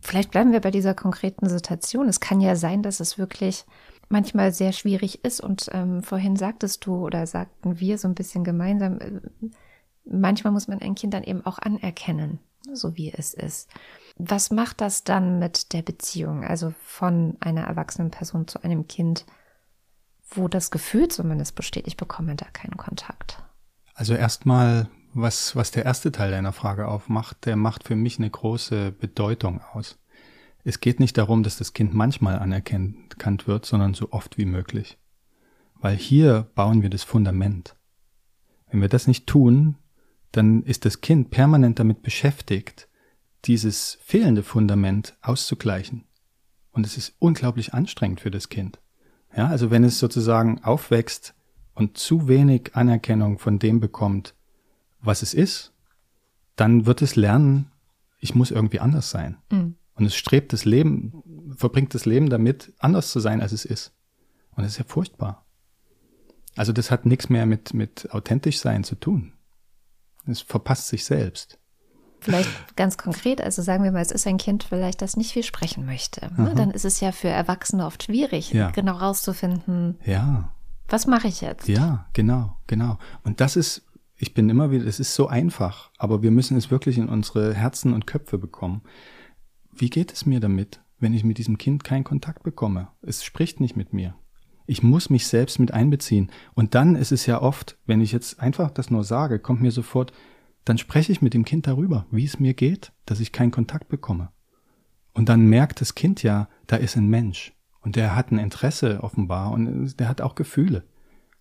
Vielleicht 0.00 0.30
bleiben 0.30 0.52
wir 0.52 0.60
bei 0.60 0.70
dieser 0.70 0.94
konkreten 0.94 1.48
Situation. 1.48 2.08
Es 2.08 2.20
kann 2.20 2.40
ja 2.40 2.56
sein, 2.56 2.82
dass 2.82 3.00
es 3.00 3.18
wirklich 3.18 3.64
manchmal 4.08 4.52
sehr 4.52 4.72
schwierig 4.72 5.24
ist. 5.24 5.40
Und 5.40 5.68
ähm, 5.72 6.02
vorhin 6.02 6.36
sagtest 6.36 6.84
du 6.86 7.04
oder 7.04 7.26
sagten 7.26 7.80
wir 7.80 7.98
so 7.98 8.08
ein 8.08 8.14
bisschen 8.14 8.44
gemeinsam, 8.44 8.98
äh, 9.00 9.20
manchmal 10.04 10.52
muss 10.52 10.68
man 10.68 10.80
ein 10.80 10.94
Kind 10.94 11.14
dann 11.14 11.24
eben 11.24 11.44
auch 11.44 11.58
anerkennen, 11.58 12.38
so 12.74 12.96
wie 12.96 13.12
es 13.12 13.34
ist. 13.34 13.68
Was 14.16 14.50
macht 14.50 14.80
das 14.80 15.04
dann 15.04 15.38
mit 15.38 15.72
der 15.72 15.82
Beziehung, 15.82 16.44
also 16.44 16.74
von 16.82 17.36
einer 17.40 17.62
erwachsenen 17.62 18.10
Person 18.10 18.48
zu 18.48 18.62
einem 18.62 18.88
Kind, 18.88 19.24
wo 20.30 20.48
das 20.48 20.70
Gefühl 20.70 21.08
zumindest 21.08 21.54
besteht, 21.54 21.86
ich 21.86 21.96
bekomme 21.96 22.34
da 22.34 22.46
keinen 22.52 22.76
Kontakt? 22.76 23.42
Also 23.94 24.14
erstmal 24.14 24.88
was, 25.14 25.56
was 25.56 25.70
der 25.70 25.84
erste 25.84 26.12
Teil 26.12 26.30
deiner 26.30 26.52
Frage 26.52 26.88
aufmacht, 26.88 27.46
der 27.46 27.56
macht 27.56 27.84
für 27.84 27.96
mich 27.96 28.18
eine 28.18 28.30
große 28.30 28.92
Bedeutung 28.92 29.60
aus. 29.72 29.98
Es 30.64 30.80
geht 30.80 31.00
nicht 31.00 31.16
darum, 31.16 31.42
dass 31.42 31.56
das 31.56 31.72
Kind 31.72 31.94
manchmal 31.94 32.38
anerkannt 32.38 33.46
wird, 33.46 33.64
sondern 33.64 33.94
so 33.94 34.12
oft 34.12 34.36
wie 34.36 34.44
möglich. 34.44 34.98
Weil 35.80 35.96
hier 35.96 36.48
bauen 36.54 36.82
wir 36.82 36.90
das 36.90 37.04
Fundament. 37.04 37.74
Wenn 38.70 38.80
wir 38.80 38.88
das 38.88 39.06
nicht 39.06 39.26
tun, 39.26 39.76
dann 40.32 40.62
ist 40.62 40.84
das 40.84 41.00
Kind 41.00 41.30
permanent 41.30 41.78
damit 41.78 42.02
beschäftigt, 42.02 42.88
dieses 43.44 43.98
fehlende 44.02 44.42
Fundament 44.42 45.16
auszugleichen. 45.22 46.04
Und 46.72 46.86
es 46.86 46.96
ist 46.96 47.14
unglaublich 47.18 47.74
anstrengend 47.74 48.20
für 48.20 48.30
das 48.30 48.48
Kind. 48.48 48.78
Ja, 49.36 49.48
also 49.48 49.70
wenn 49.70 49.84
es 49.84 49.98
sozusagen 49.98 50.62
aufwächst 50.64 51.34
und 51.74 51.96
zu 51.96 52.28
wenig 52.28 52.74
Anerkennung 52.74 53.38
von 53.38 53.58
dem 53.58 53.80
bekommt, 53.80 54.34
was 55.00 55.22
es 55.22 55.34
ist, 55.34 55.72
dann 56.56 56.86
wird 56.86 57.02
es 57.02 57.14
lernen, 57.14 57.70
ich 58.20 58.34
muss 58.34 58.50
irgendwie 58.50 58.80
anders 58.80 59.10
sein. 59.10 59.38
Mhm. 59.50 59.76
Und 59.94 60.06
es 60.06 60.16
strebt 60.16 60.52
das 60.52 60.64
Leben, 60.64 61.22
verbringt 61.56 61.94
das 61.94 62.04
Leben 62.04 62.30
damit, 62.30 62.72
anders 62.78 63.10
zu 63.10 63.20
sein, 63.20 63.40
als 63.40 63.52
es 63.52 63.64
ist. 63.64 63.92
Und 64.54 64.64
das 64.64 64.72
ist 64.72 64.78
ja 64.78 64.84
furchtbar. 64.86 65.44
Also 66.56 66.72
das 66.72 66.90
hat 66.90 67.06
nichts 67.06 67.28
mehr 67.28 67.46
mit, 67.46 67.74
mit 67.74 68.10
authentisch 68.10 68.58
sein 68.58 68.82
zu 68.82 68.96
tun. 68.96 69.32
Es 70.26 70.40
verpasst 70.40 70.88
sich 70.88 71.04
selbst. 71.04 71.58
Vielleicht 72.20 72.76
ganz 72.76 72.98
konkret, 72.98 73.40
also 73.40 73.62
sagen 73.62 73.84
wir 73.84 73.92
mal, 73.92 74.02
es 74.02 74.10
ist 74.10 74.26
ein 74.26 74.38
Kind 74.38 74.64
vielleicht, 74.64 75.02
das 75.02 75.16
nicht 75.16 75.32
viel 75.32 75.44
sprechen 75.44 75.86
möchte. 75.86 76.32
Ne? 76.36 76.52
Dann 76.56 76.72
ist 76.72 76.84
es 76.84 76.98
ja 77.00 77.12
für 77.12 77.28
Erwachsene 77.28 77.86
oft 77.86 78.02
schwierig, 78.02 78.52
ja. 78.52 78.70
genau 78.70 78.96
rauszufinden. 78.96 79.98
Ja. 80.04 80.52
Was 80.88 81.06
mache 81.06 81.28
ich 81.28 81.42
jetzt? 81.42 81.68
Ja, 81.68 82.06
genau, 82.14 82.56
genau. 82.66 82.98
Und 83.22 83.40
das 83.40 83.54
ist 83.54 83.82
ich 84.18 84.34
bin 84.34 84.50
immer 84.50 84.70
wieder, 84.70 84.84
es 84.84 85.00
ist 85.00 85.14
so 85.14 85.28
einfach, 85.28 85.90
aber 85.96 86.22
wir 86.22 86.32
müssen 86.32 86.56
es 86.56 86.70
wirklich 86.70 86.98
in 86.98 87.08
unsere 87.08 87.54
Herzen 87.54 87.92
und 87.92 88.06
Köpfe 88.06 88.36
bekommen. 88.36 88.82
Wie 89.70 89.90
geht 89.90 90.12
es 90.12 90.26
mir 90.26 90.40
damit, 90.40 90.80
wenn 90.98 91.14
ich 91.14 91.22
mit 91.22 91.38
diesem 91.38 91.56
Kind 91.56 91.84
keinen 91.84 92.02
Kontakt 92.02 92.42
bekomme? 92.42 92.88
Es 93.00 93.22
spricht 93.22 93.60
nicht 93.60 93.76
mit 93.76 93.92
mir. 93.92 94.16
Ich 94.68 94.82
muss 94.82 95.08
mich 95.08 95.26
selbst 95.26 95.58
mit 95.58 95.72
einbeziehen. 95.72 96.30
Und 96.54 96.74
dann 96.74 96.94
ist 96.94 97.10
es 97.10 97.24
ja 97.24 97.40
oft, 97.40 97.78
wenn 97.86 98.02
ich 98.02 98.12
jetzt 98.12 98.38
einfach 98.38 98.70
das 98.70 98.90
nur 98.90 99.02
sage, 99.02 99.38
kommt 99.38 99.62
mir 99.62 99.72
sofort, 99.72 100.12
dann 100.64 100.76
spreche 100.76 101.10
ich 101.10 101.22
mit 101.22 101.32
dem 101.32 101.46
Kind 101.46 101.66
darüber, 101.66 102.04
wie 102.10 102.26
es 102.26 102.38
mir 102.38 102.52
geht, 102.52 102.92
dass 103.06 103.20
ich 103.20 103.32
keinen 103.32 103.50
Kontakt 103.50 103.88
bekomme. 103.88 104.28
Und 105.14 105.30
dann 105.30 105.46
merkt 105.46 105.80
das 105.80 105.94
Kind 105.94 106.22
ja, 106.22 106.48
da 106.66 106.76
ist 106.76 106.96
ein 106.96 107.08
Mensch. 107.08 107.54
Und 107.80 107.96
der 107.96 108.14
hat 108.14 108.30
ein 108.30 108.38
Interesse 108.38 109.02
offenbar 109.02 109.52
und 109.52 109.98
der 109.98 110.08
hat 110.08 110.20
auch 110.20 110.34
Gefühle. 110.34 110.84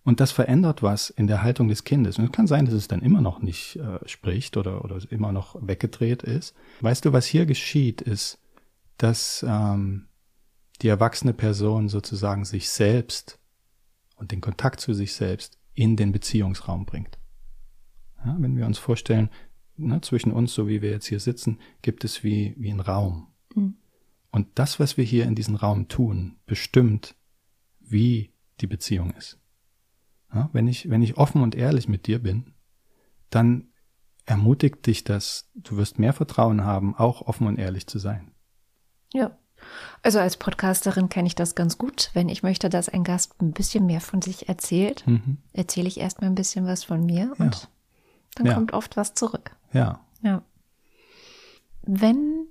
Und 0.03 0.21
das 0.21 0.31
verändert 0.31 0.81
was 0.81 1.09
in 1.09 1.27
der 1.27 1.43
Haltung 1.43 1.67
des 1.67 1.83
Kindes. 1.83 2.17
Und 2.17 2.23
es 2.23 2.31
kann 2.31 2.47
sein, 2.47 2.65
dass 2.65 2.73
es 2.73 2.87
dann 2.87 3.01
immer 3.01 3.19
noch 3.19 3.41
nicht 3.41 3.75
äh, 3.75 4.07
spricht 4.07 4.55
oder, 4.55 4.85
oder 4.85 4.99
immer 5.09 5.33
noch 5.33 5.57
weggedreht 5.59 6.23
ist. 6.23 6.55
Weißt 6.79 7.03
du, 7.03 7.11
was 7.11 7.25
hier 7.25 7.45
geschieht, 7.45 8.01
ist, 8.01 8.39
dass 8.97 9.45
ähm, 9.47 10.06
die 10.81 10.87
erwachsene 10.87 11.33
Person 11.33 11.89
sozusagen 11.89 12.45
sich 12.45 12.69
selbst 12.69 13.39
und 14.15 14.31
den 14.31 14.41
Kontakt 14.41 14.79
zu 14.79 14.93
sich 14.93 15.13
selbst 15.13 15.57
in 15.73 15.95
den 15.95 16.11
Beziehungsraum 16.11 16.85
bringt. 16.85 17.17
Ja, 18.25 18.35
wenn 18.39 18.57
wir 18.57 18.65
uns 18.65 18.77
vorstellen, 18.77 19.29
ne, 19.75 20.01
zwischen 20.01 20.31
uns, 20.31 20.53
so 20.53 20.67
wie 20.67 20.81
wir 20.81 20.89
jetzt 20.89 21.07
hier 21.07 21.19
sitzen, 21.19 21.59
gibt 21.81 22.03
es 22.03 22.23
wie, 22.23 22.55
wie 22.57 22.71
einen 22.71 22.79
Raum. 22.79 23.27
Mhm. 23.55 23.77
Und 24.31 24.47
das, 24.55 24.79
was 24.79 24.97
wir 24.97 25.03
hier 25.03 25.25
in 25.25 25.35
diesem 25.35 25.55
Raum 25.55 25.87
tun, 25.87 26.37
bestimmt, 26.45 27.15
wie 27.79 28.33
die 28.59 28.67
Beziehung 28.67 29.11
ist. 29.11 29.39
Ja, 30.33 30.49
wenn 30.51 30.67
ich, 30.67 30.89
wenn 30.89 31.01
ich 31.01 31.17
offen 31.17 31.41
und 31.41 31.55
ehrlich 31.55 31.87
mit 31.87 32.07
dir 32.07 32.19
bin, 32.21 32.53
dann 33.29 33.69
ermutigt 34.25 34.85
dich 34.85 35.03
das, 35.03 35.49
du 35.55 35.77
wirst 35.77 35.99
mehr 35.99 36.13
Vertrauen 36.13 36.63
haben, 36.63 36.95
auch 36.95 37.21
offen 37.21 37.47
und 37.47 37.57
ehrlich 37.57 37.87
zu 37.87 37.97
sein. 37.97 38.31
Ja. 39.13 39.37
Also 40.03 40.19
als 40.19 40.38
Podcasterin 40.38 41.10
kenne 41.10 41.27
ich 41.27 41.36
das 41.36 41.56
ganz 41.56 41.77
gut. 41.77 42.12
Wenn 42.13 42.30
ich 42.30 42.43
möchte, 42.43 42.69
dass 42.69 42.89
ein 42.89 43.03
Gast 43.03 43.41
ein 43.41 43.51
bisschen 43.51 43.86
mehr 43.86 44.01
von 44.01 44.21
sich 44.21 44.47
erzählt, 44.49 45.06
mhm. 45.08 45.38
erzähle 45.53 45.88
ich 45.88 45.99
erstmal 45.99 46.30
ein 46.30 46.36
bisschen 46.36 46.65
was 46.65 46.84
von 46.84 47.06
mir 47.06 47.34
und 47.38 47.56
ja. 47.56 47.67
dann 48.36 48.45
ja. 48.47 48.53
kommt 48.53 48.73
oft 48.73 48.97
was 48.97 49.13
zurück. 49.13 49.56
Ja. 49.73 50.01
Ja. 50.21 50.43
Wenn 51.82 52.45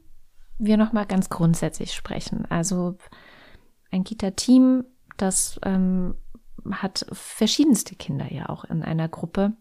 wir 0.59 0.77
nochmal 0.77 1.07
ganz 1.07 1.29
grundsätzlich 1.29 1.95
sprechen, 1.95 2.47
also 2.51 2.97
ein 3.91 4.05
Kita-Team, 4.05 4.85
das 5.17 5.61
ähm, 5.65 6.15
hat 6.71 7.07
verschiedenste 7.13 7.95
Kinder 7.95 8.33
ja 8.33 8.49
auch 8.49 8.65
in 8.65 8.83
einer 8.83 9.09
Gruppe. 9.09 9.53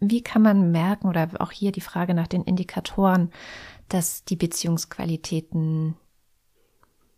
Wie 0.00 0.22
kann 0.22 0.42
man 0.42 0.70
merken, 0.70 1.08
oder 1.08 1.28
auch 1.38 1.50
hier 1.50 1.72
die 1.72 1.80
Frage 1.80 2.14
nach 2.14 2.26
den 2.26 2.42
Indikatoren, 2.42 3.30
dass 3.88 4.24
die 4.24 4.36
Beziehungsqualitäten 4.36 5.96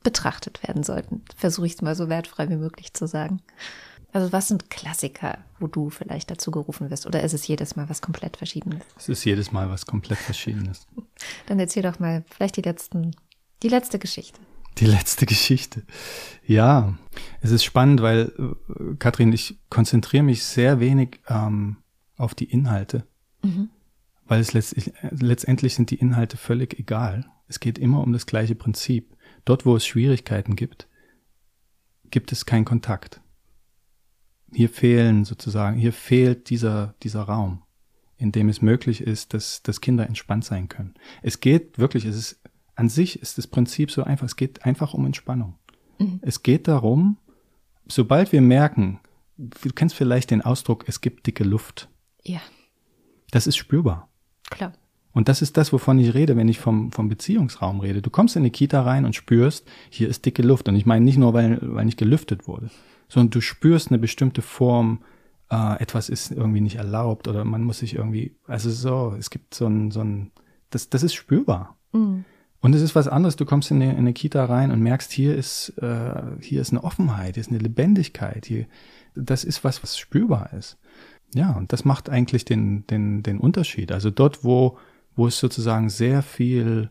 betrachtet 0.07 0.63
werden 0.63 0.85
sollten? 0.85 1.25
Versuche 1.37 1.67
ich 1.67 1.75
es 1.75 1.83
mal 1.83 1.97
so 1.97 2.09
wertfrei 2.09 2.49
wie 2.49 2.57
möglich 2.57 2.95
zu 2.95 3.09
sagen. 3.09 3.43
Also 4.13 4.33
was 4.33 4.47
sind 4.47 4.71
Klassiker, 4.71 5.39
wo 5.59 5.67
du 5.67 5.91
vielleicht 5.91 6.31
dazu 6.31 6.53
gerufen 6.53 6.91
wirst? 6.91 7.07
Oder 7.07 7.25
ist 7.25 7.35
es 7.35 7.47
jedes 7.49 7.75
Mal 7.75 7.89
was 7.89 8.01
komplett 8.01 8.37
Verschiedenes? 8.37 8.85
Es 8.97 9.09
ist 9.09 9.25
jedes 9.25 9.51
Mal 9.51 9.69
was 9.69 9.85
komplett 9.85 10.19
Verschiedenes. 10.19 10.87
Dann 11.47 11.59
erzähl 11.59 11.83
doch 11.83 11.99
mal 11.99 12.25
vielleicht 12.31 12.57
die 12.57 12.63
letzten, 12.63 13.17
die 13.65 13.69
letzte 13.69 13.99
Geschichte. 13.99 14.39
Die 14.79 14.87
letzte 14.87 15.27
Geschichte. 15.27 15.83
Ja, 16.47 16.97
es 17.41 17.51
ist 17.51 17.65
spannend, 17.65 18.01
weil, 18.01 18.33
äh, 18.39 18.95
Kathrin, 18.99 19.33
ich 19.33 19.59
konzentriere 19.71 20.23
mich 20.23 20.45
sehr 20.45 20.79
wenig 20.79 21.19
ähm, 21.29 21.79
auf 22.17 22.35
die 22.35 22.45
Inhalte, 22.45 23.07
mhm. 23.43 23.71
weil 24.25 24.41
es 24.41 24.53
letztlich, 24.53 24.93
letztendlich 25.11 25.75
sind 25.75 25.91
die 25.91 25.97
Inhalte 25.97 26.37
völlig 26.37 26.79
egal. 26.79 27.27
Es 27.49 27.59
geht 27.59 27.79
immer 27.79 28.03
um 28.03 28.13
das 28.13 28.27
gleiche 28.27 28.55
Prinzip. 28.55 29.16
Dort, 29.47 29.65
wo 29.65 29.75
es 29.75 29.87
Schwierigkeiten 29.87 30.57
gibt, 30.57 30.87
gibt 32.11 32.31
es 32.33 32.45
keinen 32.45 32.67
Kontakt. 32.67 33.23
Hier 34.53 34.69
fehlen 34.69 35.25
sozusagen, 35.25 35.79
hier 35.79 35.95
fehlt 35.95 36.51
dieser, 36.51 36.95
dieser 37.03 37.23
Raum, 37.23 37.63
in 38.19 38.33
dem 38.33 38.51
es 38.51 38.61
möglich 38.61 39.01
ist, 39.01 39.33
dass, 39.33 39.63
dass 39.63 39.81
Kinder 39.81 40.07
entspannt 40.07 40.45
sein 40.45 40.69
können. 40.69 40.95
Es 41.23 41.41
geht 41.41 41.79
wirklich, 41.79 42.05
es 42.05 42.17
ist 42.17 42.41
an 42.77 42.91
sich 42.91 43.21
ist 43.21 43.39
das 43.39 43.47
Prinzip 43.47 43.91
so 43.91 44.05
einfach. 44.05 44.27
Es 44.27 44.37
geht 44.37 44.65
einfach 44.65 44.95
um 44.95 45.07
Entspannung. 45.07 45.59
Mhm. 45.99 46.21
Es 46.23 46.43
geht 46.43 46.69
darum, 46.69 47.17
sobald 47.89 48.33
wir 48.33 48.43
merken, 48.43 49.01
du 49.39 49.71
kennst 49.75 49.95
vielleicht 49.95 50.31
den 50.31 50.43
Ausdruck, 50.43 50.85
es 50.87 51.01
gibt 51.01 51.27
dicke 51.27 51.45
Luft. 51.45 51.89
Ja. 52.23 52.41
Das 53.31 53.47
ist 53.47 53.57
spürbar. 53.57 54.09
Klar. 54.51 54.73
Und 55.17 55.29
das 55.29 55.41
ist 55.41 55.57
das, 55.57 55.73
wovon 55.73 55.99
ich 55.99 56.13
rede, 56.13 56.37
wenn 56.37 56.47
ich 56.47 56.59
vom, 56.59 56.93
vom 56.93 57.09
Beziehungsraum 57.09 57.81
rede. 57.81 58.03
Du 58.03 58.11
kommst 58.11 58.37
in 58.37 58.43
eine 58.43 58.51
Kita 58.51 58.83
rein 58.83 59.07
und 59.07 59.15
spürst, 59.17 59.67
hier 59.89 60.11
ist 60.11 60.27
dicke 60.27 60.43
Luft. 60.43 60.69
Und 60.69 60.77
ich 60.77 60.85
meine 60.85 61.07
nicht 61.07 61.17
nur, 61.17 61.33
weil, 61.33 61.59
weil 61.63 61.87
nicht 61.87 61.97
gelüftet 61.97 62.47
wurde, 62.47 62.69
sondern 63.09 63.31
du 63.31 63.41
spürst 63.41 63.89
eine 63.89 63.99
bestimmte 63.99 64.43
Form, 64.43 65.01
äh, 65.51 65.81
etwas 65.81 66.11
ist 66.11 66.33
irgendwie 66.33 66.61
nicht 66.61 66.77
erlaubt 66.77 67.29
oder 67.29 67.47
man 67.47 67.65
muss 67.65 67.79
sich 67.79 67.95
irgendwie, 67.95 68.37
also 68.47 68.69
so, 68.69 69.17
es 69.19 69.31
gibt 69.31 69.55
so 69.55 69.67
ein, 69.67 69.91
so 69.91 70.01
ein, 70.01 70.33
das, 70.69 70.91
das 70.91 71.03
ist 71.03 71.15
spürbar. 71.15 71.79
Mhm. 71.95 72.27
Und 72.61 72.75
es 72.75 72.83
ist 72.83 72.95
was 72.95 73.09
anderes, 73.09 73.37
du 73.37 73.47
kommst 73.47 73.71
in 73.71 73.81
eine, 73.81 73.93
in 73.93 74.01
eine 74.01 74.13
Kita 74.13 74.45
rein 74.45 74.71
und 74.71 74.81
merkst, 74.81 75.11
hier 75.11 75.35
ist, 75.35 75.71
äh, 75.79 76.13
hier 76.43 76.61
ist 76.61 76.73
eine 76.73 76.85
Offenheit, 76.85 77.37
hier 77.37 77.41
ist 77.41 77.51
eine 77.51 77.59
Lebendigkeit, 77.59 78.45
hier, 78.45 78.67
das 79.15 79.45
ist 79.45 79.65
was, 79.65 79.83
was 79.83 79.97
spürbar 79.97 80.53
ist. 80.53 80.77
Ja, 81.35 81.53
und 81.53 81.73
das 81.73 81.87
macht 81.87 82.11
eigentlich 82.11 82.45
den, 82.45 82.87
den, 82.89 83.23
den 83.23 83.39
Unterschied. 83.39 83.93
Also 83.93 84.11
dort, 84.11 84.45
wo 84.45 84.77
wo 85.17 85.27
es 85.27 85.39
sozusagen 85.39 85.89
sehr 85.89 86.23
viel 86.23 86.91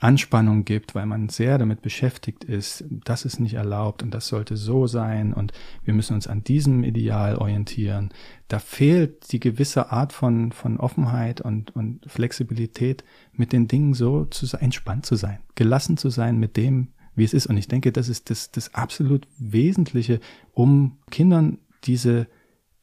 Anspannung 0.00 0.64
gibt, 0.64 0.94
weil 0.94 1.06
man 1.06 1.28
sehr 1.28 1.58
damit 1.58 1.82
beschäftigt 1.82 2.44
ist, 2.44 2.84
das 2.88 3.24
ist 3.24 3.40
nicht 3.40 3.54
erlaubt 3.54 4.02
und 4.02 4.14
das 4.14 4.28
sollte 4.28 4.56
so 4.56 4.86
sein 4.86 5.32
und 5.32 5.52
wir 5.82 5.92
müssen 5.92 6.14
uns 6.14 6.28
an 6.28 6.44
diesem 6.44 6.84
Ideal 6.84 7.36
orientieren. 7.36 8.10
Da 8.46 8.60
fehlt 8.60 9.32
die 9.32 9.40
gewisse 9.40 9.90
Art 9.90 10.12
von, 10.12 10.52
von 10.52 10.78
Offenheit 10.78 11.40
und, 11.40 11.74
und 11.74 12.04
Flexibilität, 12.06 13.02
mit 13.32 13.52
den 13.52 13.66
Dingen 13.66 13.92
so 13.92 14.24
zu 14.26 14.46
entspannt 14.56 15.04
zu 15.04 15.16
sein, 15.16 15.40
gelassen 15.56 15.96
zu 15.96 16.10
sein 16.10 16.38
mit 16.38 16.56
dem, 16.56 16.88
wie 17.16 17.24
es 17.24 17.34
ist. 17.34 17.48
Und 17.48 17.56
ich 17.56 17.66
denke, 17.66 17.90
das 17.90 18.08
ist 18.08 18.30
das, 18.30 18.52
das 18.52 18.74
absolut 18.74 19.26
Wesentliche, 19.38 20.20
um 20.52 20.98
Kindern 21.10 21.58
diese 21.82 22.28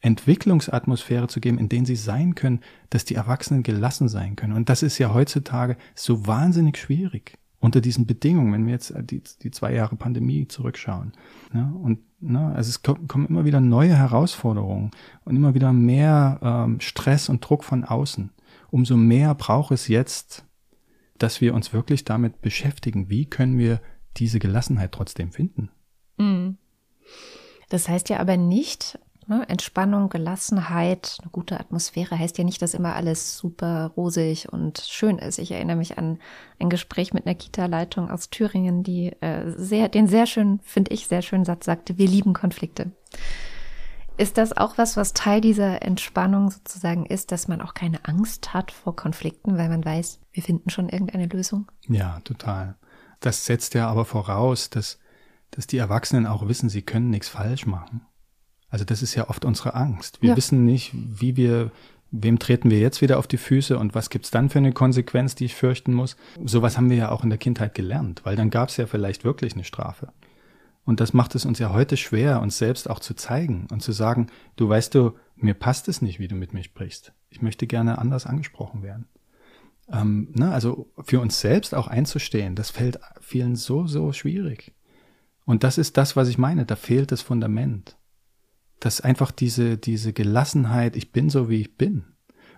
Entwicklungsatmosphäre 0.06 1.26
zu 1.26 1.40
geben, 1.40 1.58
in 1.58 1.68
denen 1.68 1.84
sie 1.84 1.96
sein 1.96 2.36
können, 2.36 2.60
dass 2.90 3.04
die 3.04 3.16
Erwachsenen 3.16 3.64
gelassen 3.64 4.08
sein 4.08 4.36
können. 4.36 4.52
Und 4.52 4.68
das 4.68 4.82
ist 4.82 4.98
ja 4.98 5.12
heutzutage 5.12 5.76
so 5.94 6.26
wahnsinnig 6.26 6.78
schwierig 6.78 7.38
unter 7.58 7.80
diesen 7.80 8.06
Bedingungen, 8.06 8.52
wenn 8.52 8.66
wir 8.66 8.74
jetzt 8.74 8.94
die, 9.10 9.20
die 9.42 9.50
zwei 9.50 9.74
Jahre 9.74 9.96
Pandemie 9.96 10.46
zurückschauen. 10.46 11.12
Ja, 11.52 11.72
und 11.82 11.98
ne, 12.20 12.52
also 12.54 12.68
es 12.68 12.82
kommen 12.82 13.26
immer 13.26 13.44
wieder 13.44 13.60
neue 13.60 13.96
Herausforderungen 13.96 14.92
und 15.24 15.34
immer 15.34 15.54
wieder 15.54 15.72
mehr 15.72 16.38
ähm, 16.40 16.80
Stress 16.80 17.28
und 17.28 17.40
Druck 17.40 17.64
von 17.64 17.82
außen. 17.82 18.30
Umso 18.70 18.96
mehr 18.96 19.34
braucht 19.34 19.72
es 19.72 19.88
jetzt, 19.88 20.44
dass 21.18 21.40
wir 21.40 21.52
uns 21.52 21.72
wirklich 21.72 22.04
damit 22.04 22.40
beschäftigen, 22.42 23.10
wie 23.10 23.26
können 23.26 23.58
wir 23.58 23.80
diese 24.16 24.38
Gelassenheit 24.38 24.92
trotzdem 24.92 25.32
finden. 25.32 25.70
Mhm. 26.18 26.58
Das 27.68 27.88
heißt 27.88 28.08
ja 28.10 28.20
aber 28.20 28.36
nicht, 28.36 28.98
Ne? 29.28 29.44
Entspannung, 29.48 30.08
Gelassenheit, 30.08 31.18
eine 31.20 31.30
gute 31.30 31.58
Atmosphäre 31.58 32.16
heißt 32.16 32.38
ja 32.38 32.44
nicht, 32.44 32.62
dass 32.62 32.74
immer 32.74 32.94
alles 32.94 33.36
super 33.36 33.92
rosig 33.96 34.52
und 34.52 34.78
schön 34.78 35.18
ist. 35.18 35.38
Ich 35.38 35.50
erinnere 35.50 35.76
mich 35.76 35.98
an 35.98 36.20
ein 36.60 36.70
Gespräch 36.70 37.12
mit 37.12 37.26
einer 37.26 37.34
Kita-Leitung 37.34 38.08
aus 38.08 38.30
Thüringen, 38.30 38.84
die 38.84 39.08
äh, 39.20 39.52
sehr, 39.56 39.88
den 39.88 40.06
sehr 40.06 40.26
schön, 40.26 40.60
finde 40.62 40.92
ich, 40.92 41.08
sehr 41.08 41.22
schönen 41.22 41.44
Satz 41.44 41.64
sagte, 41.64 41.98
wir 41.98 42.06
lieben 42.06 42.34
Konflikte. 42.34 42.92
Ist 44.16 44.38
das 44.38 44.56
auch 44.56 44.78
was, 44.78 44.96
was 44.96 45.12
Teil 45.12 45.40
dieser 45.40 45.82
Entspannung 45.82 46.50
sozusagen 46.50 47.04
ist, 47.04 47.32
dass 47.32 47.48
man 47.48 47.60
auch 47.60 47.74
keine 47.74 48.04
Angst 48.06 48.54
hat 48.54 48.70
vor 48.70 48.96
Konflikten, 48.96 49.58
weil 49.58 49.68
man 49.68 49.84
weiß, 49.84 50.20
wir 50.32 50.42
finden 50.42 50.70
schon 50.70 50.88
irgendeine 50.88 51.26
Lösung? 51.26 51.70
Ja, 51.88 52.20
total. 52.20 52.76
Das 53.20 53.44
setzt 53.44 53.74
ja 53.74 53.88
aber 53.88 54.04
voraus, 54.04 54.70
dass, 54.70 54.98
dass 55.50 55.66
die 55.66 55.78
Erwachsenen 55.78 56.26
auch 56.26 56.48
wissen, 56.48 56.68
sie 56.68 56.82
können 56.82 57.10
nichts 57.10 57.28
falsch 57.28 57.66
machen. 57.66 58.06
Also 58.76 58.84
das 58.84 59.00
ist 59.00 59.14
ja 59.14 59.30
oft 59.30 59.46
unsere 59.46 59.72
Angst. 59.72 60.20
Wir 60.20 60.28
ja. 60.28 60.36
wissen 60.36 60.66
nicht, 60.66 60.92
wie 60.92 61.34
wir, 61.34 61.70
wem 62.10 62.38
treten 62.38 62.68
wir 62.68 62.78
jetzt 62.78 63.00
wieder 63.00 63.18
auf 63.18 63.26
die 63.26 63.38
Füße 63.38 63.78
und 63.78 63.94
was 63.94 64.10
gibt's 64.10 64.30
dann 64.30 64.50
für 64.50 64.58
eine 64.58 64.74
Konsequenz, 64.74 65.34
die 65.34 65.46
ich 65.46 65.54
fürchten 65.54 65.94
muss. 65.94 66.18
Sowas 66.44 66.76
haben 66.76 66.90
wir 66.90 66.98
ja 66.98 67.10
auch 67.10 67.24
in 67.24 67.30
der 67.30 67.38
Kindheit 67.38 67.74
gelernt, 67.74 68.20
weil 68.24 68.36
dann 68.36 68.50
gab's 68.50 68.76
ja 68.76 68.86
vielleicht 68.86 69.24
wirklich 69.24 69.54
eine 69.54 69.64
Strafe. 69.64 70.12
Und 70.84 71.00
das 71.00 71.14
macht 71.14 71.34
es 71.34 71.46
uns 71.46 71.58
ja 71.58 71.72
heute 71.72 71.96
schwer, 71.96 72.42
uns 72.42 72.58
selbst 72.58 72.90
auch 72.90 72.98
zu 72.98 73.14
zeigen 73.14 73.66
und 73.72 73.82
zu 73.82 73.92
sagen, 73.92 74.26
du 74.56 74.68
weißt 74.68 74.94
du, 74.94 75.12
mir 75.36 75.54
passt 75.54 75.88
es 75.88 76.02
nicht, 76.02 76.18
wie 76.18 76.28
du 76.28 76.34
mit 76.34 76.52
mir 76.52 76.62
sprichst. 76.62 77.14
Ich 77.30 77.40
möchte 77.40 77.66
gerne 77.66 77.96
anders 77.96 78.26
angesprochen 78.26 78.82
werden. 78.82 79.06
Ähm, 79.90 80.28
ne, 80.34 80.52
also 80.52 80.92
für 81.02 81.20
uns 81.20 81.40
selbst 81.40 81.74
auch 81.74 81.88
einzustehen, 81.88 82.54
das 82.56 82.68
fällt 82.68 83.00
vielen 83.22 83.56
so, 83.56 83.86
so 83.86 84.12
schwierig. 84.12 84.74
Und 85.46 85.64
das 85.64 85.78
ist 85.78 85.96
das, 85.96 86.14
was 86.14 86.28
ich 86.28 86.36
meine. 86.36 86.66
Da 86.66 86.76
fehlt 86.76 87.10
das 87.10 87.22
Fundament 87.22 87.96
dass 88.80 89.00
einfach 89.00 89.30
diese, 89.30 89.78
diese 89.78 90.12
Gelassenheit, 90.12 90.96
ich 90.96 91.12
bin 91.12 91.30
so, 91.30 91.48
wie 91.48 91.60
ich 91.60 91.76
bin. 91.76 92.04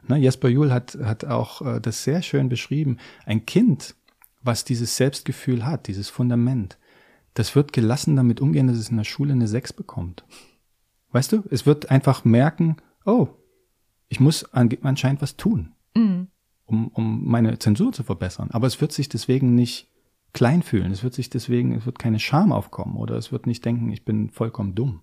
Ne, 0.06 0.16
Jesper 0.16 0.48
Juhl 0.48 0.72
hat, 0.72 0.96
hat 1.02 1.24
auch 1.24 1.62
äh, 1.62 1.80
das 1.80 2.04
sehr 2.04 2.22
schön 2.22 2.48
beschrieben. 2.48 2.98
Ein 3.26 3.46
Kind, 3.46 3.94
was 4.42 4.64
dieses 4.64 4.96
Selbstgefühl 4.96 5.66
hat, 5.66 5.86
dieses 5.86 6.08
Fundament, 6.08 6.78
das 7.34 7.54
wird 7.54 7.72
gelassen 7.72 8.16
damit 8.16 8.40
umgehen, 8.40 8.66
dass 8.66 8.78
es 8.78 8.90
in 8.90 8.96
der 8.96 9.04
Schule 9.04 9.32
eine 9.32 9.48
Sechs 9.48 9.72
bekommt. 9.72 10.24
Weißt 11.12 11.32
du, 11.32 11.44
es 11.50 11.66
wird 11.66 11.90
einfach 11.90 12.24
merken, 12.24 12.76
oh, 13.04 13.28
ich 14.08 14.20
muss 14.20 14.44
anscheinend 14.52 15.22
was 15.22 15.36
tun, 15.36 15.72
mhm. 15.94 16.28
um, 16.64 16.88
um 16.88 17.24
meine 17.24 17.58
Zensur 17.58 17.92
zu 17.92 18.02
verbessern. 18.02 18.50
Aber 18.50 18.66
es 18.66 18.80
wird 18.80 18.92
sich 18.92 19.08
deswegen 19.08 19.54
nicht 19.54 19.88
klein 20.32 20.62
fühlen. 20.62 20.90
Es 20.92 21.02
wird 21.02 21.14
sich 21.14 21.30
deswegen, 21.30 21.72
es 21.72 21.86
wird 21.86 21.98
keine 21.98 22.18
Scham 22.18 22.52
aufkommen 22.52 22.96
oder 22.96 23.16
es 23.16 23.32
wird 23.32 23.46
nicht 23.46 23.64
denken, 23.64 23.90
ich 23.90 24.04
bin 24.04 24.30
vollkommen 24.30 24.74
dumm. 24.74 25.02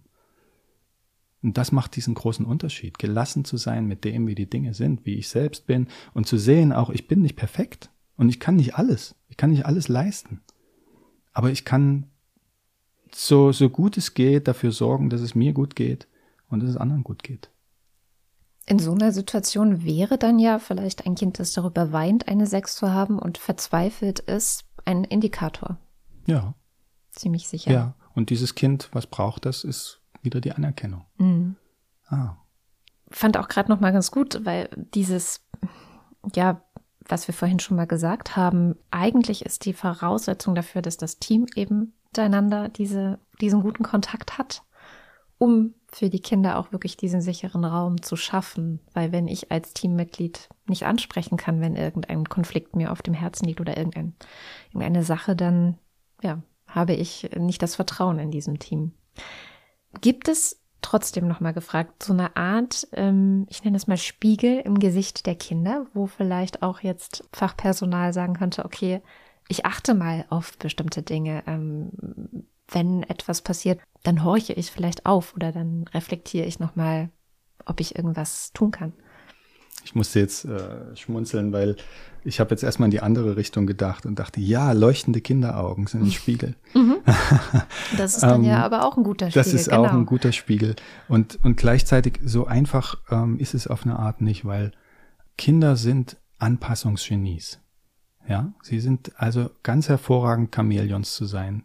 Und 1.46 1.60
das 1.60 1.72
macht 1.72 1.96
diesen 1.96 2.16
großen 2.16 2.44
Unterschied, 2.44 2.98
gelassen 2.98 3.46
zu 3.46 3.58
sein 3.58 3.86
mit 3.86 4.04
dem, 4.04 4.26
wie 4.26 4.34
die 4.34 4.50
Dinge 4.50 4.74
sind, 4.74 5.06
wie 5.06 5.14
ich 5.14 5.30
selbst 5.30 5.68
bin 5.68 5.90
und 6.16 6.26
zu 6.26 6.40
sehen, 6.40 6.74
auch 6.74 6.90
ich 6.90 7.08
bin 7.08 7.22
nicht 7.22 7.36
perfekt 7.36 7.92
und 8.18 8.30
ich 8.30 8.40
kann 8.40 8.56
nicht 8.56 8.80
alles, 8.80 9.14
ich 9.30 9.38
kann 9.38 9.52
nicht 9.52 9.68
alles 9.68 9.88
leisten. 9.88 10.42
Aber 11.34 11.52
ich 11.52 11.64
kann 11.64 12.08
so, 13.14 13.52
so 13.52 13.70
gut 13.70 13.96
es 13.96 14.16
geht 14.16 14.48
dafür 14.48 14.72
sorgen, 14.72 15.12
dass 15.12 15.22
es 15.22 15.36
mir 15.36 15.54
gut 15.54 15.76
geht 15.76 16.08
und 16.50 16.64
dass 16.64 16.72
es 16.72 16.78
anderen 16.78 17.04
gut 17.04 17.22
geht. 17.22 17.52
In 18.66 18.80
so 18.80 18.94
einer 18.94 19.12
Situation 19.12 19.84
wäre 19.84 20.18
dann 20.18 20.40
ja 20.40 20.58
vielleicht 20.58 21.06
ein 21.06 21.14
Kind, 21.14 21.38
das 21.38 21.54
darüber 21.54 21.92
weint, 21.92 22.28
eine 22.28 22.48
Sechs 22.48 22.76
zu 22.76 22.92
haben 22.92 23.20
und 23.20 23.38
verzweifelt 23.38 24.18
ist, 24.18 24.66
ein 24.84 25.04
Indikator. 25.04 25.78
Ja. 26.26 26.56
Ziemlich 27.12 27.48
sicher. 27.48 27.72
Ja. 27.72 27.96
Und 28.16 28.32
dieses 28.32 28.56
Kind, 28.56 28.90
was 28.94 29.06
braucht 29.06 29.46
das, 29.46 29.64
ist 29.64 30.02
wieder 30.26 30.42
die 30.42 30.52
Anerkennung. 30.52 31.06
Mhm. 31.18 31.56
Ah. 32.08 32.38
Fand 33.10 33.38
auch 33.38 33.48
gerade 33.48 33.72
noch 33.72 33.80
mal 33.80 33.94
ganz 33.94 34.12
gut, 34.12 34.44
weil 34.44 34.70
dieses, 34.94 35.46
ja, 36.34 36.62
was 37.08 37.28
wir 37.28 37.34
vorhin 37.34 37.60
schon 37.60 37.78
mal 37.78 37.88
gesagt 37.88 38.36
haben, 38.36 38.76
eigentlich 38.92 39.46
ist 39.46 39.66
die 39.66 39.74
Voraussetzung 39.74 40.56
dafür, 40.56 40.82
dass 40.82 40.98
das 40.98 41.20
Team 41.20 41.46
eben 41.56 41.94
miteinander 42.08 42.70
diese, 42.70 43.20
diesen 43.42 43.62
guten 43.62 43.84
Kontakt 43.84 44.38
hat, 44.38 44.64
um 45.38 45.76
für 45.92 46.10
die 46.10 46.22
Kinder 46.22 46.58
auch 46.58 46.72
wirklich 46.72 46.98
diesen 46.98 47.22
sicheren 47.22 47.64
Raum 47.64 48.02
zu 48.02 48.16
schaffen. 48.16 48.80
Weil 48.94 49.12
wenn 49.12 49.28
ich 49.28 49.52
als 49.52 49.74
Teammitglied 49.74 50.50
nicht 50.68 50.86
ansprechen 50.86 51.38
kann, 51.38 51.62
wenn 51.62 51.76
irgendein 51.76 52.28
Konflikt 52.28 52.76
mir 52.76 52.92
auf 52.92 53.02
dem 53.02 53.14
Herzen 53.14 53.46
liegt 53.46 53.62
oder 53.62 53.78
irgendein, 53.78 54.16
irgendeine 54.70 55.04
Sache, 55.04 55.36
dann 55.36 55.78
ja, 56.22 56.42
habe 56.68 56.94
ich 56.94 57.30
nicht 57.38 57.62
das 57.62 57.76
Vertrauen 57.76 58.20
in 58.20 58.32
diesem 58.32 58.60
Team. 58.60 58.94
Gibt 60.02 60.28
es 60.28 60.62
trotzdem 60.82 61.28
nochmal 61.28 61.54
gefragt, 61.54 62.04
so 62.04 62.14
eine 62.14 62.36
Art, 62.36 62.88
ähm, 62.92 63.48
ich 63.50 63.64
nenne 63.64 63.78
es 63.78 63.88
mal 63.88 63.98
Spiegel 63.98 64.60
im 64.60 64.78
Gesicht 64.78 65.26
der 65.26 65.36
Kinder, 65.36 65.88
wo 65.94 66.06
vielleicht 66.06 66.62
auch 66.62 66.82
jetzt 66.82 67.28
Fachpersonal 67.34 68.14
sagen 68.14 68.36
könnte, 68.36 68.66
okay, 68.66 69.02
ich 69.48 69.66
achte 69.66 69.94
mal 69.94 70.26
auf 70.30 70.58
bestimmte 70.58 71.02
Dinge. 71.02 71.44
Ähm, 71.48 71.92
wenn 72.68 73.04
etwas 73.04 73.42
passiert, 73.42 73.80
dann 74.04 74.24
horche 74.24 74.54
ich 74.54 74.72
vielleicht 74.72 75.06
auf 75.06 75.36
oder 75.36 75.52
dann 75.52 75.86
reflektiere 75.94 76.46
ich 76.46 76.60
nochmal, 76.60 77.10
ob 77.66 77.80
ich 77.80 77.96
irgendwas 77.96 78.52
tun 78.54 78.72
kann. 78.72 78.94
Ich 79.84 79.94
musste 79.94 80.20
jetzt 80.20 80.46
äh, 80.46 80.96
schmunzeln, 80.96 81.52
weil 81.52 81.76
ich 82.24 82.40
habe 82.40 82.50
jetzt 82.50 82.64
erstmal 82.64 82.88
in 82.88 82.92
die 82.92 83.02
andere 83.02 83.38
Richtung 83.38 83.68
gedacht 83.68 84.08
und 84.08 84.18
dachte, 84.18 84.42
ja, 84.42 84.72
leuchtende 84.72 85.22
Kinderaugen 85.22 85.86
sind 85.86 86.04
ein 86.04 86.12
Spiegel. 86.12 86.56
Mhm. 86.74 86.98
Das 87.98 88.16
ist 88.16 88.24
dann 88.24 88.44
ja 88.44 88.58
ähm, 88.58 88.64
aber 88.64 88.84
auch 88.84 88.98
ein 88.98 89.04
guter 89.04 89.30
Spiegel. 89.30 89.44
Das 89.44 89.54
ist 89.54 89.70
genau. 89.70 89.86
auch 89.86 89.94
ein 89.94 90.06
guter 90.08 90.32
Spiegel. 90.32 90.76
Und, 91.08 91.40
und 91.44 91.56
gleichzeitig 91.56 92.20
so 92.26 92.48
einfach 92.48 92.96
ähm, 93.12 93.38
ist 93.40 93.54
es 93.54 93.68
auf 93.68 93.84
eine 93.84 94.00
Art 94.00 94.22
nicht, 94.22 94.44
weil 94.44 94.72
Kinder 95.38 95.76
sind 95.76 96.18
Anpassungsgenies. 96.40 97.60
Ja, 98.28 98.54
sie 98.64 98.80
sind 98.80 99.12
also 99.18 99.52
ganz 99.62 99.88
hervorragend 99.88 100.54
Chamäleons 100.54 101.14
zu 101.14 101.26
sein 101.26 101.64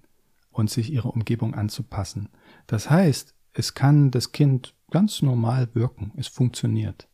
und 0.50 0.68
sich 0.68 0.92
ihrer 0.92 1.12
Umgebung 1.12 1.54
anzupassen. 1.54 2.28
Das 2.66 2.90
heißt, 2.90 3.34
es 3.54 3.72
kann 3.74 4.11
das 4.11 4.32
Kind 4.32 4.74
ganz 4.90 5.22
normal 5.22 5.68
wirken. 5.72 6.12
Es 6.16 6.28
funktioniert 6.28 7.08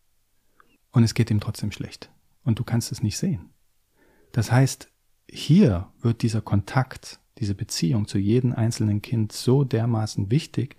und 0.97 1.03
es 1.03 1.13
geht 1.13 1.31
ihm 1.31 1.41
trotzdem 1.41 1.73
schlecht. 1.73 2.11
Und 2.43 2.59
du 2.59 2.65
kannst 2.65 2.91
es 2.91 3.03
nicht 3.03 3.19
sehen. 3.19 3.51
Das 4.33 4.51
heißt, 4.51 4.89
hier 5.29 5.93
wird 6.01 6.23
dieser 6.23 6.41
Kontakt, 6.41 7.21
diese 7.37 7.55
Beziehung 7.55 8.09
zu 8.09 8.17
jedem 8.17 8.55
einzelnen 8.55 9.03
Kind 9.03 9.31
so 9.33 9.63
dermaßen 9.63 10.31
wichtig, 10.31 10.77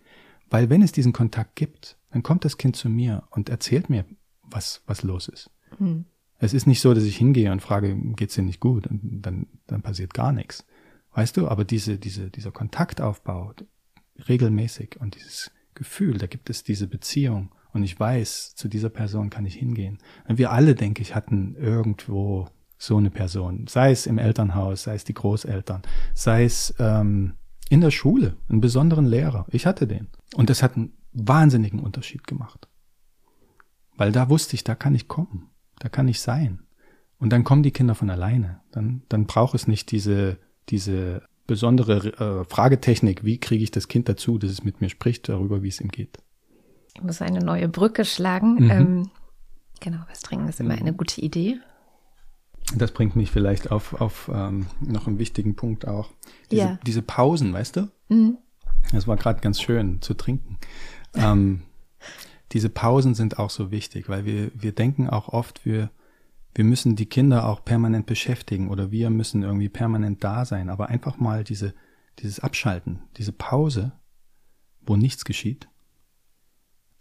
weil 0.50 0.72
wenn 0.72 0.82
es 0.82 0.92
diesen 0.92 1.14
Kontakt 1.14 1.56
gibt, 1.56 2.00
dann 2.10 2.24
kommt 2.24 2.46
das 2.46 2.58
Kind 2.58 2.76
zu 2.76 2.90
mir 2.90 3.28
und 3.30 3.50
erzählt 3.50 3.92
mir, 3.92 4.06
was, 4.42 4.82
was 4.88 5.04
los 5.04 5.28
ist. 5.28 5.52
Hm. 5.78 6.06
Es 6.40 6.56
ist 6.56 6.66
nicht 6.66 6.82
so, 6.82 6.96
dass 6.96 7.04
ich 7.04 7.18
hingehe 7.18 7.52
und 7.52 7.62
frage, 7.62 7.96
geht's 8.16 8.34
dir 8.34 8.42
nicht 8.42 8.60
gut? 8.60 8.88
Und 8.88 9.22
dann, 9.22 9.46
dann 9.68 9.84
passiert 9.84 10.16
gar 10.16 10.32
nichts. 10.32 10.66
Weißt 11.14 11.38
du, 11.38 11.48
aber 11.48 11.64
diese, 11.64 12.00
diese, 12.00 12.32
dieser 12.32 12.52
Kontaktaufbau 12.52 13.54
regelmäßig 14.28 15.00
und 15.00 15.14
dieses 15.14 15.52
Gefühl, 15.76 16.18
da 16.18 16.26
gibt 16.26 16.50
es 16.50 16.64
diese 16.64 16.88
Beziehung 16.88 17.52
und 17.78 17.84
ich 17.84 18.00
weiß, 18.00 18.56
zu 18.56 18.68
dieser 18.68 18.90
Person 18.90 19.30
kann 19.30 19.46
ich 19.46 19.54
hingehen. 19.54 20.00
Wir 20.28 20.52
alle, 20.52 20.74
denke 20.74 21.04
ich, 21.04 21.14
hatten 21.14 21.56
irgendwo 21.56 22.48
so 22.80 22.98
eine 22.98 23.12
Person, 23.12 23.68
sei 23.68 23.92
es 23.92 24.08
im 24.08 24.18
Elternhaus, 24.18 24.84
sei 24.84 24.96
es 24.96 25.04
die 25.04 25.14
Großeltern, 25.14 25.84
sei 26.16 26.44
es 26.44 26.74
ähm, 26.80 27.34
in 27.70 27.82
der 27.82 27.92
Schule, 27.92 28.36
einen 28.50 28.62
besonderen 28.62 29.06
Lehrer. 29.06 29.46
Ich 29.50 29.68
hatte 29.68 29.86
den. 29.86 30.08
Und 30.36 30.50
das 30.50 30.64
hat 30.64 30.76
einen 30.76 30.94
wahnsinnigen 31.14 31.80
Unterschied 31.80 32.26
gemacht. 32.26 32.68
Weil 33.96 34.12
da 34.12 34.28
wusste 34.30 34.56
ich, 34.56 34.64
da 34.64 34.74
kann 34.74 34.96
ich 34.96 35.08
kommen, 35.08 35.52
da 35.78 35.88
kann 35.88 36.08
ich 36.08 36.20
sein. 36.20 36.64
Und 37.20 37.32
dann 37.32 37.44
kommen 37.44 37.64
die 37.64 37.72
Kinder 37.72 37.94
von 37.94 38.10
alleine. 38.10 38.62
Dann, 38.72 39.04
dann 39.10 39.26
braucht 39.26 39.54
es 39.54 39.68
nicht 39.68 39.92
diese, 39.92 40.40
diese 40.70 41.22
besondere 41.46 42.42
äh, 42.42 42.44
Fragetechnik, 42.44 43.24
wie 43.24 43.40
kriege 43.40 43.64
ich 43.64 43.72
das 43.72 43.88
Kind 43.88 44.10
dazu, 44.10 44.40
dass 44.40 44.50
es 44.50 44.64
mit 44.64 44.82
mir 44.82 44.90
spricht, 44.90 45.30
darüber, 45.30 45.62
wie 45.62 45.70
es 45.70 45.80
ihm 45.80 45.90
geht. 45.90 46.18
Ich 46.98 47.04
muss 47.04 47.22
eine 47.22 47.42
neue 47.42 47.70
Brücke 47.70 48.06
schlagen. 48.06 48.56
Mhm. 48.56 48.72
Ähm, 48.72 49.10
genau, 49.80 50.00
was 50.10 50.22
trinken 50.22 50.50
ist 50.50 50.60
immer 50.60 50.74
eine 50.74 50.94
gute 50.94 51.22
Idee. 51.22 51.60
Das 52.76 52.92
bringt 52.92 53.16
mich 53.16 53.30
vielleicht 53.30 53.70
auf, 53.70 54.02
auf 54.02 54.32
ähm, 54.34 54.66
noch 54.82 55.06
einen 55.06 55.20
wichtigen 55.20 55.56
Punkt 55.56 55.88
auch. 55.88 56.10
Diese, 56.50 56.62
ja. 56.62 56.80
diese 56.88 57.04
Pausen, 57.04 57.54
weißt 57.54 57.76
du? 57.76 57.92
Mhm. 58.10 58.40
Das 58.92 59.08
war 59.08 59.16
gerade 59.16 59.42
ganz 59.42 59.62
schön 59.62 60.02
zu 60.02 60.16
trinken. 60.16 60.58
Ähm, 61.14 61.62
diese 62.52 62.70
Pausen 62.70 63.14
sind 63.14 63.38
auch 63.38 63.52
so 63.52 63.70
wichtig, 63.70 64.10
weil 64.10 64.26
wir, 64.26 64.50
wir 64.56 64.72
denken 64.72 65.08
auch 65.08 65.30
oft, 65.30 65.68
wir, 65.68 65.92
wir 66.56 66.64
müssen 66.64 66.96
die 66.96 67.06
Kinder 67.06 67.48
auch 67.48 67.64
permanent 67.64 68.08
beschäftigen 68.08 68.70
oder 68.70 68.90
wir 68.90 69.12
müssen 69.12 69.44
irgendwie 69.44 69.70
permanent 69.70 70.24
da 70.24 70.46
sein. 70.46 70.72
Aber 70.72 70.90
einfach 70.90 71.18
mal 71.20 71.44
diese, 71.44 71.76
dieses 72.20 72.40
Abschalten, 72.40 73.04
diese 73.18 73.34
Pause, 73.34 73.92
wo 74.82 74.96
nichts 74.96 75.26
geschieht, 75.26 75.68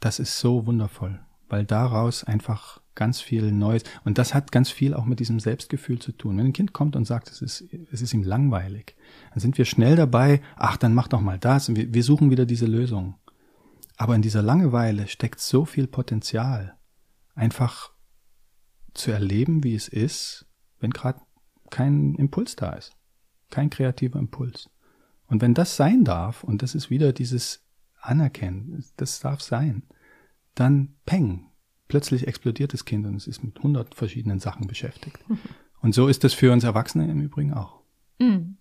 das 0.00 0.18
ist 0.18 0.38
so 0.38 0.66
wundervoll, 0.66 1.20
weil 1.48 1.64
daraus 1.64 2.24
einfach 2.24 2.80
ganz 2.96 3.20
viel 3.20 3.52
Neues. 3.52 3.82
Und 4.04 4.18
das 4.18 4.34
hat 4.34 4.50
ganz 4.50 4.70
viel 4.70 4.94
auch 4.94 5.04
mit 5.04 5.20
diesem 5.20 5.38
Selbstgefühl 5.38 6.00
zu 6.00 6.12
tun. 6.12 6.36
Wenn 6.36 6.46
ein 6.46 6.52
Kind 6.52 6.72
kommt 6.72 6.96
und 6.96 7.04
sagt, 7.04 7.30
es 7.30 7.42
ist, 7.42 7.64
es 7.92 8.02
ist 8.02 8.14
ihm 8.14 8.24
langweilig, 8.24 8.96
dann 9.30 9.40
sind 9.40 9.58
wir 9.58 9.64
schnell 9.64 9.94
dabei, 9.94 10.40
ach, 10.56 10.76
dann 10.76 10.94
mach 10.94 11.08
doch 11.08 11.20
mal 11.20 11.38
das. 11.38 11.68
Und 11.68 11.76
wir, 11.76 11.94
wir 11.94 12.02
suchen 12.02 12.30
wieder 12.30 12.46
diese 12.46 12.66
Lösung. 12.66 13.14
Aber 13.96 14.14
in 14.14 14.22
dieser 14.22 14.42
Langeweile 14.42 15.06
steckt 15.06 15.40
so 15.40 15.64
viel 15.64 15.86
Potenzial, 15.86 16.76
einfach 17.34 17.92
zu 18.92 19.10
erleben, 19.10 19.62
wie 19.62 19.74
es 19.74 19.88
ist, 19.88 20.46
wenn 20.80 20.90
gerade 20.90 21.20
kein 21.70 22.14
Impuls 22.14 22.56
da 22.56 22.72
ist. 22.72 22.92
Kein 23.50 23.70
kreativer 23.70 24.18
Impuls. 24.18 24.70
Und 25.26 25.42
wenn 25.42 25.54
das 25.54 25.76
sein 25.76 26.04
darf, 26.04 26.44
und 26.44 26.62
das 26.62 26.74
ist 26.74 26.90
wieder 26.90 27.12
dieses 27.12 27.65
Anerkennen, 28.00 28.84
das 28.96 29.20
darf 29.20 29.40
sein, 29.40 29.82
dann 30.54 30.94
peng, 31.04 31.46
plötzlich 31.88 32.26
explodiert 32.26 32.72
das 32.72 32.84
Kind 32.84 33.06
und 33.06 33.14
es 33.14 33.26
ist 33.26 33.42
mit 33.42 33.62
hundert 33.62 33.94
verschiedenen 33.94 34.40
Sachen 34.40 34.66
beschäftigt. 34.66 35.18
Und 35.82 35.94
so 35.94 36.08
ist 36.08 36.24
das 36.24 36.32
für 36.32 36.52
uns 36.52 36.64
Erwachsene 36.64 37.08
im 37.08 37.20
Übrigen 37.20 37.52
auch. 37.52 37.80
Mhm. 38.18 38.56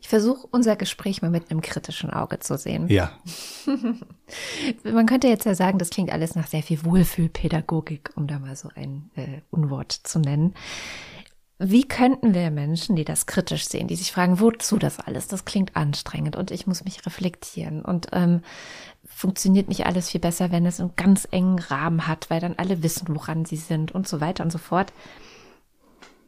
Ich 0.00 0.08
versuche 0.08 0.46
unser 0.50 0.76
Gespräch 0.76 1.22
mal 1.22 1.30
mit 1.30 1.50
einem 1.50 1.62
kritischen 1.62 2.10
Auge 2.10 2.38
zu 2.38 2.58
sehen. 2.58 2.88
Ja. 2.88 3.18
Man 4.84 5.06
könnte 5.06 5.28
jetzt 5.28 5.46
ja 5.46 5.54
sagen, 5.54 5.78
das 5.78 5.88
klingt 5.88 6.12
alles 6.12 6.34
nach 6.34 6.46
sehr 6.46 6.62
viel 6.62 6.84
Wohlfühlpädagogik, 6.84 8.10
um 8.14 8.26
da 8.26 8.38
mal 8.38 8.54
so 8.54 8.68
ein 8.74 9.10
äh, 9.16 9.40
Unwort 9.50 9.92
zu 9.92 10.18
nennen. 10.18 10.52
Wie 11.66 11.88
könnten 11.88 12.34
wir 12.34 12.50
Menschen, 12.50 12.94
die 12.94 13.06
das 13.06 13.24
kritisch 13.24 13.66
sehen, 13.66 13.88
die 13.88 13.96
sich 13.96 14.12
fragen, 14.12 14.38
wozu 14.38 14.76
das 14.76 15.00
alles? 15.00 15.28
Das 15.28 15.46
klingt 15.46 15.76
anstrengend 15.76 16.36
und 16.36 16.50
ich 16.50 16.66
muss 16.66 16.84
mich 16.84 17.06
reflektieren 17.06 17.82
und 17.82 18.08
ähm, 18.12 18.42
funktioniert 19.06 19.68
nicht 19.68 19.86
alles 19.86 20.10
viel 20.10 20.20
besser, 20.20 20.52
wenn 20.52 20.66
es 20.66 20.78
einen 20.78 20.94
ganz 20.94 21.26
engen 21.30 21.58
Rahmen 21.58 22.06
hat, 22.06 22.28
weil 22.28 22.38
dann 22.38 22.56
alle 22.58 22.82
wissen, 22.82 23.08
woran 23.08 23.46
sie 23.46 23.56
sind 23.56 23.92
und 23.92 24.06
so 24.06 24.20
weiter 24.20 24.44
und 24.44 24.50
so 24.50 24.58
fort. 24.58 24.92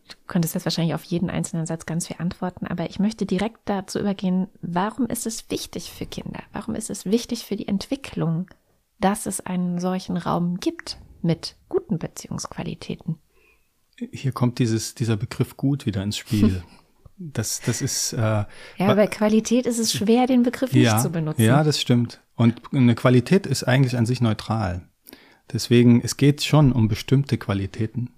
Du 0.09 0.15
könntest 0.27 0.55
jetzt 0.55 0.65
wahrscheinlich 0.65 0.95
auf 0.95 1.05
jeden 1.05 1.29
einzelnen 1.29 1.67
Satz 1.67 1.85
ganz 1.85 2.07
viel 2.07 2.17
antworten, 2.19 2.67
aber 2.67 2.89
ich 2.89 2.99
möchte 2.99 3.27
direkt 3.27 3.59
dazu 3.67 3.99
übergehen, 3.99 4.49
warum 4.63 5.05
ist 5.05 5.27
es 5.27 5.51
wichtig 5.51 5.91
für 5.91 6.07
Kinder? 6.07 6.41
Warum 6.55 6.75
ist 6.75 6.89
es 6.89 7.05
wichtig 7.05 7.45
für 7.45 7.57
die 7.57 7.69
Entwicklung, 7.69 8.47
dass 9.01 9.27
es 9.27 9.45
einen 9.45 9.81
solchen 9.81 10.17
Raum 10.17 10.61
gibt 10.61 10.97
mit 11.21 11.57
guten 11.69 11.99
Beziehungsqualitäten? 11.99 13.19
Hier 14.13 14.33
kommt 14.33 14.59
dieses, 14.59 14.95
dieser 14.95 15.17
Begriff 15.17 15.57
gut 15.57 15.87
wieder 15.87 16.03
ins 16.03 16.17
Spiel. 16.17 16.63
Das, 17.19 17.63
das 17.63 17.81
ist. 17.81 18.13
Äh, 18.13 18.19
ja, 18.19 18.47
bei 18.77 19.07
Qualität 19.07 19.65
ist 19.65 19.79
es 19.79 19.91
schwer, 19.91 20.27
den 20.27 20.43
Begriff 20.43 20.75
ja, 20.75 20.93
nicht 20.93 21.03
zu 21.03 21.09
benutzen. 21.09 21.41
Ja, 21.41 21.65
das 21.65 21.81
stimmt. 21.81 22.21
Und 22.35 22.61
eine 22.75 22.95
Qualität 22.95 23.47
ist 23.47 23.65
eigentlich 23.65 23.97
an 23.97 24.05
sich 24.05 24.21
neutral. 24.21 24.87
Deswegen, 25.51 26.03
es 26.03 26.19
geht 26.19 26.43
schon 26.43 26.73
um 26.73 26.89
bestimmte 26.89 27.39
Qualitäten. 27.39 28.11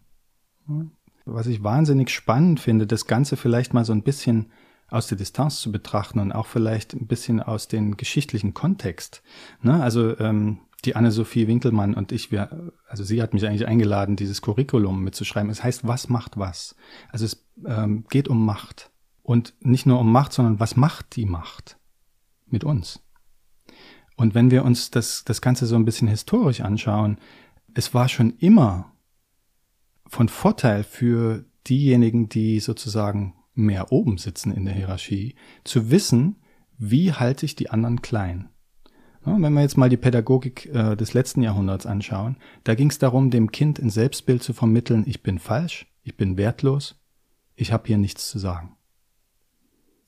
Was 1.25 1.47
ich 1.47 1.63
wahnsinnig 1.63 2.11
spannend 2.11 2.59
finde, 2.59 2.89
das 2.89 3.07
Ganze 3.07 3.37
vielleicht 3.37 3.73
mal 3.73 3.85
so 3.85 3.93
ein 3.93 4.03
bisschen 4.03 4.51
aus 4.89 5.07
der 5.07 5.19
Distanz 5.19 5.61
zu 5.61 5.71
betrachten 5.71 6.19
und 6.19 6.33
auch 6.33 6.47
vielleicht 6.47 6.95
ein 6.95 7.07
bisschen 7.07 7.41
aus 7.41 7.69
dem 7.69 7.97
geschichtlichen 7.97 8.55
Kontext. 8.55 9.23
Ne? 9.63 9.81
Also 9.83 10.19
ähm, 10.19 10.59
die 10.85 10.95
Anne-Sophie 10.95 11.49
Winkelmann 11.49 11.95
und 11.95 12.13
ich, 12.13 12.31
wir, 12.31 12.73
also 12.89 13.03
sie 13.03 13.21
hat 13.21 13.35
mich 13.35 13.47
eigentlich 13.47 13.67
eingeladen, 13.67 14.17
dieses 14.17 14.43
Curriculum 14.43 15.03
mitzuschreiben. 15.03 15.51
Es 15.51 15.63
heißt, 15.63 15.87
was 15.87 16.09
macht 16.09 16.37
was? 16.37 16.77
Also 17.11 17.25
es 17.25 17.47
ähm, 17.67 18.05
geht 18.11 18.29
um 18.29 18.45
Macht. 18.45 18.91
Und 19.23 19.55
nicht 19.61 19.87
nur 19.87 19.99
um 19.99 20.11
Macht, 20.11 20.33
sondern 20.33 20.61
was 20.61 20.77
macht 20.77 21.17
die 21.17 21.27
Macht 21.27 21.79
mit 22.47 22.65
uns? 22.65 23.03
Und 24.17 24.35
wenn 24.35 24.51
wir 24.51 24.65
uns 24.65 24.91
das, 24.91 25.25
das 25.25 25.41
Ganze 25.41 25.67
so 25.67 25.75
ein 25.77 25.85
bisschen 25.85 26.09
historisch 26.09 26.61
anschauen, 26.61 27.19
es 27.75 27.93
war 27.93 28.09
schon 28.09 28.37
immer 28.39 28.93
von 30.07 30.29
Vorteil 30.29 30.85
für 30.85 31.45
diejenigen, 31.69 32.29
die 32.29 32.61
sozusagen 32.61 33.35
mehr 33.55 33.93
oben 33.93 34.17
sitzen 34.17 34.53
in 34.53 34.65
der 34.65 34.75
Hierarchie, 34.75 35.35
zu 35.65 35.91
wissen, 35.91 36.37
wie 36.79 37.13
halte 37.13 37.45
ich 37.45 37.57
die 37.57 37.71
anderen 37.71 38.01
klein? 38.01 38.49
Wenn 39.37 39.53
wir 39.53 39.63
jetzt 39.63 39.77
mal 39.77 39.89
die 39.89 39.97
Pädagogik 39.97 40.67
äh, 40.67 40.97
des 40.97 41.15
letzten 41.15 41.43
Jahrhunderts 41.43 41.87
anschauen, 41.87 42.37
da 42.65 42.75
ging 42.75 42.91
es 42.91 42.99
darum, 42.99 43.31
dem 43.31 43.51
Kind 43.51 43.79
ein 43.79 43.91
Selbstbild 43.91 44.43
zu 44.43 44.53
vermitteln, 44.53 45.05
ich 45.07 45.23
bin 45.23 45.39
falsch, 45.39 45.87
ich 46.03 46.17
bin 46.17 46.37
wertlos, 46.37 46.97
ich 47.55 47.73
habe 47.73 47.87
hier 47.87 47.99
nichts 47.99 48.29
zu 48.29 48.39
sagen. 48.39 48.77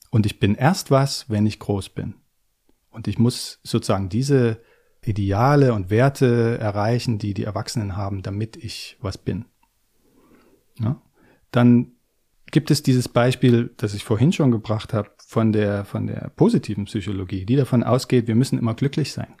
Und 0.09 0.25
ich 0.25 0.39
bin 0.39 0.55
erst 0.55 0.91
was, 0.91 1.29
wenn 1.29 1.45
ich 1.45 1.59
groß 1.59 1.89
bin. 1.89 2.15
Und 2.89 3.07
ich 3.07 3.17
muss 3.17 3.59
sozusagen 3.63 4.09
diese 4.09 4.61
Ideale 5.03 5.73
und 5.73 5.89
Werte 5.89 6.57
erreichen, 6.59 7.17
die 7.17 7.33
die 7.33 7.45
Erwachsenen 7.45 7.95
haben, 7.97 8.21
damit 8.21 8.57
ich 8.57 8.97
was 9.01 9.17
bin. 9.17 9.45
Ja? 10.79 11.01
Dann 11.51 11.93
gibt 12.51 12.69
es 12.69 12.83
dieses 12.83 13.07
Beispiel, 13.07 13.73
das 13.77 13.93
ich 13.93 14.03
vorhin 14.03 14.33
schon 14.33 14.51
gebracht 14.51 14.93
habe, 14.93 15.09
von 15.31 15.53
der, 15.53 15.85
von 15.85 16.07
der 16.07 16.29
positiven 16.35 16.83
Psychologie, 16.83 17.45
die 17.45 17.55
davon 17.55 17.83
ausgeht, 17.83 18.27
wir 18.27 18.35
müssen 18.35 18.59
immer 18.59 18.73
glücklich 18.73 19.13
sein. 19.13 19.33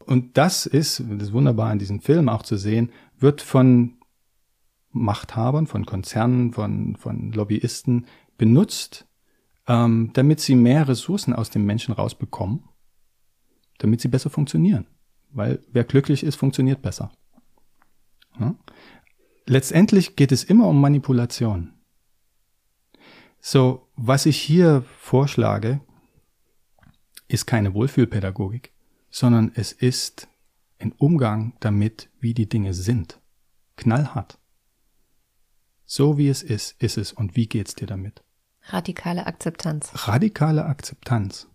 Und 0.00 0.36
das 0.36 0.66
ist, 0.66 1.04
das 1.08 1.28
ist 1.28 1.32
wunderbar 1.32 1.72
in 1.72 1.78
diesem 1.78 2.00
Film 2.00 2.28
auch 2.28 2.42
zu 2.42 2.56
sehen, 2.56 2.90
wird 3.20 3.42
von 3.42 3.98
Machthabern, 4.90 5.68
von 5.68 5.86
Konzernen, 5.86 6.52
von, 6.52 6.96
von 6.96 7.30
Lobbyisten 7.30 8.06
benutzt, 8.38 9.06
ähm, 9.68 10.10
damit 10.14 10.40
sie 10.40 10.56
mehr 10.56 10.88
Ressourcen 10.88 11.32
aus 11.32 11.50
dem 11.50 11.64
Menschen 11.64 11.94
rausbekommen, 11.94 12.64
damit 13.78 14.00
sie 14.00 14.08
besser 14.08 14.30
funktionieren. 14.30 14.88
Weil 15.30 15.60
wer 15.70 15.84
glücklich 15.84 16.24
ist, 16.24 16.34
funktioniert 16.34 16.82
besser. 16.82 17.12
Ja? 18.40 18.56
letztendlich 19.46 20.16
geht 20.16 20.32
es 20.32 20.42
immer 20.42 20.66
um 20.66 20.80
Manipulation. 20.80 21.74
So, 23.44 23.88
was 23.96 24.24
ich 24.26 24.40
hier 24.40 24.84
vorschlage, 25.00 25.80
ist 27.26 27.44
keine 27.44 27.74
Wohlfühlpädagogik, 27.74 28.72
sondern 29.10 29.50
es 29.56 29.72
ist 29.72 30.28
ein 30.78 30.92
Umgang 30.92 31.54
damit, 31.58 32.08
wie 32.20 32.34
die 32.34 32.48
Dinge 32.48 32.72
sind. 32.72 33.20
Knallhart. 33.74 34.38
So 35.84 36.18
wie 36.18 36.28
es 36.28 36.44
ist, 36.44 36.80
ist 36.80 36.96
es 36.96 37.12
und 37.12 37.34
wie 37.34 37.48
geht's 37.48 37.74
dir 37.74 37.88
damit? 37.88 38.22
Radikale 38.66 39.26
Akzeptanz. 39.26 39.90
Radikale 40.06 40.64
Akzeptanz. 40.64 41.48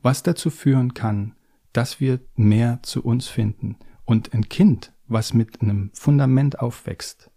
Was 0.00 0.22
dazu 0.22 0.48
führen 0.48 0.94
kann, 0.94 1.36
dass 1.74 2.00
wir 2.00 2.20
mehr 2.36 2.78
zu 2.82 3.04
uns 3.04 3.28
finden 3.28 3.76
und 4.06 4.32
ein 4.32 4.48
Kind, 4.48 4.94
was 5.08 5.34
mit 5.34 5.60
einem 5.60 5.90
Fundament 5.92 6.58
aufwächst, 6.60 7.30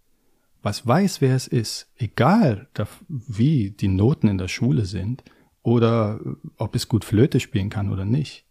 was 0.62 0.86
weiß, 0.86 1.20
wer 1.20 1.36
es 1.36 1.46
ist, 1.46 1.88
egal 1.96 2.68
wie 3.08 3.70
die 3.70 3.88
Noten 3.88 4.28
in 4.28 4.38
der 4.38 4.48
Schule 4.48 4.84
sind 4.84 5.22
oder 5.62 6.20
ob 6.56 6.74
es 6.74 6.88
gut 6.88 7.04
Flöte 7.04 7.40
spielen 7.40 7.70
kann 7.70 7.92
oder 7.92 8.04
nicht, 8.04 8.44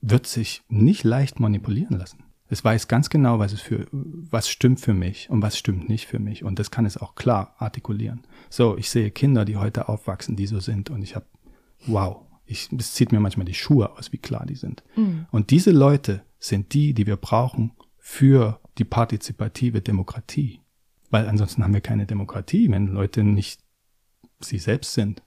wird 0.00 0.26
sich 0.26 0.62
nicht 0.68 1.04
leicht 1.04 1.40
manipulieren 1.40 1.98
lassen. 1.98 2.24
Es 2.48 2.62
weiß 2.62 2.88
ganz 2.88 3.08
genau, 3.08 3.38
was 3.38 3.52
es 3.52 3.60
für, 3.60 3.86
was 3.90 4.48
stimmt 4.48 4.78
für 4.78 4.92
mich 4.92 5.30
und 5.30 5.40
was 5.42 5.56
stimmt 5.56 5.88
nicht 5.88 6.06
für 6.06 6.18
mich. 6.18 6.44
Und 6.44 6.58
das 6.58 6.70
kann 6.70 6.84
es 6.84 6.98
auch 6.98 7.14
klar 7.14 7.54
artikulieren. 7.58 8.22
So, 8.50 8.76
ich 8.76 8.90
sehe 8.90 9.10
Kinder, 9.10 9.44
die 9.44 9.56
heute 9.56 9.88
aufwachsen, 9.88 10.36
die 10.36 10.46
so 10.46 10.60
sind. 10.60 10.90
Und 10.90 11.02
ich 11.02 11.16
habe, 11.16 11.26
wow, 11.86 12.26
ich, 12.44 12.70
es 12.78 12.92
zieht 12.92 13.12
mir 13.12 13.20
manchmal 13.20 13.46
die 13.46 13.54
Schuhe 13.54 13.96
aus, 13.96 14.12
wie 14.12 14.18
klar 14.18 14.44
die 14.44 14.56
sind. 14.56 14.84
Mhm. 14.94 15.26
Und 15.30 15.50
diese 15.50 15.70
Leute 15.70 16.22
sind 16.38 16.74
die, 16.74 16.92
die 16.92 17.06
wir 17.06 17.16
brauchen 17.16 17.72
für 17.98 18.60
die 18.78 18.84
partizipative 18.84 19.80
Demokratie. 19.80 20.60
Weil 21.10 21.28
ansonsten 21.28 21.62
haben 21.62 21.74
wir 21.74 21.80
keine 21.80 22.06
Demokratie, 22.06 22.70
wenn 22.70 22.88
Leute 22.88 23.22
nicht 23.22 23.60
sie 24.40 24.58
selbst 24.58 24.94
sind. 24.94 25.22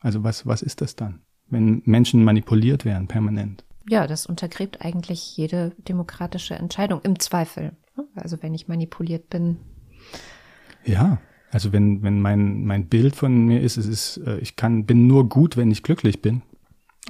Also 0.00 0.24
was, 0.24 0.46
was 0.46 0.62
ist 0.62 0.80
das 0.80 0.96
dann? 0.96 1.20
Wenn 1.48 1.82
Menschen 1.84 2.24
manipuliert 2.24 2.84
werden 2.84 3.06
permanent. 3.06 3.64
Ja, 3.88 4.06
das 4.06 4.26
untergräbt 4.26 4.82
eigentlich 4.82 5.36
jede 5.36 5.74
demokratische 5.78 6.54
Entscheidung 6.54 7.00
im 7.02 7.18
Zweifel. 7.18 7.72
Also 8.14 8.42
wenn 8.42 8.54
ich 8.54 8.68
manipuliert 8.68 9.28
bin. 9.28 9.58
Ja, 10.84 11.20
also 11.50 11.72
wenn, 11.72 12.02
wenn 12.02 12.20
mein, 12.20 12.64
mein 12.64 12.86
Bild 12.86 13.16
von 13.16 13.46
mir 13.46 13.60
ist, 13.60 13.76
es 13.76 13.86
ist, 13.86 14.18
äh, 14.18 14.38
ich 14.38 14.56
kann, 14.56 14.86
bin 14.86 15.06
nur 15.06 15.28
gut, 15.28 15.56
wenn 15.56 15.70
ich 15.70 15.82
glücklich 15.82 16.22
bin. 16.22 16.42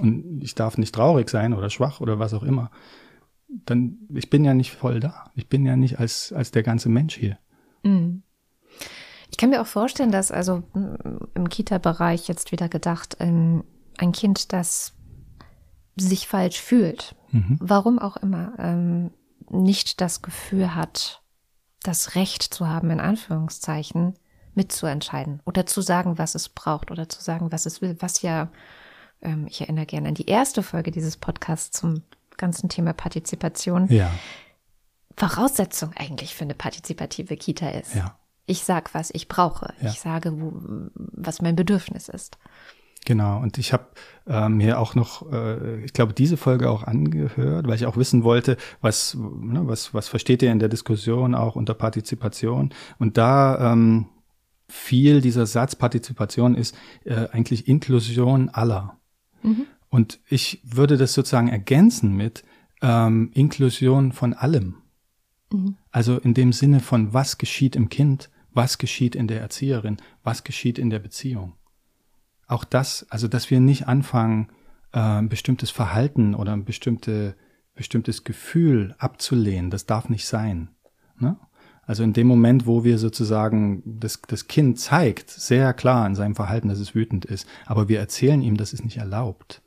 Und 0.01 0.41
ich 0.43 0.55
darf 0.55 0.79
nicht 0.79 0.95
traurig 0.95 1.29
sein 1.29 1.53
oder 1.53 1.69
schwach 1.69 2.01
oder 2.01 2.19
was 2.19 2.33
auch 2.33 2.43
immer. 2.43 2.71
Dann, 3.67 3.99
ich 4.15 4.31
bin 4.31 4.45
ja 4.45 4.55
nicht 4.55 4.73
voll 4.73 5.01
da. 5.01 5.31
Ich 5.35 5.49
bin 5.49 5.67
ja 5.67 5.77
nicht 5.77 5.99
als, 5.99 6.33
als 6.33 6.51
der 6.51 6.63
ganze 6.63 6.89
Mensch 6.89 7.17
hier. 7.17 7.39
Mhm. 7.83 8.23
Ich 9.31 9.37
kann 9.37 9.51
mir 9.51 9.63
auch 9.63 9.67
vorstellen, 9.67 10.11
dass 10.11 10.33
also 10.33 10.63
im 11.35 11.49
Kita-Bereich 11.49 12.29
jetzt 12.29 12.53
wieder 12.53 12.69
gedacht, 12.69 13.21
ein, 13.21 13.65
ein 13.99 14.13
Kind, 14.13 14.53
das 14.53 14.95
sich 15.97 16.27
falsch 16.27 16.61
fühlt, 16.61 17.15
mhm. 17.31 17.59
warum 17.61 17.99
auch 17.99 18.17
immer, 18.17 18.55
ähm, 18.59 19.11
nicht 19.49 20.01
das 20.01 20.23
Gefühl 20.23 20.75
hat, 20.75 21.23
das 21.83 22.15
Recht 22.15 22.43
zu 22.43 22.69
haben, 22.69 22.91
in 22.91 23.01
Anführungszeichen, 23.01 24.15
mitzuentscheiden 24.55 25.41
oder 25.45 25.65
zu 25.67 25.81
sagen, 25.81 26.19
was 26.19 26.35
es 26.35 26.49
braucht 26.49 26.91
oder 26.91 27.09
zu 27.09 27.23
sagen, 27.23 27.53
was 27.53 27.67
es 27.67 27.81
will, 27.81 27.97
was 28.01 28.23
ja, 28.23 28.51
ähm, 29.23 29.47
ich 29.49 29.61
erinnere 29.61 29.87
gerne 29.87 30.09
an 30.09 30.15
die 30.15 30.27
erste 30.27 30.63
Folge 30.63 30.91
dieses 30.91 31.17
Podcasts 31.17 31.79
zum 31.79 32.03
ganzen 32.41 32.69
Thema 32.69 32.93
Partizipation. 32.93 33.87
Ja. 33.89 34.11
Voraussetzung 35.17 35.93
eigentlich 35.97 36.35
für 36.35 36.45
eine 36.45 36.55
partizipative 36.55 37.37
Kita 37.37 37.69
ist. 37.69 37.95
Ja. 37.95 38.17
Ich 38.47 38.65
sag, 38.65 38.95
was 38.95 39.11
ich 39.13 39.29
brauche. 39.29 39.75
Ja. 39.81 39.91
Ich 39.91 40.01
sage, 40.01 40.33
wo, 40.41 40.53
was 40.95 41.43
mein 41.43 41.55
Bedürfnis 41.55 42.09
ist. 42.09 42.39
Genau, 43.07 43.41
und 43.41 43.57
ich 43.57 43.73
habe 43.73 43.87
äh, 44.27 44.49
mir 44.49 44.79
auch 44.79 44.95
noch, 44.95 45.31
äh, 45.33 45.85
ich 45.85 45.93
glaube, 45.93 46.13
diese 46.13 46.37
Folge 46.37 46.69
auch 46.71 46.83
angehört, 46.83 47.67
weil 47.67 47.75
ich 47.75 47.87
auch 47.87 47.97
wissen 47.97 48.25
wollte, 48.25 48.57
was, 48.81 49.15
ne, 49.15 49.67
was, 49.67 49.95
was 49.95 50.09
versteht 50.09 50.43
ihr 50.43 50.53
in 50.53 50.59
der 50.59 50.69
Diskussion 50.69 51.35
auch 51.35 51.57
unter 51.57 51.75
Partizipation? 51.75 52.75
Und 52.99 53.17
da 53.17 53.73
ähm, 53.73 54.07
fiel 54.69 55.21
dieser 55.21 55.47
Satz, 55.47 55.77
Partizipation 55.77 56.55
ist 56.55 56.77
äh, 57.05 57.29
eigentlich 57.33 57.69
Inklusion 57.69 58.51
aller. 58.51 58.99
Mhm. 59.43 59.67
Und 59.91 60.21
ich 60.29 60.61
würde 60.65 60.97
das 60.97 61.13
sozusagen 61.13 61.49
ergänzen 61.49 62.17
mit 62.17 62.45
ähm, 62.81 63.31
Inklusion 63.35 64.13
von 64.13 64.33
allem. 64.33 64.77
Mhm. 65.53 65.77
Also 65.91 66.19
in 66.19 66.35
dem 66.35 66.53
Sinne 66.53 66.81
von, 66.81 67.13
was 67.13 67.39
geschieht 67.39 67.77
im 67.77 67.89
Kind, 67.89 68.31
was 68.53 68.79
geschieht 68.79 69.15
in 69.15 69.27
der 69.27 69.41
Erzieherin, 69.41 69.99
was 70.23 70.45
geschieht 70.45 70.79
in 70.79 70.91
der 70.91 71.01
Beziehung 71.01 71.55
auch 72.51 72.65
das, 72.65 73.07
also 73.11 73.29
dass 73.29 73.51
wir 73.51 73.61
nicht 73.61 73.87
anfangen, 73.87 74.49
äh, 74.93 74.99
ein 74.99 75.29
bestimmtes 75.29 75.71
Verhalten 75.71 76.35
oder 76.35 76.53
ein 76.53 76.65
bestimmte, 76.65 77.37
bestimmtes 77.75 78.25
Gefühl 78.25 78.95
abzulehnen, 78.99 79.71
das 79.71 79.87
darf 79.87 80.09
nicht 80.09 80.27
sein. 80.27 80.69
Ne? 81.19 81.39
Also 81.83 82.03
in 82.03 82.13
dem 82.13 82.27
Moment, 82.27 82.67
wo 82.67 82.85
wir 82.85 82.99
sozusagen 82.99 83.83
das, 84.01 84.21
das 84.27 84.49
Kind 84.49 84.79
zeigt, 84.79 85.31
sehr 85.31 85.73
klar 85.73 86.07
in 86.07 86.15
seinem 86.15 86.35
Verhalten, 86.35 86.69
dass 86.69 86.79
es 86.79 86.95
wütend 86.95 87.25
ist, 87.25 87.47
aber 87.67 87.89
wir 87.89 88.01
erzählen 88.01 88.43
ihm, 88.43 88.57
das 88.57 88.73
ist 88.73 88.85
nicht 88.85 88.99
erlaubt. 88.99 89.63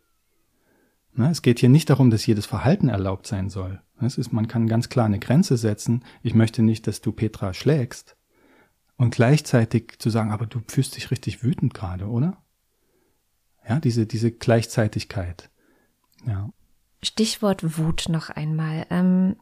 Ne? 1.15 1.29
Es 1.29 1.41
geht 1.41 1.59
hier 1.59 1.69
nicht 1.69 1.89
darum, 1.89 2.09
dass 2.09 2.25
jedes 2.25 2.45
Verhalten 2.45 2.89
erlaubt 2.89 3.27
sein 3.27 3.49
soll. 3.49 3.81
Es 4.01 4.17
ist, 4.17 4.33
man 4.33 4.47
kann 4.47 4.67
ganz 4.67 4.89
klar 4.89 5.05
eine 5.05 5.19
Grenze 5.19 5.57
setzen. 5.57 6.03
Ich 6.21 6.33
möchte 6.33 6.61
nicht, 6.61 6.87
dass 6.87 7.01
du 7.01 7.11
Petra 7.11 7.53
schlägst. 7.53 8.17
Und 8.97 9.15
gleichzeitig 9.15 9.95
zu 9.99 10.09
sagen, 10.09 10.31
aber 10.31 10.45
du 10.45 10.61
fühlst 10.67 10.95
dich 10.95 11.11
richtig 11.11 11.43
wütend 11.43 11.73
gerade, 11.73 12.07
oder? 12.07 12.37
Ja, 13.67 13.79
diese, 13.79 14.05
diese 14.05 14.31
Gleichzeitigkeit. 14.31 15.49
Ja. 16.25 16.49
Stichwort 17.01 17.77
Wut 17.77 18.05
noch 18.09 18.29
einmal. 18.29 18.85
Ähm, 18.89 19.37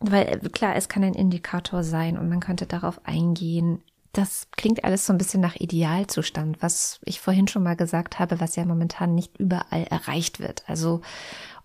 weil 0.00 0.38
klar, 0.52 0.76
es 0.76 0.88
kann 0.88 1.02
ein 1.02 1.14
Indikator 1.14 1.82
sein 1.82 2.18
und 2.18 2.28
man 2.28 2.40
könnte 2.40 2.66
darauf 2.66 3.04
eingehen. 3.04 3.82
Das 4.18 4.48
klingt 4.56 4.82
alles 4.82 5.06
so 5.06 5.12
ein 5.12 5.18
bisschen 5.18 5.40
nach 5.40 5.54
Idealzustand, 5.54 6.60
was 6.60 6.98
ich 7.04 7.20
vorhin 7.20 7.46
schon 7.46 7.62
mal 7.62 7.76
gesagt 7.76 8.18
habe, 8.18 8.40
was 8.40 8.56
ja 8.56 8.64
momentan 8.64 9.14
nicht 9.14 9.38
überall 9.38 9.84
erreicht 9.84 10.40
wird. 10.40 10.64
Also 10.66 11.02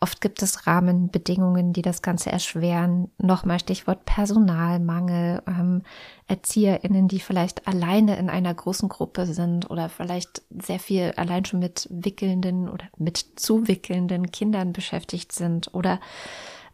Oft 0.04 0.20
gibt 0.20 0.42
es 0.44 0.68
Rahmenbedingungen, 0.68 1.72
die 1.72 1.82
das 1.82 2.02
Ganze 2.02 2.30
erschweren. 2.30 3.10
Nochmal 3.18 3.62
Stichwort 3.62 4.04
Personalmangel, 4.04 5.42
ähm, 5.48 5.82
ErzieherInnen, 6.28 7.08
die 7.08 7.22
vielleicht 7.22 7.70
alleine 7.70 8.18
in 8.18 8.30
einer 8.30 8.54
großen 8.54 8.90
Gruppe 8.90 9.26
sind 9.26 9.72
oder 9.72 9.88
vielleicht 9.88 10.42
sehr 10.60 10.80
viel 10.80 11.14
allein 11.16 11.46
schon 11.46 11.60
mit 11.60 11.88
wickelnden 11.90 12.68
oder 12.68 12.86
mit 12.98 13.18
zuwickelnden 13.38 14.30
Kindern 14.30 14.74
beschäftigt 14.74 15.32
sind 15.32 15.74
oder 15.74 16.02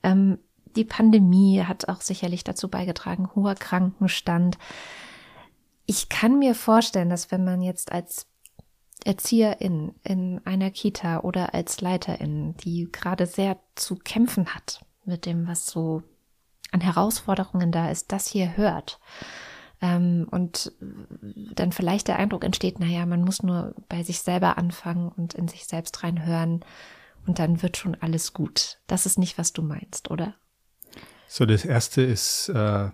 ähm, 0.01 0.39
die 0.75 0.86
Pandemie 0.86 1.63
hat 1.63 1.88
auch 1.88 2.01
sicherlich 2.01 2.43
dazu 2.43 2.67
beigetragen, 2.67 3.30
hoher 3.36 3.53
Krankenstand. 3.53 4.57
Ich 5.90 6.08
kann 6.08 6.38
mir 6.38 6.54
vorstellen, 6.54 7.10
dass 7.10 7.32
wenn 7.32 7.44
man 7.44 7.64
jetzt 7.64 7.92
als 7.92 8.28
Erzieherin 9.06 9.96
in 10.04 10.40
einer 10.46 10.70
Kita 10.70 11.22
oder 11.22 11.56
als 11.56 11.82
Leiterin, 11.82 12.56
die 12.58 12.92
gerade 12.92 13.26
sehr 13.26 13.58
zu 13.74 13.96
kämpfen 13.96 14.54
hat 14.54 14.86
mit 15.06 15.26
dem, 15.26 15.48
was 15.48 15.66
so 15.66 16.04
an 16.72 16.82
Herausforderungen 16.82 17.72
da 17.72 17.90
ist, 17.90 18.12
das 18.12 18.28
hier 18.28 18.56
hört. 18.56 19.00
Ähm, 19.82 20.28
und 20.30 20.74
dann 21.56 21.72
vielleicht 21.72 22.08
der 22.08 22.18
Eindruck 22.20 22.44
entsteht, 22.44 22.80
naja, 22.80 23.08
man 23.08 23.24
muss 23.24 23.42
nur 23.42 23.74
bei 23.88 24.04
sich 24.04 24.20
selber 24.20 24.60
anfangen 24.60 25.10
und 25.10 25.34
in 25.34 25.48
sich 25.48 25.66
selbst 25.66 26.04
reinhören 26.04 26.64
und 27.26 27.40
dann 27.40 27.64
wird 27.64 27.78
schon 27.78 27.96
alles 27.96 28.34
gut. 28.34 28.78
Das 28.86 29.08
ist 29.08 29.18
nicht, 29.18 29.40
was 29.40 29.54
du 29.54 29.64
meinst, 29.64 30.12
oder? 30.12 30.36
So, 31.28 31.48
das 31.48 31.66
erste 31.66 32.04
ist, 32.04 32.50
äh, 32.50 32.92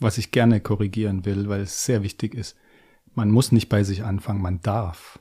was 0.00 0.18
ich 0.18 0.30
gerne 0.30 0.60
korrigieren 0.60 1.24
will, 1.24 1.48
weil 1.48 1.62
es 1.62 1.84
sehr 1.84 2.02
wichtig 2.02 2.34
ist. 2.34 2.56
Man 3.14 3.30
muss 3.30 3.52
nicht 3.52 3.68
bei 3.68 3.82
sich 3.82 4.04
anfangen, 4.04 4.42
man 4.42 4.60
darf 4.60 5.18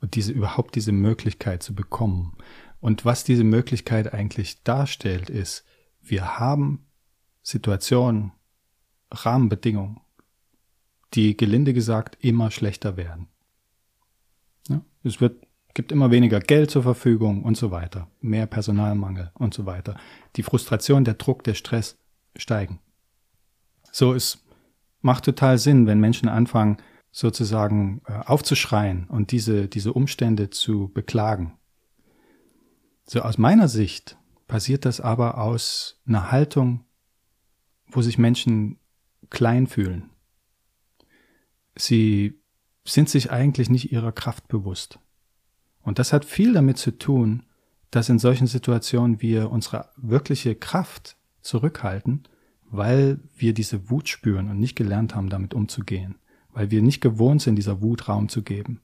und 0.00 0.14
diese 0.14 0.32
überhaupt 0.32 0.74
diese 0.76 0.92
Möglichkeit 0.92 1.62
zu 1.62 1.74
bekommen. 1.74 2.36
Und 2.80 3.04
was 3.04 3.24
diese 3.24 3.44
Möglichkeit 3.44 4.12
eigentlich 4.14 4.62
darstellt, 4.62 5.30
ist, 5.30 5.64
wir 6.00 6.38
haben 6.38 6.86
Situationen, 7.42 8.32
Rahmenbedingungen, 9.10 10.00
die 11.14 11.36
gelinde 11.36 11.72
gesagt 11.72 12.18
immer 12.20 12.50
schlechter 12.50 12.96
werden. 12.96 13.28
Ja, 14.68 14.82
es 15.02 15.20
wird, 15.20 15.46
gibt 15.74 15.90
immer 15.90 16.10
weniger 16.10 16.40
Geld 16.40 16.70
zur 16.70 16.82
Verfügung 16.82 17.42
und 17.42 17.56
so 17.56 17.70
weiter, 17.70 18.08
mehr 18.20 18.46
Personalmangel 18.46 19.32
und 19.34 19.54
so 19.54 19.66
weiter. 19.66 19.96
Die 20.36 20.42
Frustration, 20.42 21.04
der 21.04 21.14
Druck, 21.14 21.42
der 21.42 21.54
Stress 21.54 21.96
steigen. 22.36 22.80
So, 23.98 24.14
es 24.14 24.38
macht 25.00 25.24
total 25.24 25.58
Sinn, 25.58 25.88
wenn 25.88 25.98
Menschen 25.98 26.28
anfangen, 26.28 26.76
sozusagen 27.10 28.00
äh, 28.06 28.12
aufzuschreien 28.26 29.08
und 29.08 29.32
diese, 29.32 29.66
diese 29.66 29.92
Umstände 29.92 30.50
zu 30.50 30.88
beklagen. 30.94 31.58
So 33.06 33.22
aus 33.22 33.38
meiner 33.38 33.66
Sicht 33.66 34.16
passiert 34.46 34.84
das 34.84 35.00
aber 35.00 35.38
aus 35.38 36.00
einer 36.06 36.30
Haltung, 36.30 36.84
wo 37.88 38.00
sich 38.00 38.18
Menschen 38.18 38.78
klein 39.30 39.66
fühlen. 39.66 40.10
Sie 41.74 42.40
sind 42.84 43.08
sich 43.08 43.32
eigentlich 43.32 43.68
nicht 43.68 43.90
ihrer 43.90 44.12
Kraft 44.12 44.46
bewusst. 44.46 45.00
Und 45.82 45.98
das 45.98 46.12
hat 46.12 46.24
viel 46.24 46.52
damit 46.52 46.78
zu 46.78 46.96
tun, 46.96 47.46
dass 47.90 48.08
in 48.08 48.20
solchen 48.20 48.46
Situationen 48.46 49.20
wir 49.22 49.50
unsere 49.50 49.90
wirkliche 49.96 50.54
Kraft 50.54 51.16
zurückhalten, 51.40 52.28
weil 52.70 53.20
wir 53.36 53.54
diese 53.54 53.90
Wut 53.90 54.08
spüren 54.08 54.50
und 54.50 54.58
nicht 54.58 54.76
gelernt 54.76 55.14
haben, 55.14 55.30
damit 55.30 55.54
umzugehen 55.54 56.16
weil 56.58 56.72
wir 56.72 56.82
nicht 56.82 57.00
gewohnt 57.00 57.40
sind, 57.40 57.54
dieser 57.54 57.82
Wut 57.82 58.08
Raum 58.08 58.28
zu 58.28 58.42
geben. 58.42 58.80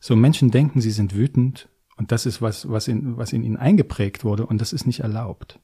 So 0.00 0.16
Menschen 0.16 0.50
denken, 0.50 0.80
sie 0.80 0.90
sind 0.90 1.14
wütend 1.14 1.68
und 1.96 2.10
das 2.10 2.26
ist 2.26 2.42
was, 2.42 2.68
was 2.68 2.88
in, 2.88 3.16
was 3.16 3.32
in 3.32 3.44
ihnen 3.44 3.56
eingeprägt 3.56 4.24
wurde 4.24 4.44
und 4.44 4.60
das 4.60 4.72
ist 4.72 4.86
nicht 4.86 4.98
erlaubt. 4.98 5.60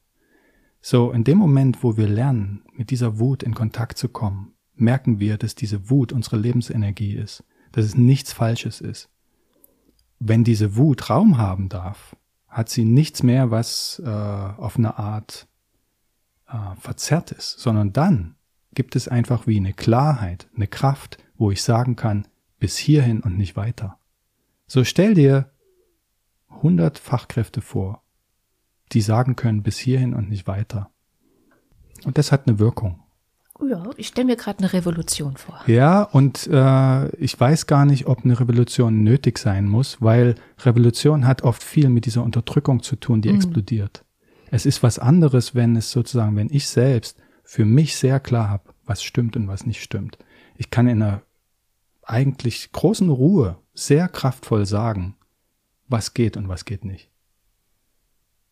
So, 0.81 1.11
in 1.11 1.25
dem 1.25 1.37
Moment, 1.39 1.83
wo 1.83 1.97
wir 1.97 2.07
lernen, 2.07 2.63
mit 2.73 2.91
dieser 2.91 3.19
Wut 3.19 3.43
in 3.43 3.55
Kontakt 3.55 3.99
zu 3.99 4.09
kommen, 4.09 4.53
merken 4.77 5.19
wir, 5.19 5.37
dass 5.37 5.57
diese 5.57 5.91
Wut 5.91 6.13
unsere 6.13 6.37
Lebensenergie 6.37 7.17
ist, 7.17 7.43
dass 7.73 7.87
es 7.87 7.97
nichts 7.97 8.33
Falsches 8.33 8.81
ist. 8.81 9.09
Wenn 10.21 10.45
diese 10.45 10.77
Wut 10.77 11.11
Raum 11.11 11.39
haben 11.39 11.69
darf, 11.69 12.15
hat 12.47 12.69
sie 12.69 12.85
nichts 12.85 13.25
mehr, 13.25 13.51
was 13.51 14.01
äh, 14.05 14.09
auf 14.09 14.79
eine 14.79 14.97
Art 14.97 15.49
äh, 16.49 16.77
verzerrt 16.79 17.33
ist, 17.33 17.59
sondern 17.59 17.93
dann 17.93 18.37
gibt 18.75 18.97
es 18.97 19.09
einfach 19.09 19.47
wie 19.47 19.57
eine 19.57 19.73
Klarheit, 19.73 20.49
eine 20.55 20.67
Kraft, 20.67 21.19
wo 21.37 21.51
ich 21.51 21.63
sagen 21.63 21.97
kann, 21.97 22.29
bis 22.59 22.77
hierhin 22.77 23.21
und 23.21 23.37
nicht 23.37 23.57
weiter. 23.57 23.99
So 24.67 24.85
stell 24.85 25.15
dir 25.15 25.51
100 26.49 26.99
Fachkräfte 26.99 27.61
vor, 27.61 28.03
die 28.93 29.01
sagen 29.01 29.37
können, 29.37 29.63
bis 29.63 29.79
hierhin 29.79 30.15
und 30.15 30.29
nicht 30.29 30.47
weiter. 30.47 30.91
Und 32.05 32.19
das 32.19 32.33
hat 32.33 32.47
eine 32.47 32.59
Wirkung. 32.59 33.03
Ja, 33.67 33.83
ich 33.97 34.09
stelle 34.09 34.27
mir 34.27 34.37
gerade 34.37 34.59
eine 34.59 34.73
Revolution 34.73 35.37
vor. 35.37 35.61
Ja, 35.67 36.03
und 36.03 36.47
äh, 36.47 37.09
ich 37.17 37.39
weiß 37.39 37.67
gar 37.67 37.87
nicht, 37.87 38.07
ob 38.07 38.25
eine 38.25 38.39
Revolution 38.39 39.03
nötig 39.03 39.39
sein 39.39 39.67
muss, 39.67 40.03
weil 40.03 40.35
Revolution 40.61 41.27
hat 41.27 41.43
oft 41.43 41.63
viel 41.63 41.89
mit 41.89 42.05
dieser 42.05 42.23
Unterdrückung 42.23 42.83
zu 42.83 42.97
tun, 42.97 43.23
die 43.23 43.31
mhm. 43.31 43.37
explodiert. 43.37 44.05
Es 44.57 44.67
ist 44.67 44.83
was 44.83 44.99
anderes, 44.99 45.55
wenn 45.55 45.77
es 45.77 45.91
sozusagen, 45.91 46.37
wenn 46.37 46.51
ich 46.51 46.67
selbst 46.67 47.19
für 47.45 47.65
mich 47.65 47.97
sehr 47.97 48.21
klar 48.21 48.49
habe, 48.49 48.75
was 48.85 49.03
stimmt 49.03 49.37
und 49.37 49.49
was 49.49 49.67
nicht 49.67 49.83
stimmt. 49.83 50.19
Ich 50.57 50.71
kann 50.71 50.89
in 50.89 51.03
einer 51.03 51.23
eigentlich 52.03 52.73
großen 52.73 53.11
Ruhe 53.11 53.59
sehr 53.75 54.09
kraftvoll 54.09 54.65
sagen, 54.65 55.17
was 55.89 56.15
geht 56.15 56.37
und 56.37 56.49
was 56.49 56.65
geht 56.65 56.85
nicht. 56.85 57.11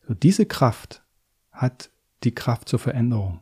So, 0.07 0.15
diese 0.15 0.47
Kraft 0.47 1.03
hat 1.51 1.91
die 2.23 2.35
Kraft 2.35 2.69
zur 2.69 2.79
Veränderung 2.79 3.41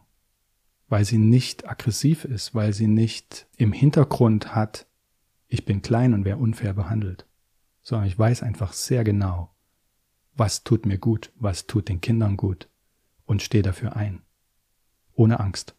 weil 0.92 1.06
sie 1.06 1.16
nicht 1.16 1.66
aggressiv 1.66 2.26
ist, 2.26 2.54
weil 2.54 2.74
sie 2.74 2.86
nicht 2.86 3.46
im 3.56 3.72
Hintergrund 3.72 4.54
hat, 4.54 4.86
ich 5.48 5.64
bin 5.64 5.80
klein 5.80 6.12
und 6.12 6.26
wer 6.26 6.38
unfair 6.38 6.74
behandelt, 6.74 7.26
sondern 7.80 8.08
ich 8.08 8.18
weiß 8.18 8.42
einfach 8.42 8.74
sehr 8.74 9.02
genau, 9.02 9.54
was 10.34 10.64
tut 10.64 10.86
mir 10.86 10.98
gut, 10.98 11.32
was 11.36 11.66
tut 11.66 11.88
den 11.88 12.00
Kindern 12.00 12.36
gut 12.36 12.68
und 13.26 13.42
stehe 13.42 13.62
dafür 13.62 13.96
ein, 13.96 14.22
ohne 15.14 15.40
Angst. 15.40 15.74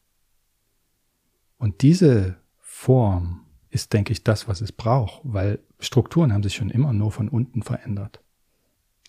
Und 1.57 1.81
diese 1.81 2.37
Form 2.59 3.45
ist, 3.69 3.93
denke 3.93 4.11
ich, 4.11 4.23
das, 4.23 4.47
was 4.47 4.61
es 4.61 4.71
braucht, 4.71 5.21
weil 5.23 5.59
Strukturen 5.79 6.33
haben 6.33 6.43
sich 6.43 6.55
schon 6.55 6.69
immer 6.69 6.93
nur 6.93 7.11
von 7.11 7.29
unten 7.29 7.63
verändert. 7.63 8.21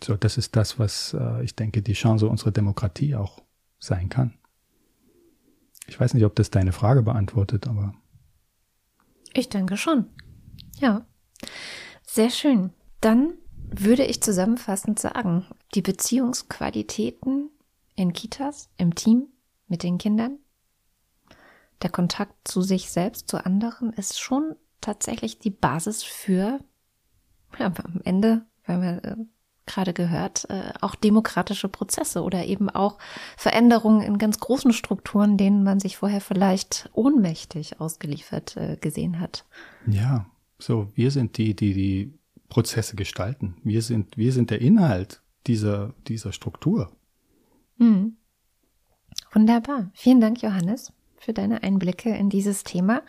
So, 0.02 0.16
das 0.16 0.36
ist 0.38 0.56
das, 0.56 0.78
was 0.78 1.14
äh, 1.18 1.42
ich 1.44 1.54
denke, 1.54 1.82
die 1.82 1.92
Chance 1.92 2.28
unserer 2.28 2.50
Demokratie 2.50 3.14
auch 3.14 3.42
sein 3.78 4.08
kann. 4.08 4.34
Ich 5.86 5.98
weiß 5.98 6.14
nicht, 6.14 6.24
ob 6.24 6.34
das 6.34 6.50
deine 6.50 6.72
Frage 6.72 7.02
beantwortet, 7.02 7.66
aber. 7.66 7.94
Ich 9.32 9.48
denke 9.48 9.76
schon. 9.76 10.06
Ja. 10.78 11.06
Sehr 12.02 12.30
schön. 12.30 12.72
Dann 13.00 13.34
würde 13.80 14.04
ich 14.04 14.22
zusammenfassend 14.22 14.98
sagen, 14.98 15.46
die 15.74 15.82
Beziehungsqualitäten 15.82 17.50
in 17.96 18.12
Kitas, 18.12 18.68
im 18.76 18.94
Team, 18.94 19.28
mit 19.66 19.82
den 19.82 19.98
Kindern, 19.98 20.38
der 21.82 21.90
Kontakt 21.90 22.34
zu 22.46 22.62
sich 22.62 22.90
selbst, 22.90 23.28
zu 23.28 23.44
anderen 23.44 23.92
ist 23.92 24.20
schon 24.20 24.56
tatsächlich 24.80 25.38
die 25.38 25.50
Basis 25.50 26.02
für 26.02 26.60
ja, 27.58 27.66
am 27.66 28.00
Ende, 28.04 28.46
wenn 28.66 28.82
wir 28.82 29.04
äh, 29.04 29.16
gerade 29.66 29.92
gehört, 29.92 30.48
äh, 30.50 30.72
auch 30.80 30.94
demokratische 30.94 31.68
Prozesse 31.68 32.22
oder 32.22 32.44
eben 32.44 32.68
auch 32.68 32.98
Veränderungen 33.36 34.02
in 34.02 34.18
ganz 34.18 34.38
großen 34.38 34.72
Strukturen, 34.72 35.36
denen 35.36 35.62
man 35.62 35.80
sich 35.80 35.96
vorher 35.96 36.20
vielleicht 36.20 36.90
ohnmächtig 36.92 37.80
ausgeliefert 37.80 38.56
äh, 38.56 38.76
gesehen 38.76 39.20
hat. 39.20 39.46
Ja, 39.86 40.26
so 40.58 40.88
wir 40.94 41.10
sind 41.10 41.38
die, 41.38 41.54
die 41.54 41.72
die 41.72 42.18
Prozesse 42.54 42.94
gestalten. 42.94 43.56
Wir 43.64 43.82
sind 43.82 44.16
wir 44.16 44.32
sind 44.32 44.50
der 44.50 44.60
Inhalt 44.60 45.22
dieser 45.48 45.92
dieser 46.06 46.32
Struktur. 46.32 46.92
Hm. 47.78 48.16
Wunderbar. 49.32 49.90
Vielen 49.92 50.20
Dank, 50.20 50.40
Johannes 50.40 50.92
für 51.16 51.32
deine 51.32 51.64
Einblicke 51.64 52.14
in 52.14 52.28
dieses 52.28 52.62
Thema. 52.62 53.02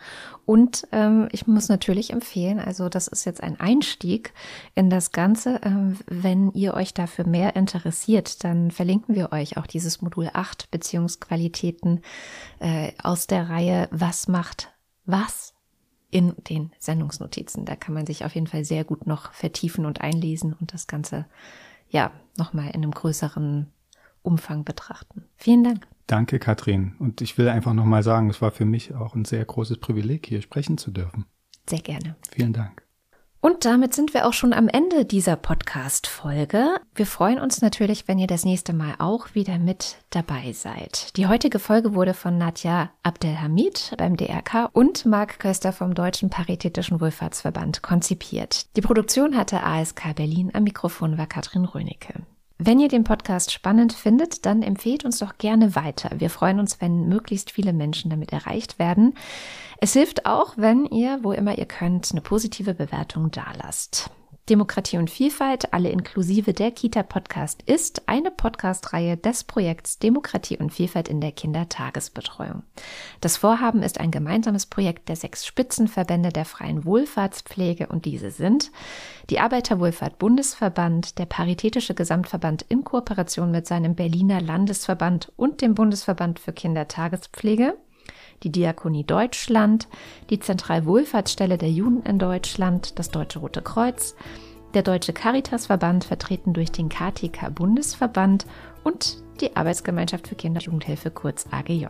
Und 0.46 0.88
ähm, 0.90 1.28
ich 1.30 1.46
muss 1.46 1.68
natürlich 1.68 2.10
empfehlen, 2.10 2.58
also 2.58 2.88
das 2.88 3.06
ist 3.06 3.24
jetzt 3.24 3.42
ein 3.42 3.60
Einstieg 3.60 4.32
in 4.74 4.90
das 4.90 5.12
Ganze. 5.12 5.60
Ähm, 5.62 5.98
wenn 6.06 6.50
ihr 6.52 6.74
euch 6.74 6.92
dafür 6.92 7.26
mehr 7.26 7.54
interessiert, 7.54 8.42
dann 8.42 8.72
verlinken 8.72 9.14
wir 9.14 9.32
euch 9.32 9.58
auch 9.58 9.66
dieses 9.68 10.02
Modul 10.02 10.28
8 10.32 10.72
Beziehungsqualitäten 10.72 12.00
äh, 12.58 12.92
aus 13.00 13.28
der 13.28 13.48
Reihe 13.48 13.86
Was 13.92 14.26
macht 14.26 14.72
was 15.04 15.55
in 16.10 16.34
den 16.48 16.72
Sendungsnotizen. 16.78 17.64
Da 17.64 17.76
kann 17.76 17.94
man 17.94 18.06
sich 18.06 18.24
auf 18.24 18.34
jeden 18.34 18.46
Fall 18.46 18.64
sehr 18.64 18.84
gut 18.84 19.06
noch 19.06 19.32
vertiefen 19.32 19.86
und 19.86 20.00
einlesen 20.00 20.54
und 20.58 20.72
das 20.72 20.86
Ganze 20.86 21.26
ja 21.88 22.12
nochmal 22.36 22.68
in 22.68 22.82
einem 22.82 22.92
größeren 22.92 23.72
Umfang 24.22 24.64
betrachten. 24.64 25.24
Vielen 25.36 25.64
Dank. 25.64 25.86
Danke, 26.06 26.38
Katrin. 26.38 26.94
Und 26.98 27.20
ich 27.20 27.38
will 27.38 27.48
einfach 27.48 27.72
nochmal 27.72 28.02
sagen, 28.02 28.30
es 28.30 28.40
war 28.40 28.50
für 28.50 28.64
mich 28.64 28.94
auch 28.94 29.14
ein 29.14 29.24
sehr 29.24 29.44
großes 29.44 29.78
Privileg, 29.78 30.26
hier 30.26 30.42
sprechen 30.42 30.78
zu 30.78 30.90
dürfen. 30.90 31.26
Sehr 31.68 31.80
gerne. 31.80 32.16
Vielen 32.30 32.52
Dank. 32.52 32.85
Und 33.46 33.64
damit 33.64 33.94
sind 33.94 34.12
wir 34.12 34.26
auch 34.26 34.32
schon 34.32 34.52
am 34.52 34.66
Ende 34.66 35.04
dieser 35.04 35.36
Podcast-Folge. 35.36 36.80
Wir 36.96 37.06
freuen 37.06 37.38
uns 37.38 37.62
natürlich, 37.62 38.08
wenn 38.08 38.18
ihr 38.18 38.26
das 38.26 38.44
nächste 38.44 38.72
Mal 38.72 38.96
auch 38.98 39.36
wieder 39.36 39.60
mit 39.60 39.98
dabei 40.10 40.50
seid. 40.50 41.16
Die 41.16 41.28
heutige 41.28 41.60
Folge 41.60 41.94
wurde 41.94 42.12
von 42.12 42.38
Nadja 42.38 42.90
Abdelhamid 43.04 43.94
beim 43.98 44.16
DRK 44.16 44.70
und 44.72 45.06
Marc 45.06 45.38
Köster 45.38 45.72
vom 45.72 45.94
Deutschen 45.94 46.28
Paritätischen 46.28 47.00
Wohlfahrtsverband 47.00 47.82
konzipiert. 47.82 48.66
Die 48.76 48.80
Produktion 48.80 49.36
hatte 49.36 49.62
ASK 49.62 50.16
Berlin. 50.16 50.50
Am 50.52 50.64
Mikrofon 50.64 51.16
war 51.16 51.28
Katrin 51.28 51.66
Rönecke. 51.66 52.14
Wenn 52.58 52.80
ihr 52.80 52.88
den 52.88 53.04
Podcast 53.04 53.52
spannend 53.52 53.92
findet, 53.92 54.46
dann 54.46 54.62
empfehlt 54.62 55.04
uns 55.04 55.18
doch 55.18 55.36
gerne 55.36 55.74
weiter. 55.76 56.10
Wir 56.18 56.30
freuen 56.30 56.58
uns, 56.58 56.80
wenn 56.80 57.06
möglichst 57.06 57.50
viele 57.50 57.74
Menschen 57.74 58.10
damit 58.10 58.32
erreicht 58.32 58.78
werden. 58.78 59.12
Es 59.78 59.92
hilft 59.92 60.24
auch, 60.24 60.54
wenn 60.56 60.86
ihr, 60.86 61.18
wo 61.22 61.32
immer 61.32 61.58
ihr 61.58 61.66
könnt, 61.66 62.10
eine 62.12 62.22
positive 62.22 62.72
Bewertung 62.72 63.30
dalasst. 63.30 64.10
Demokratie 64.48 64.96
und 64.98 65.10
Vielfalt, 65.10 65.72
alle 65.72 65.88
inklusive 65.88 66.52
der 66.52 66.70
Kita-Podcast 66.70 67.64
ist 67.66 68.08
eine 68.08 68.30
Podcast-Reihe 68.30 69.16
des 69.16 69.42
Projekts 69.42 69.98
Demokratie 69.98 70.56
und 70.56 70.72
Vielfalt 70.72 71.08
in 71.08 71.20
der 71.20 71.32
Kindertagesbetreuung. 71.32 72.62
Das 73.20 73.36
Vorhaben 73.36 73.82
ist 73.82 73.98
ein 73.98 74.12
gemeinsames 74.12 74.66
Projekt 74.66 75.08
der 75.08 75.16
sechs 75.16 75.44
Spitzenverbände 75.44 76.28
der 76.28 76.44
freien 76.44 76.84
Wohlfahrtspflege 76.84 77.88
und 77.88 78.04
diese 78.04 78.30
sind 78.30 78.70
die 79.30 79.40
Arbeiterwohlfahrt 79.40 80.20
Bundesverband, 80.20 81.18
der 81.18 81.26
Paritätische 81.26 81.94
Gesamtverband 81.94 82.64
in 82.68 82.84
Kooperation 82.84 83.50
mit 83.50 83.66
seinem 83.66 83.96
Berliner 83.96 84.40
Landesverband 84.40 85.32
und 85.34 85.60
dem 85.60 85.74
Bundesverband 85.74 86.38
für 86.38 86.52
Kindertagespflege, 86.52 87.76
die 88.42 88.50
Diakonie 88.50 89.04
Deutschland, 89.04 89.88
die 90.30 90.40
Zentralwohlfahrtsstelle 90.40 91.58
der 91.58 91.70
Juden 91.70 92.02
in 92.02 92.18
Deutschland, 92.18 92.98
das 92.98 93.10
Deutsche 93.10 93.38
Rote 93.38 93.62
Kreuz, 93.62 94.14
der 94.74 94.82
Deutsche 94.82 95.12
Caritasverband, 95.12 96.04
vertreten 96.04 96.52
durch 96.52 96.70
den 96.70 96.88
KTK 96.88 97.54
Bundesverband 97.54 98.46
und 98.84 99.18
die 99.40 99.56
Arbeitsgemeinschaft 99.56 100.28
für 100.28 100.34
Kinder- 100.34 100.58
und 100.58 100.64
Jugendhilfe 100.66 101.10
kurz 101.10 101.46
AGJ. 101.50 101.86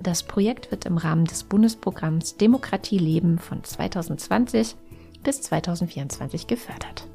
Das 0.00 0.22
Projekt 0.22 0.70
wird 0.70 0.84
im 0.84 0.96
Rahmen 0.96 1.24
des 1.24 1.44
Bundesprogramms 1.44 2.36
Demokratie 2.36 2.98
leben 2.98 3.38
von 3.38 3.62
2020 3.62 4.76
bis 5.22 5.42
2024 5.42 6.46
gefördert. 6.46 7.06